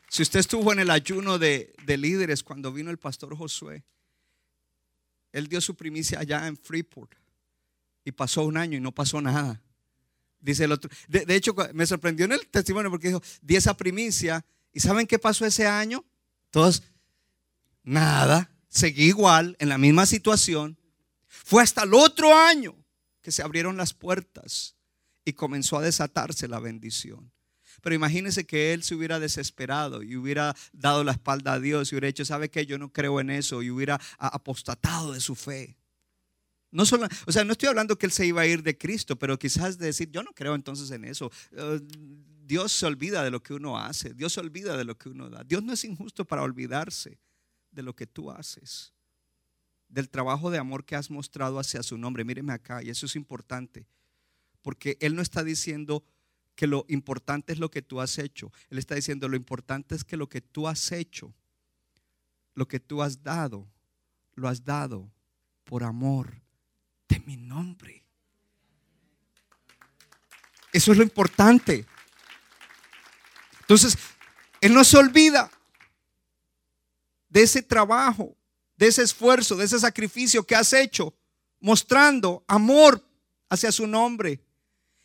Si 0.09 0.23
usted 0.23 0.39
estuvo 0.39 0.73
en 0.73 0.79
el 0.79 0.89
ayuno 0.89 1.37
de, 1.37 1.75
de, 1.85 1.97
líderes 1.97 2.41
cuando 2.41 2.73
vino 2.73 2.89
el 2.89 2.97
pastor 2.97 3.37
Josué, 3.37 3.83
él 5.31 5.47
dio 5.49 5.61
su 5.61 5.75
primicia 5.75 6.17
allá 6.17 6.47
en 6.47 6.57
Freeport 6.57 7.13
y 8.03 8.11
pasó 8.11 8.41
un 8.41 8.57
año 8.57 8.75
y 8.75 8.81
no 8.81 8.91
pasó 8.91 9.21
nada. 9.21 9.61
Dice 10.43 10.65
el 10.65 10.73
otro. 10.73 10.91
De, 11.07 11.35
hecho, 11.35 11.55
me 11.73 11.85
sorprendió 11.85 12.25
en 12.25 12.33
el 12.33 12.47
testimonio 12.47 12.91
porque 12.91 13.07
dijo, 13.07 13.23
di 13.41 13.55
esa 13.55 13.75
primicia. 13.77 14.45
¿Y 14.73 14.81
saben 14.81 15.07
qué 15.07 15.17
pasó 15.17 15.45
ese 15.45 15.65
año? 15.65 16.03
Todos, 16.51 16.83
nada. 17.81 18.51
Seguí 18.67 19.05
igual, 19.05 19.55
en 19.59 19.69
la 19.69 19.77
misma 19.77 20.05
situación. 20.05 20.77
Fue 21.27 21.63
hasta 21.63 21.83
el 21.83 21.93
otro 21.93 22.35
año 22.35 22.75
que 23.21 23.31
se 23.31 23.41
abrieron 23.41 23.77
las 23.77 23.93
puertas 23.93 24.75
y 25.23 25.31
comenzó 25.31 25.77
a 25.77 25.81
desatarse 25.81 26.49
la 26.49 26.59
bendición. 26.59 27.31
Pero 27.81 27.95
imagínense 27.95 28.45
que 28.45 28.73
él 28.73 28.83
se 28.83 28.95
hubiera 28.95 29.19
desesperado 29.19 30.03
y 30.03 30.17
hubiera 30.17 30.55
dado 30.73 31.05
la 31.05 31.13
espalda 31.13 31.53
a 31.53 31.59
Dios 31.59 31.89
y 31.91 31.95
hubiera 31.95 32.07
dicho, 32.07 32.25
¿sabe 32.25 32.49
qué? 32.49 32.65
Yo 32.65 32.77
no 32.77 32.91
creo 32.91 33.21
en 33.21 33.29
eso 33.29 33.61
y 33.61 33.69
hubiera 33.69 34.01
apostatado 34.17 35.13
de 35.13 35.21
su 35.21 35.35
fe. 35.35 35.77
No 36.73 36.87
solo, 36.87 37.07
o 37.27 37.31
sea, 37.31 37.43
no 37.43 37.51
estoy 37.51 37.69
hablando 37.69 37.99
que 37.99 38.07
él 38.07 38.11
se 38.11 38.25
iba 38.25 38.41
a 38.41 38.47
ir 38.47 38.63
de 38.63 38.75
Cristo, 38.75 39.15
pero 39.15 39.37
quizás 39.37 39.77
de 39.77 39.85
decir, 39.85 40.09
yo 40.09 40.23
no 40.23 40.33
creo 40.33 40.55
entonces 40.55 40.89
en 40.89 41.05
eso. 41.05 41.31
Uh, 41.51 41.79
Dios 42.45 42.71
se 42.71 42.87
olvida 42.87 43.23
de 43.23 43.29
lo 43.29 43.43
que 43.43 43.53
uno 43.53 43.77
hace, 43.77 44.15
Dios 44.15 44.33
se 44.33 44.39
olvida 44.39 44.75
de 44.75 44.83
lo 44.83 44.97
que 44.97 45.09
uno 45.09 45.29
da. 45.29 45.43
Dios 45.43 45.63
no 45.63 45.71
es 45.71 45.85
injusto 45.85 46.25
para 46.25 46.41
olvidarse 46.41 47.19
de 47.69 47.83
lo 47.83 47.95
que 47.95 48.07
tú 48.07 48.31
haces, 48.31 48.91
del 49.87 50.09
trabajo 50.09 50.49
de 50.49 50.57
amor 50.57 50.83
que 50.83 50.95
has 50.95 51.11
mostrado 51.11 51.59
hacia 51.59 51.83
su 51.83 51.95
nombre. 51.95 52.25
Míreme 52.25 52.53
acá, 52.53 52.81
y 52.81 52.89
eso 52.89 53.05
es 53.05 53.15
importante, 53.15 53.85
porque 54.63 54.97
Él 54.99 55.15
no 55.15 55.21
está 55.21 55.43
diciendo 55.43 56.03
que 56.55 56.65
lo 56.65 56.85
importante 56.89 57.53
es 57.53 57.59
lo 57.59 57.69
que 57.69 57.83
tú 57.83 58.01
has 58.01 58.17
hecho, 58.17 58.51
Él 58.71 58.79
está 58.79 58.95
diciendo 58.95 59.29
lo 59.29 59.35
importante 59.35 59.93
es 59.93 60.03
que 60.03 60.17
lo 60.17 60.27
que 60.27 60.41
tú 60.41 60.67
has 60.67 60.91
hecho, 60.91 61.35
lo 62.55 62.67
que 62.67 62.79
tú 62.79 63.03
has 63.03 63.21
dado, 63.21 63.67
lo 64.33 64.47
has 64.47 64.65
dado 64.65 65.11
por 65.65 65.83
amor 65.83 66.42
de 67.07 67.19
mi 67.21 67.37
nombre. 67.37 68.03
Eso 70.71 70.91
es 70.91 70.97
lo 70.97 71.03
importante. 71.03 71.85
Entonces, 73.61 73.97
Él 74.59 74.73
no 74.73 74.83
se 74.83 74.97
olvida 74.97 75.51
de 77.29 77.43
ese 77.43 77.61
trabajo, 77.61 78.35
de 78.75 78.87
ese 78.87 79.03
esfuerzo, 79.03 79.55
de 79.55 79.65
ese 79.65 79.79
sacrificio 79.79 80.45
que 80.45 80.55
has 80.55 80.73
hecho, 80.73 81.15
mostrando 81.59 82.43
amor 82.47 83.03
hacia 83.49 83.71
su 83.71 83.87
nombre. 83.87 84.43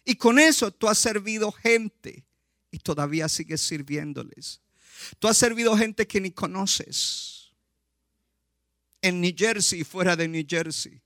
Y 0.04 0.16
con 0.16 0.38
eso 0.38 0.70
tú 0.70 0.88
has 0.88 0.98
servido 0.98 1.52
gente 1.52 2.24
y 2.70 2.78
todavía 2.78 3.28
sigues 3.28 3.60
sirviéndoles. 3.60 4.60
Tú 5.18 5.28
has 5.28 5.36
servido 5.36 5.76
gente 5.76 6.06
que 6.06 6.20
ni 6.20 6.30
conoces. 6.30 7.52
En 9.00 9.20
New 9.20 9.34
Jersey 9.36 9.84
fuera 9.84 10.16
de 10.16 10.28
New 10.28 10.44
Jersey. 10.48 11.00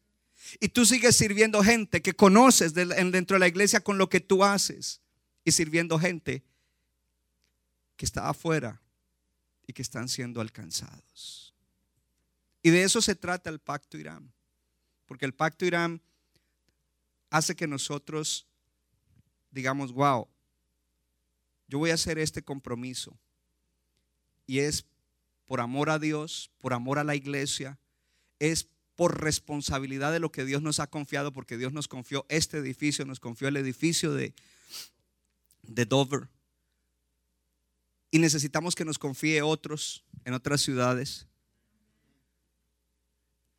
Y 0.60 0.68
tú 0.68 0.84
sigues 0.86 1.16
sirviendo 1.16 1.62
gente 1.62 2.02
que 2.02 2.14
conoces 2.14 2.74
dentro 2.74 3.34
de 3.34 3.40
la 3.40 3.48
iglesia 3.48 3.80
con 3.80 3.98
lo 3.98 4.08
que 4.08 4.20
tú 4.20 4.44
haces. 4.44 5.00
Y 5.44 5.52
sirviendo 5.52 5.98
gente 5.98 6.44
que 7.96 8.04
está 8.04 8.28
afuera 8.28 8.80
y 9.66 9.72
que 9.72 9.82
están 9.82 10.08
siendo 10.08 10.40
alcanzados. 10.40 11.54
Y 12.62 12.70
de 12.70 12.84
eso 12.84 13.02
se 13.02 13.14
trata 13.14 13.50
el 13.50 13.58
pacto 13.58 13.98
Irán. 13.98 14.32
Porque 15.06 15.24
el 15.24 15.34
pacto 15.34 15.64
Irán 15.64 16.00
hace 17.30 17.56
que 17.56 17.66
nosotros 17.66 18.46
digamos, 19.52 19.92
wow, 19.92 20.26
yo 21.68 21.78
voy 21.78 21.90
a 21.90 21.94
hacer 21.94 22.18
este 22.18 22.42
compromiso. 22.42 23.16
Y 24.46 24.58
es 24.58 24.84
por 25.46 25.60
amor 25.60 25.90
a 25.90 25.98
Dios, 25.98 26.50
por 26.58 26.72
amor 26.72 26.98
a 26.98 27.04
la 27.04 27.14
iglesia, 27.14 27.78
es 28.38 28.68
por 29.02 29.20
responsabilidad 29.20 30.12
de 30.12 30.20
lo 30.20 30.30
que 30.30 30.44
Dios 30.44 30.62
nos 30.62 30.78
ha 30.78 30.86
confiado, 30.86 31.32
porque 31.32 31.58
Dios 31.58 31.72
nos 31.72 31.88
confió 31.88 32.24
este 32.28 32.58
edificio, 32.58 33.04
nos 33.04 33.18
confió 33.18 33.48
el 33.48 33.56
edificio 33.56 34.14
de, 34.14 34.32
de 35.64 35.86
Dover. 35.86 36.28
Y 38.12 38.20
necesitamos 38.20 38.76
que 38.76 38.84
nos 38.84 39.00
confíe 39.00 39.42
otros 39.42 40.04
en 40.24 40.34
otras 40.34 40.60
ciudades. 40.60 41.26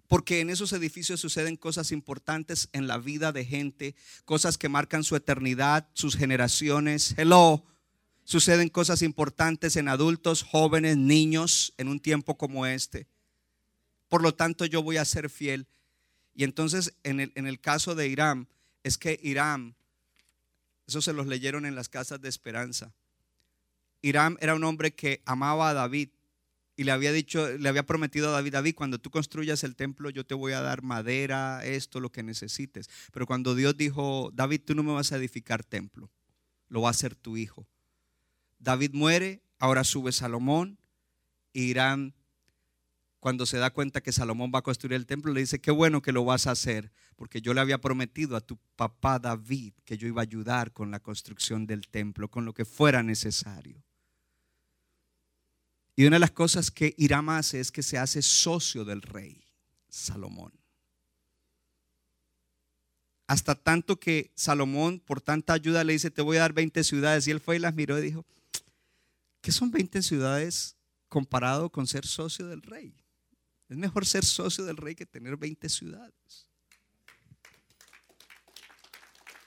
Porque 0.07 0.39
en 0.39 0.49
esos 0.49 0.71
edificios 0.71 1.19
suceden 1.19 1.57
cosas 1.57 1.91
importantes 1.91 2.69
en 2.71 2.87
la 2.87 2.97
vida 2.97 3.33
de 3.33 3.43
gente, 3.43 3.95
cosas 4.23 4.57
que 4.57 4.69
marcan 4.69 5.03
su 5.03 5.17
eternidad, 5.17 5.89
sus 5.91 6.15
generaciones. 6.15 7.15
Hello. 7.17 7.65
Suceden 8.23 8.69
cosas 8.69 9.01
importantes 9.01 9.75
en 9.75 9.89
adultos, 9.89 10.41
jóvenes, 10.41 10.95
niños, 10.95 11.73
en 11.77 11.89
un 11.89 11.99
tiempo 11.99 12.37
como 12.37 12.65
este. 12.65 13.09
Por 14.13 14.21
lo 14.21 14.35
tanto, 14.35 14.67
yo 14.67 14.83
voy 14.83 14.97
a 14.97 15.05
ser 15.05 15.27
fiel. 15.27 15.65
Y 16.35 16.43
entonces, 16.43 16.93
en 17.01 17.19
el, 17.19 17.31
en 17.33 17.47
el 17.47 17.59
caso 17.59 17.95
de 17.95 18.07
Irán, 18.09 18.47
es 18.83 18.99
que 18.99 19.19
Irán, 19.23 19.73
eso 20.85 21.01
se 21.01 21.13
los 21.13 21.25
leyeron 21.25 21.65
en 21.65 21.73
las 21.73 21.89
casas 21.89 22.21
de 22.21 22.29
esperanza. 22.29 22.93
Irán 24.03 24.37
era 24.39 24.53
un 24.53 24.65
hombre 24.65 24.93
que 24.93 25.23
amaba 25.25 25.69
a 25.69 25.73
David 25.73 26.09
y 26.77 26.83
le 26.83 26.91
había 26.91 27.11
dicho, 27.11 27.57
le 27.57 27.67
había 27.67 27.87
prometido 27.87 28.29
a 28.29 28.33
David, 28.33 28.51
David, 28.53 28.75
cuando 28.75 28.99
tú 28.99 29.09
construyas 29.09 29.63
el 29.63 29.75
templo, 29.75 30.11
yo 30.11 30.23
te 30.27 30.35
voy 30.35 30.53
a 30.53 30.61
dar 30.61 30.83
madera, 30.83 31.65
esto, 31.65 31.99
lo 31.99 32.11
que 32.11 32.21
necesites. 32.21 32.91
Pero 33.11 33.25
cuando 33.25 33.55
Dios 33.55 33.75
dijo, 33.77 34.29
David, 34.35 34.61
tú 34.63 34.75
no 34.75 34.83
me 34.83 34.93
vas 34.93 35.11
a 35.11 35.17
edificar 35.17 35.63
templo, 35.63 36.11
lo 36.69 36.83
va 36.83 36.89
a 36.89 36.91
hacer 36.91 37.15
tu 37.15 37.35
hijo. 37.35 37.65
David 38.59 38.91
muere, 38.93 39.41
ahora 39.57 39.83
sube 39.83 40.11
Salomón, 40.11 40.77
Irán 41.51 42.13
cuando 43.23 43.45
se 43.45 43.57
da 43.57 43.71
cuenta 43.71 44.03
que 44.03 44.11
Salomón 44.11 44.51
va 44.53 44.59
a 44.59 44.63
construir 44.63 44.95
el 44.95 45.05
templo, 45.05 45.31
le 45.31 45.39
dice, 45.39 45.61
qué 45.61 45.71
bueno 45.71 46.01
que 46.01 46.11
lo 46.11 46.25
vas 46.25 46.45
a 46.45 46.51
hacer, 46.51 46.91
porque 47.15 47.41
yo 47.41 47.53
le 47.53 47.61
había 47.61 47.79
prometido 47.79 48.35
a 48.35 48.41
tu 48.41 48.57
papá 48.75 49.17
David 49.17 49.75
que 49.85 49.97
yo 49.97 50.09
iba 50.09 50.21
a 50.21 50.23
ayudar 50.23 50.73
con 50.73 50.91
la 50.91 50.99
construcción 50.99 51.65
del 51.65 51.87
templo, 51.87 52.29
con 52.29 52.43
lo 52.43 52.53
que 52.53 52.65
fuera 52.65 53.01
necesario. 53.01 53.81
Y 55.95 56.03
una 56.03 56.17
de 56.17 56.19
las 56.19 56.31
cosas 56.31 56.69
que 56.69 56.95
Irán 56.97 57.29
hace 57.29 57.61
es 57.61 57.71
que 57.71 57.81
se 57.81 57.97
hace 57.97 58.21
socio 58.21 58.83
del 58.83 59.01
rey 59.01 59.47
Salomón. 59.87 60.51
Hasta 63.27 63.55
tanto 63.55 64.01
que 64.01 64.33
Salomón, 64.35 64.99
por 64.99 65.21
tanta 65.21 65.53
ayuda, 65.53 65.85
le 65.85 65.93
dice, 65.93 66.11
te 66.11 66.21
voy 66.21 66.35
a 66.35 66.41
dar 66.41 66.51
20 66.51 66.83
ciudades. 66.83 67.25
Y 67.25 67.31
él 67.31 67.39
fue 67.39 67.55
y 67.55 67.59
las 67.59 67.73
miró 67.73 67.97
y 67.97 68.01
dijo, 68.01 68.25
¿qué 69.39 69.53
son 69.53 69.71
20 69.71 70.01
ciudades 70.01 70.75
comparado 71.07 71.69
con 71.69 71.87
ser 71.87 72.05
socio 72.05 72.47
del 72.47 72.61
rey? 72.61 72.93
Es 73.69 73.77
mejor 73.77 74.05
ser 74.05 74.23
socio 74.23 74.65
del 74.65 74.77
rey 74.77 74.95
que 74.95 75.05
tener 75.05 75.37
20 75.37 75.67
ciudades. 75.69 76.47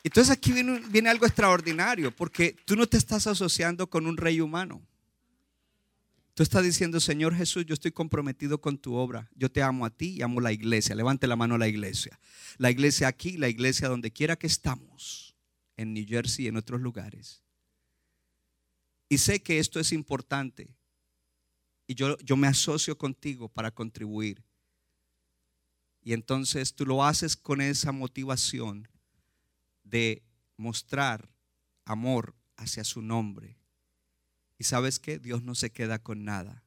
Entonces 0.02 0.30
aquí 0.30 0.52
viene, 0.52 0.80
viene, 0.88 1.10
algo 1.10 1.26
extraordinario, 1.26 2.14
porque 2.14 2.56
tú 2.64 2.76
no 2.76 2.86
te 2.86 2.96
estás 2.96 3.26
asociando 3.26 3.88
con 3.88 4.06
un 4.06 4.16
rey 4.16 4.40
humano. 4.40 4.80
Tú 6.36 6.42
estás 6.42 6.62
diciendo, 6.62 7.00
Señor 7.00 7.34
Jesús, 7.34 7.64
yo 7.64 7.74
estoy 7.74 7.92
comprometido 7.92 8.60
con 8.60 8.76
tu 8.76 8.94
obra. 8.94 9.28
Yo 9.34 9.50
te 9.50 9.62
amo 9.62 9.86
a 9.86 9.90
ti 9.90 10.16
y 10.18 10.22
amo 10.22 10.40
la 10.40 10.52
iglesia. 10.52 10.94
Levante 10.94 11.26
la 11.26 11.34
mano 11.34 11.54
a 11.54 11.58
la 11.58 11.66
iglesia. 11.66 12.20
La 12.58 12.70
iglesia 12.70 13.08
aquí, 13.08 13.36
la 13.38 13.48
iglesia 13.48 13.88
donde 13.88 14.12
quiera 14.12 14.36
que 14.36 14.46
estamos, 14.46 15.34
en 15.78 15.94
New 15.94 16.04
Jersey 16.06 16.44
y 16.44 16.48
en 16.48 16.56
otros 16.56 16.80
lugares. 16.80 17.42
Y 19.08 19.18
sé 19.18 19.40
que 19.40 19.58
esto 19.58 19.80
es 19.80 19.92
importante 19.92 20.75
y 21.86 21.94
yo, 21.94 22.16
yo 22.18 22.36
me 22.36 22.46
asocio 22.46 22.98
contigo 22.98 23.48
para 23.48 23.70
contribuir. 23.70 24.42
Y 26.02 26.12
entonces 26.12 26.74
tú 26.74 26.86
lo 26.86 27.04
haces 27.04 27.36
con 27.36 27.60
esa 27.60 27.92
motivación 27.92 28.88
de 29.82 30.22
mostrar 30.56 31.28
amor 31.84 32.36
hacia 32.56 32.84
su 32.84 33.02
nombre. 33.02 33.58
Y 34.58 34.64
sabes 34.64 34.98
que 34.98 35.18
Dios 35.18 35.42
no 35.42 35.54
se 35.54 35.70
queda 35.70 35.98
con 35.98 36.24
nada, 36.24 36.62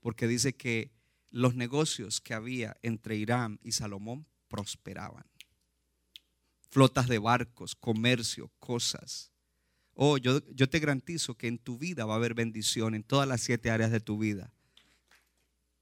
porque 0.00 0.26
dice 0.26 0.54
que 0.54 0.92
los 1.30 1.54
negocios 1.54 2.20
que 2.20 2.34
había 2.34 2.76
entre 2.82 3.16
Irán 3.16 3.58
y 3.62 3.72
Salomón 3.72 4.26
prosperaban. 4.48 5.26
flotas 6.70 7.06
de 7.06 7.18
barcos, 7.18 7.76
comercio, 7.76 8.50
cosas. 8.58 9.33
Oh, 9.94 10.18
yo, 10.18 10.40
yo 10.52 10.68
te 10.68 10.80
garantizo 10.80 11.36
que 11.36 11.46
en 11.46 11.58
tu 11.58 11.78
vida 11.78 12.04
va 12.04 12.14
a 12.14 12.16
haber 12.16 12.34
bendición 12.34 12.94
en 12.94 13.04
todas 13.04 13.28
las 13.28 13.40
siete 13.40 13.70
áreas 13.70 13.92
de 13.92 14.00
tu 14.00 14.18
vida. 14.18 14.52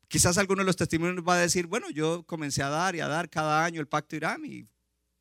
Quizás 0.09 0.37
alguno 0.37 0.61
de 0.61 0.67
los 0.67 0.77
testimonios 0.77 1.25
va 1.27 1.37
a 1.37 1.39
decir, 1.39 1.67
bueno, 1.67 1.89
yo 1.89 2.23
comencé 2.25 2.63
a 2.63 2.69
dar 2.69 2.95
y 2.95 3.01
a 3.01 3.09
dar 3.09 3.31
cada 3.31 3.65
año 3.65 3.81
el 3.81 3.89
pacto 3.89 4.15
Irán 4.15 4.45
y 4.45 4.67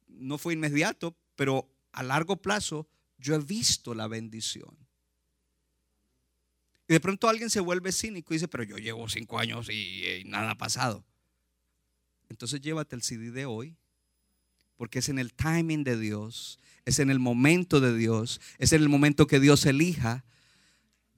no 0.07 0.37
fue 0.37 0.53
inmediato, 0.53 1.15
pero 1.37 1.69
a 1.93 2.03
largo 2.03 2.41
plazo 2.41 2.89
yo 3.17 3.35
he 3.35 3.39
visto 3.39 3.93
la 3.93 4.07
bendición. 4.07 4.75
Y 6.89 6.93
de 6.93 6.99
pronto 6.99 7.29
alguien 7.29 7.49
se 7.49 7.61
vuelve 7.61 7.93
cínico 7.93 8.33
y 8.33 8.35
dice, 8.35 8.49
pero 8.49 8.63
yo 8.63 8.75
llevo 8.75 9.07
cinco 9.07 9.39
años 9.39 9.69
y, 9.69 10.05
y 10.05 10.23
nada 10.25 10.51
ha 10.51 10.57
pasado. 10.57 11.05
Entonces 12.27 12.59
llévate 12.59 12.97
el 12.97 13.01
CD 13.01 13.31
de 13.31 13.45
hoy, 13.45 13.77
porque 14.75 14.99
es 14.99 15.07
en 15.07 15.19
el 15.19 15.33
timing 15.33 15.85
de 15.85 15.97
Dios, 15.97 16.59
es 16.85 16.99
en 16.99 17.09
el 17.09 17.19
momento 17.19 17.79
de 17.79 17.95
Dios, 17.95 18.41
es 18.57 18.73
en 18.73 18.81
el 18.81 18.89
momento 18.89 19.27
que 19.27 19.39
Dios 19.39 19.65
elija 19.65 20.23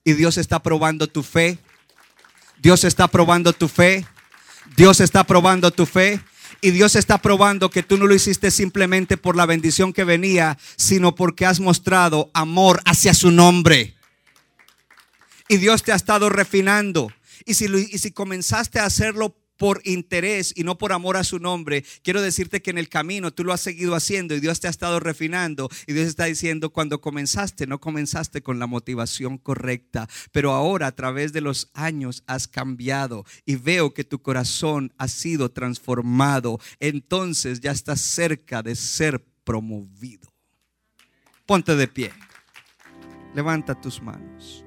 y 0.04 0.14
Dios 0.14 0.38
está 0.38 0.62
probando 0.62 1.08
tu 1.08 1.24
fe. 1.24 1.58
Dios 2.62 2.84
está 2.84 3.08
probando 3.08 3.54
tu 3.54 3.68
fe. 3.68 4.06
Dios 4.76 5.00
está 5.00 5.24
probando 5.24 5.72
tu 5.72 5.86
fe. 5.86 6.20
Y 6.62 6.72
Dios 6.72 6.96
está 6.96 7.18
probando 7.18 7.70
que 7.70 7.84
tú 7.84 7.98
no 7.98 8.08
lo 8.08 8.16
hiciste 8.16 8.52
simplemente 8.52 9.18
por 9.18 9.36
la 9.36 9.46
bendición 9.46 9.92
que 9.92 10.04
venía, 10.04 10.58
sino 10.78 11.16
porque 11.16 11.46
has 11.46 11.60
mostrado 11.60 12.32
amor 12.34 12.82
hacia 12.86 13.14
su 13.14 13.32
nombre. 13.32 13.96
Y 15.50 15.58
Dios 15.58 15.84
te 15.84 15.92
ha 15.92 15.96
estado 15.96 16.30
refinando. 16.30 17.12
Y 17.46 17.56
si, 17.56 17.66
y 17.66 17.98
si 17.98 18.12
comenzaste 18.12 18.80
a 18.80 18.86
hacerlo 18.86 19.36
por 19.58 19.82
interés 19.84 20.54
y 20.56 20.64
no 20.64 20.78
por 20.78 20.94
amor 20.94 21.18
a 21.18 21.24
su 21.24 21.40
nombre, 21.40 21.86
quiero 22.04 22.22
decirte 22.22 22.62
que 22.62 22.72
en 22.72 22.78
el 22.78 22.90
camino 22.90 23.32
tú 23.34 23.44
lo 23.44 23.54
has 23.54 23.62
seguido 23.62 23.96
haciendo 23.96 24.36
y 24.36 24.40
Dios 24.40 24.60
te 24.60 24.68
ha 24.68 24.70
estado 24.70 25.00
refinando. 25.00 25.70
Y 25.88 25.94
Dios 25.94 26.08
está 26.08 26.26
diciendo, 26.26 26.72
cuando 26.72 27.02
comenzaste, 27.02 27.68
no 27.68 27.80
comenzaste 27.80 28.42
con 28.42 28.60
la 28.60 28.68
motivación 28.68 29.38
correcta, 29.38 30.10
pero 30.32 30.52
ahora 30.52 30.88
a 30.88 30.96
través 30.96 31.34
de 31.34 31.42
los 31.42 31.70
años 31.74 32.24
has 32.28 32.48
cambiado 32.48 33.26
y 33.46 33.56
veo 33.56 33.94
que 33.94 34.04
tu 34.04 34.22
corazón 34.22 34.94
ha 34.98 35.08
sido 35.08 35.52
transformado. 35.52 36.60
Entonces 36.80 37.60
ya 37.62 37.72
estás 37.72 38.02
cerca 38.02 38.64
de 38.64 38.76
ser 38.76 39.24
promovido. 39.44 40.34
Ponte 41.46 41.76
de 41.76 41.88
pie. 41.88 42.12
Levanta 43.36 43.80
tus 43.80 44.02
manos. 44.02 44.64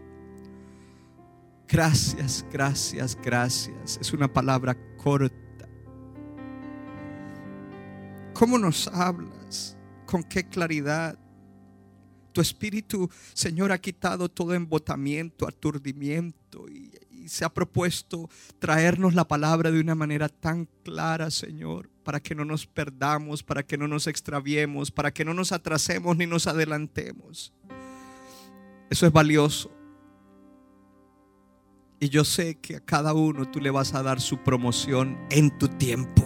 Gracias, 1.68 2.44
gracias, 2.50 3.18
gracias. 3.20 3.98
Es 4.00 4.12
una 4.12 4.32
palabra 4.32 4.76
corta. 4.96 5.68
¿Cómo 8.32 8.58
nos 8.58 8.86
hablas? 8.88 9.76
¿Con 10.06 10.22
qué 10.22 10.48
claridad? 10.48 11.18
Tu 12.32 12.40
espíritu, 12.40 13.10
Señor, 13.32 13.72
ha 13.72 13.78
quitado 13.78 14.28
todo 14.28 14.54
embotamiento, 14.54 15.48
aturdimiento 15.48 16.68
y, 16.68 16.92
se 17.28 17.44
ha 17.44 17.52
propuesto 17.52 18.30
traernos 18.60 19.14
la 19.14 19.26
palabra 19.26 19.72
de 19.72 19.80
una 19.80 19.96
manera 19.96 20.28
tan 20.28 20.68
clara, 20.84 21.28
Señor, 21.32 21.90
para 22.04 22.20
que 22.20 22.36
no 22.36 22.44
nos 22.44 22.68
perdamos, 22.68 23.42
para 23.42 23.64
que 23.64 23.76
no 23.76 23.88
nos 23.88 24.06
extraviemos, 24.06 24.92
para 24.92 25.12
que 25.12 25.24
no 25.24 25.34
nos 25.34 25.50
atrasemos 25.50 26.16
ni 26.16 26.26
nos 26.26 26.46
adelantemos. 26.46 27.52
Eso 28.90 29.06
es 29.06 29.12
valioso. 29.12 29.75
Y 31.98 32.10
yo 32.10 32.24
sé 32.24 32.56
que 32.56 32.76
a 32.76 32.80
cada 32.80 33.14
uno 33.14 33.50
tú 33.50 33.58
le 33.58 33.70
vas 33.70 33.94
a 33.94 34.02
dar 34.02 34.20
su 34.20 34.38
promoción 34.38 35.18
en 35.30 35.56
tu 35.56 35.68
tiempo. 35.68 36.22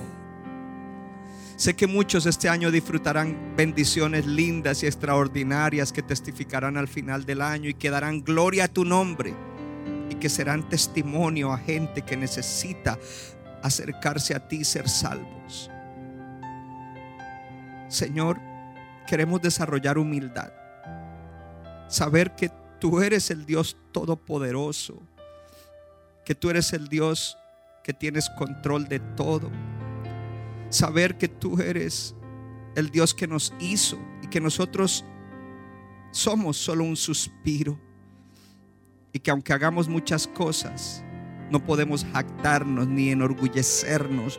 Sé 1.57 1.77
que 1.77 1.87
muchos 1.87 2.27
este 2.27 2.49
año 2.49 2.71
disfrutarán 2.71 3.55
bendiciones 3.57 4.27
lindas 4.27 4.83
y 4.83 4.87
extraordinarias 4.87 5.93
que 5.93 6.03
testificarán 6.03 6.77
al 6.77 6.89
final 6.89 7.25
del 7.25 7.43
año 7.43 7.69
y 7.69 7.75
que 7.75 7.91
darán 7.91 8.25
gloria 8.25 8.65
a 8.65 8.69
tu 8.69 8.85
nombre 8.85 9.35
y 10.09 10.15
que 10.15 10.29
serán 10.29 10.69
testimonio 10.69 11.53
a 11.53 11.59
gente 11.59 12.03
que 12.03 12.17
necesita 12.17 12.99
acercarse 13.63 14.35
a 14.35 14.49
ti 14.49 14.57
y 14.57 14.65
ser 14.65 14.89
salvos. 14.89 15.71
Señor, 17.89 18.41
queremos 19.07 19.41
desarrollar 19.41 19.99
humildad. 19.99 20.53
Saber 21.89 22.35
que 22.35 22.51
tú 22.81 23.03
eres 23.03 23.31
el 23.31 23.45
Dios 23.45 23.77
todopoderoso 23.93 25.01
que 26.31 26.37
tú 26.37 26.49
eres 26.49 26.73
el 26.73 26.87
Dios 26.87 27.37
que 27.83 27.93
tienes 27.93 28.31
control 28.31 28.87
de 28.87 29.01
todo. 29.01 29.51
Saber 30.69 31.19
que 31.19 31.27
tú 31.27 31.61
eres 31.61 32.15
el 32.77 32.91
Dios 32.91 33.15
que 33.15 33.27
nos 33.27 33.53
hizo 33.59 33.99
y 34.23 34.29
que 34.29 34.41
nosotros 34.41 35.05
somos 36.13 36.57
solo 36.57 36.85
un 36.85 36.95
suspiro. 36.95 37.81
Y 39.13 39.19
que 39.19 39.33
aunque 39.33 39.53
hagamos 39.53 39.89
muchas 39.89 40.29
cosas, 40.29 41.03
no 41.51 41.67
podemos 41.67 42.07
jactarnos 42.13 42.87
ni 42.87 43.11
enorgullecernos 43.11 44.39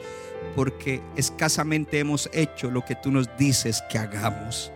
porque 0.55 1.03
escasamente 1.17 1.99
hemos 1.99 2.29
hecho 2.31 2.71
lo 2.71 2.85
que 2.85 2.95
tú 2.95 3.11
nos 3.11 3.27
dices 3.37 3.83
que 3.89 3.97
hagamos. 3.97 4.71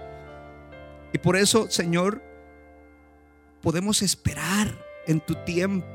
Y 1.13 1.17
por 1.17 1.37
eso, 1.37 1.71
Señor, 1.71 2.21
podemos 3.61 4.01
esperar 4.01 4.77
en 5.07 5.21
tu 5.21 5.33
tiempo. 5.45 5.94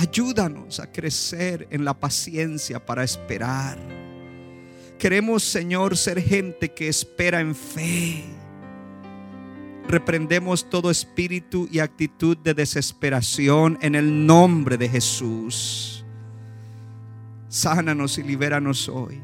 Ayúdanos 0.00 0.80
a 0.80 0.90
crecer 0.90 1.68
en 1.70 1.84
la 1.84 1.92
paciencia 1.92 2.86
para 2.86 3.04
esperar. 3.04 3.78
Queremos, 4.98 5.42
Señor, 5.42 5.94
ser 5.94 6.22
gente 6.22 6.72
que 6.72 6.88
espera 6.88 7.42
en 7.42 7.54
fe. 7.54 8.24
Reprendemos 9.86 10.70
todo 10.70 10.90
espíritu 10.90 11.68
y 11.70 11.80
actitud 11.80 12.38
de 12.38 12.54
desesperación 12.54 13.76
en 13.82 13.94
el 13.94 14.24
nombre 14.24 14.78
de 14.78 14.88
Jesús. 14.88 16.02
Sánanos 17.50 18.16
y 18.16 18.22
libéranos 18.22 18.88
hoy. 18.88 19.20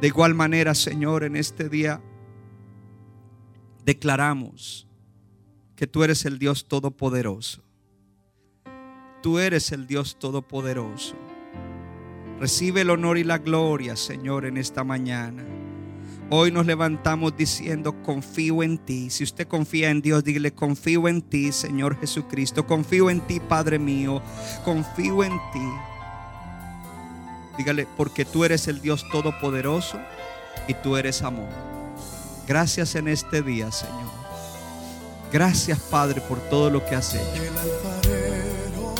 De 0.00 0.08
igual 0.08 0.34
manera, 0.34 0.74
Señor, 0.74 1.22
en 1.22 1.36
este 1.36 1.68
día 1.68 2.02
declaramos 3.84 4.88
que 5.76 5.86
tú 5.86 6.02
eres 6.02 6.24
el 6.24 6.40
Dios 6.40 6.66
todopoderoso. 6.66 7.63
Tú 9.24 9.38
eres 9.38 9.72
el 9.72 9.86
Dios 9.86 10.18
todopoderoso. 10.18 11.14
Recibe 12.38 12.82
el 12.82 12.90
honor 12.90 13.16
y 13.16 13.24
la 13.24 13.38
gloria, 13.38 13.96
Señor, 13.96 14.44
en 14.44 14.58
esta 14.58 14.84
mañana. 14.84 15.42
Hoy 16.28 16.52
nos 16.52 16.66
levantamos 16.66 17.34
diciendo, 17.34 18.02
confío 18.02 18.62
en 18.62 18.76
ti. 18.76 19.08
Si 19.08 19.24
usted 19.24 19.48
confía 19.48 19.88
en 19.88 20.02
Dios, 20.02 20.24
dile, 20.24 20.52
confío 20.52 21.08
en 21.08 21.22
ti, 21.22 21.52
Señor 21.52 21.98
Jesucristo. 21.98 22.66
Confío 22.66 23.08
en 23.08 23.22
ti, 23.22 23.40
Padre 23.40 23.78
mío. 23.78 24.20
Confío 24.62 25.24
en 25.24 25.38
ti. 25.54 25.70
Dígale, 27.56 27.88
porque 27.96 28.26
tú 28.26 28.44
eres 28.44 28.68
el 28.68 28.82
Dios 28.82 29.06
todopoderoso 29.10 29.98
y 30.68 30.74
tú 30.74 30.98
eres 30.98 31.22
amor. 31.22 31.48
Gracias 32.46 32.94
en 32.94 33.08
este 33.08 33.40
día, 33.40 33.72
Señor. 33.72 34.12
Gracias, 35.32 35.78
Padre, 35.78 36.20
por 36.20 36.40
todo 36.50 36.68
lo 36.68 36.84
que 36.84 36.94
has 36.94 37.14
hecho. 37.14 37.93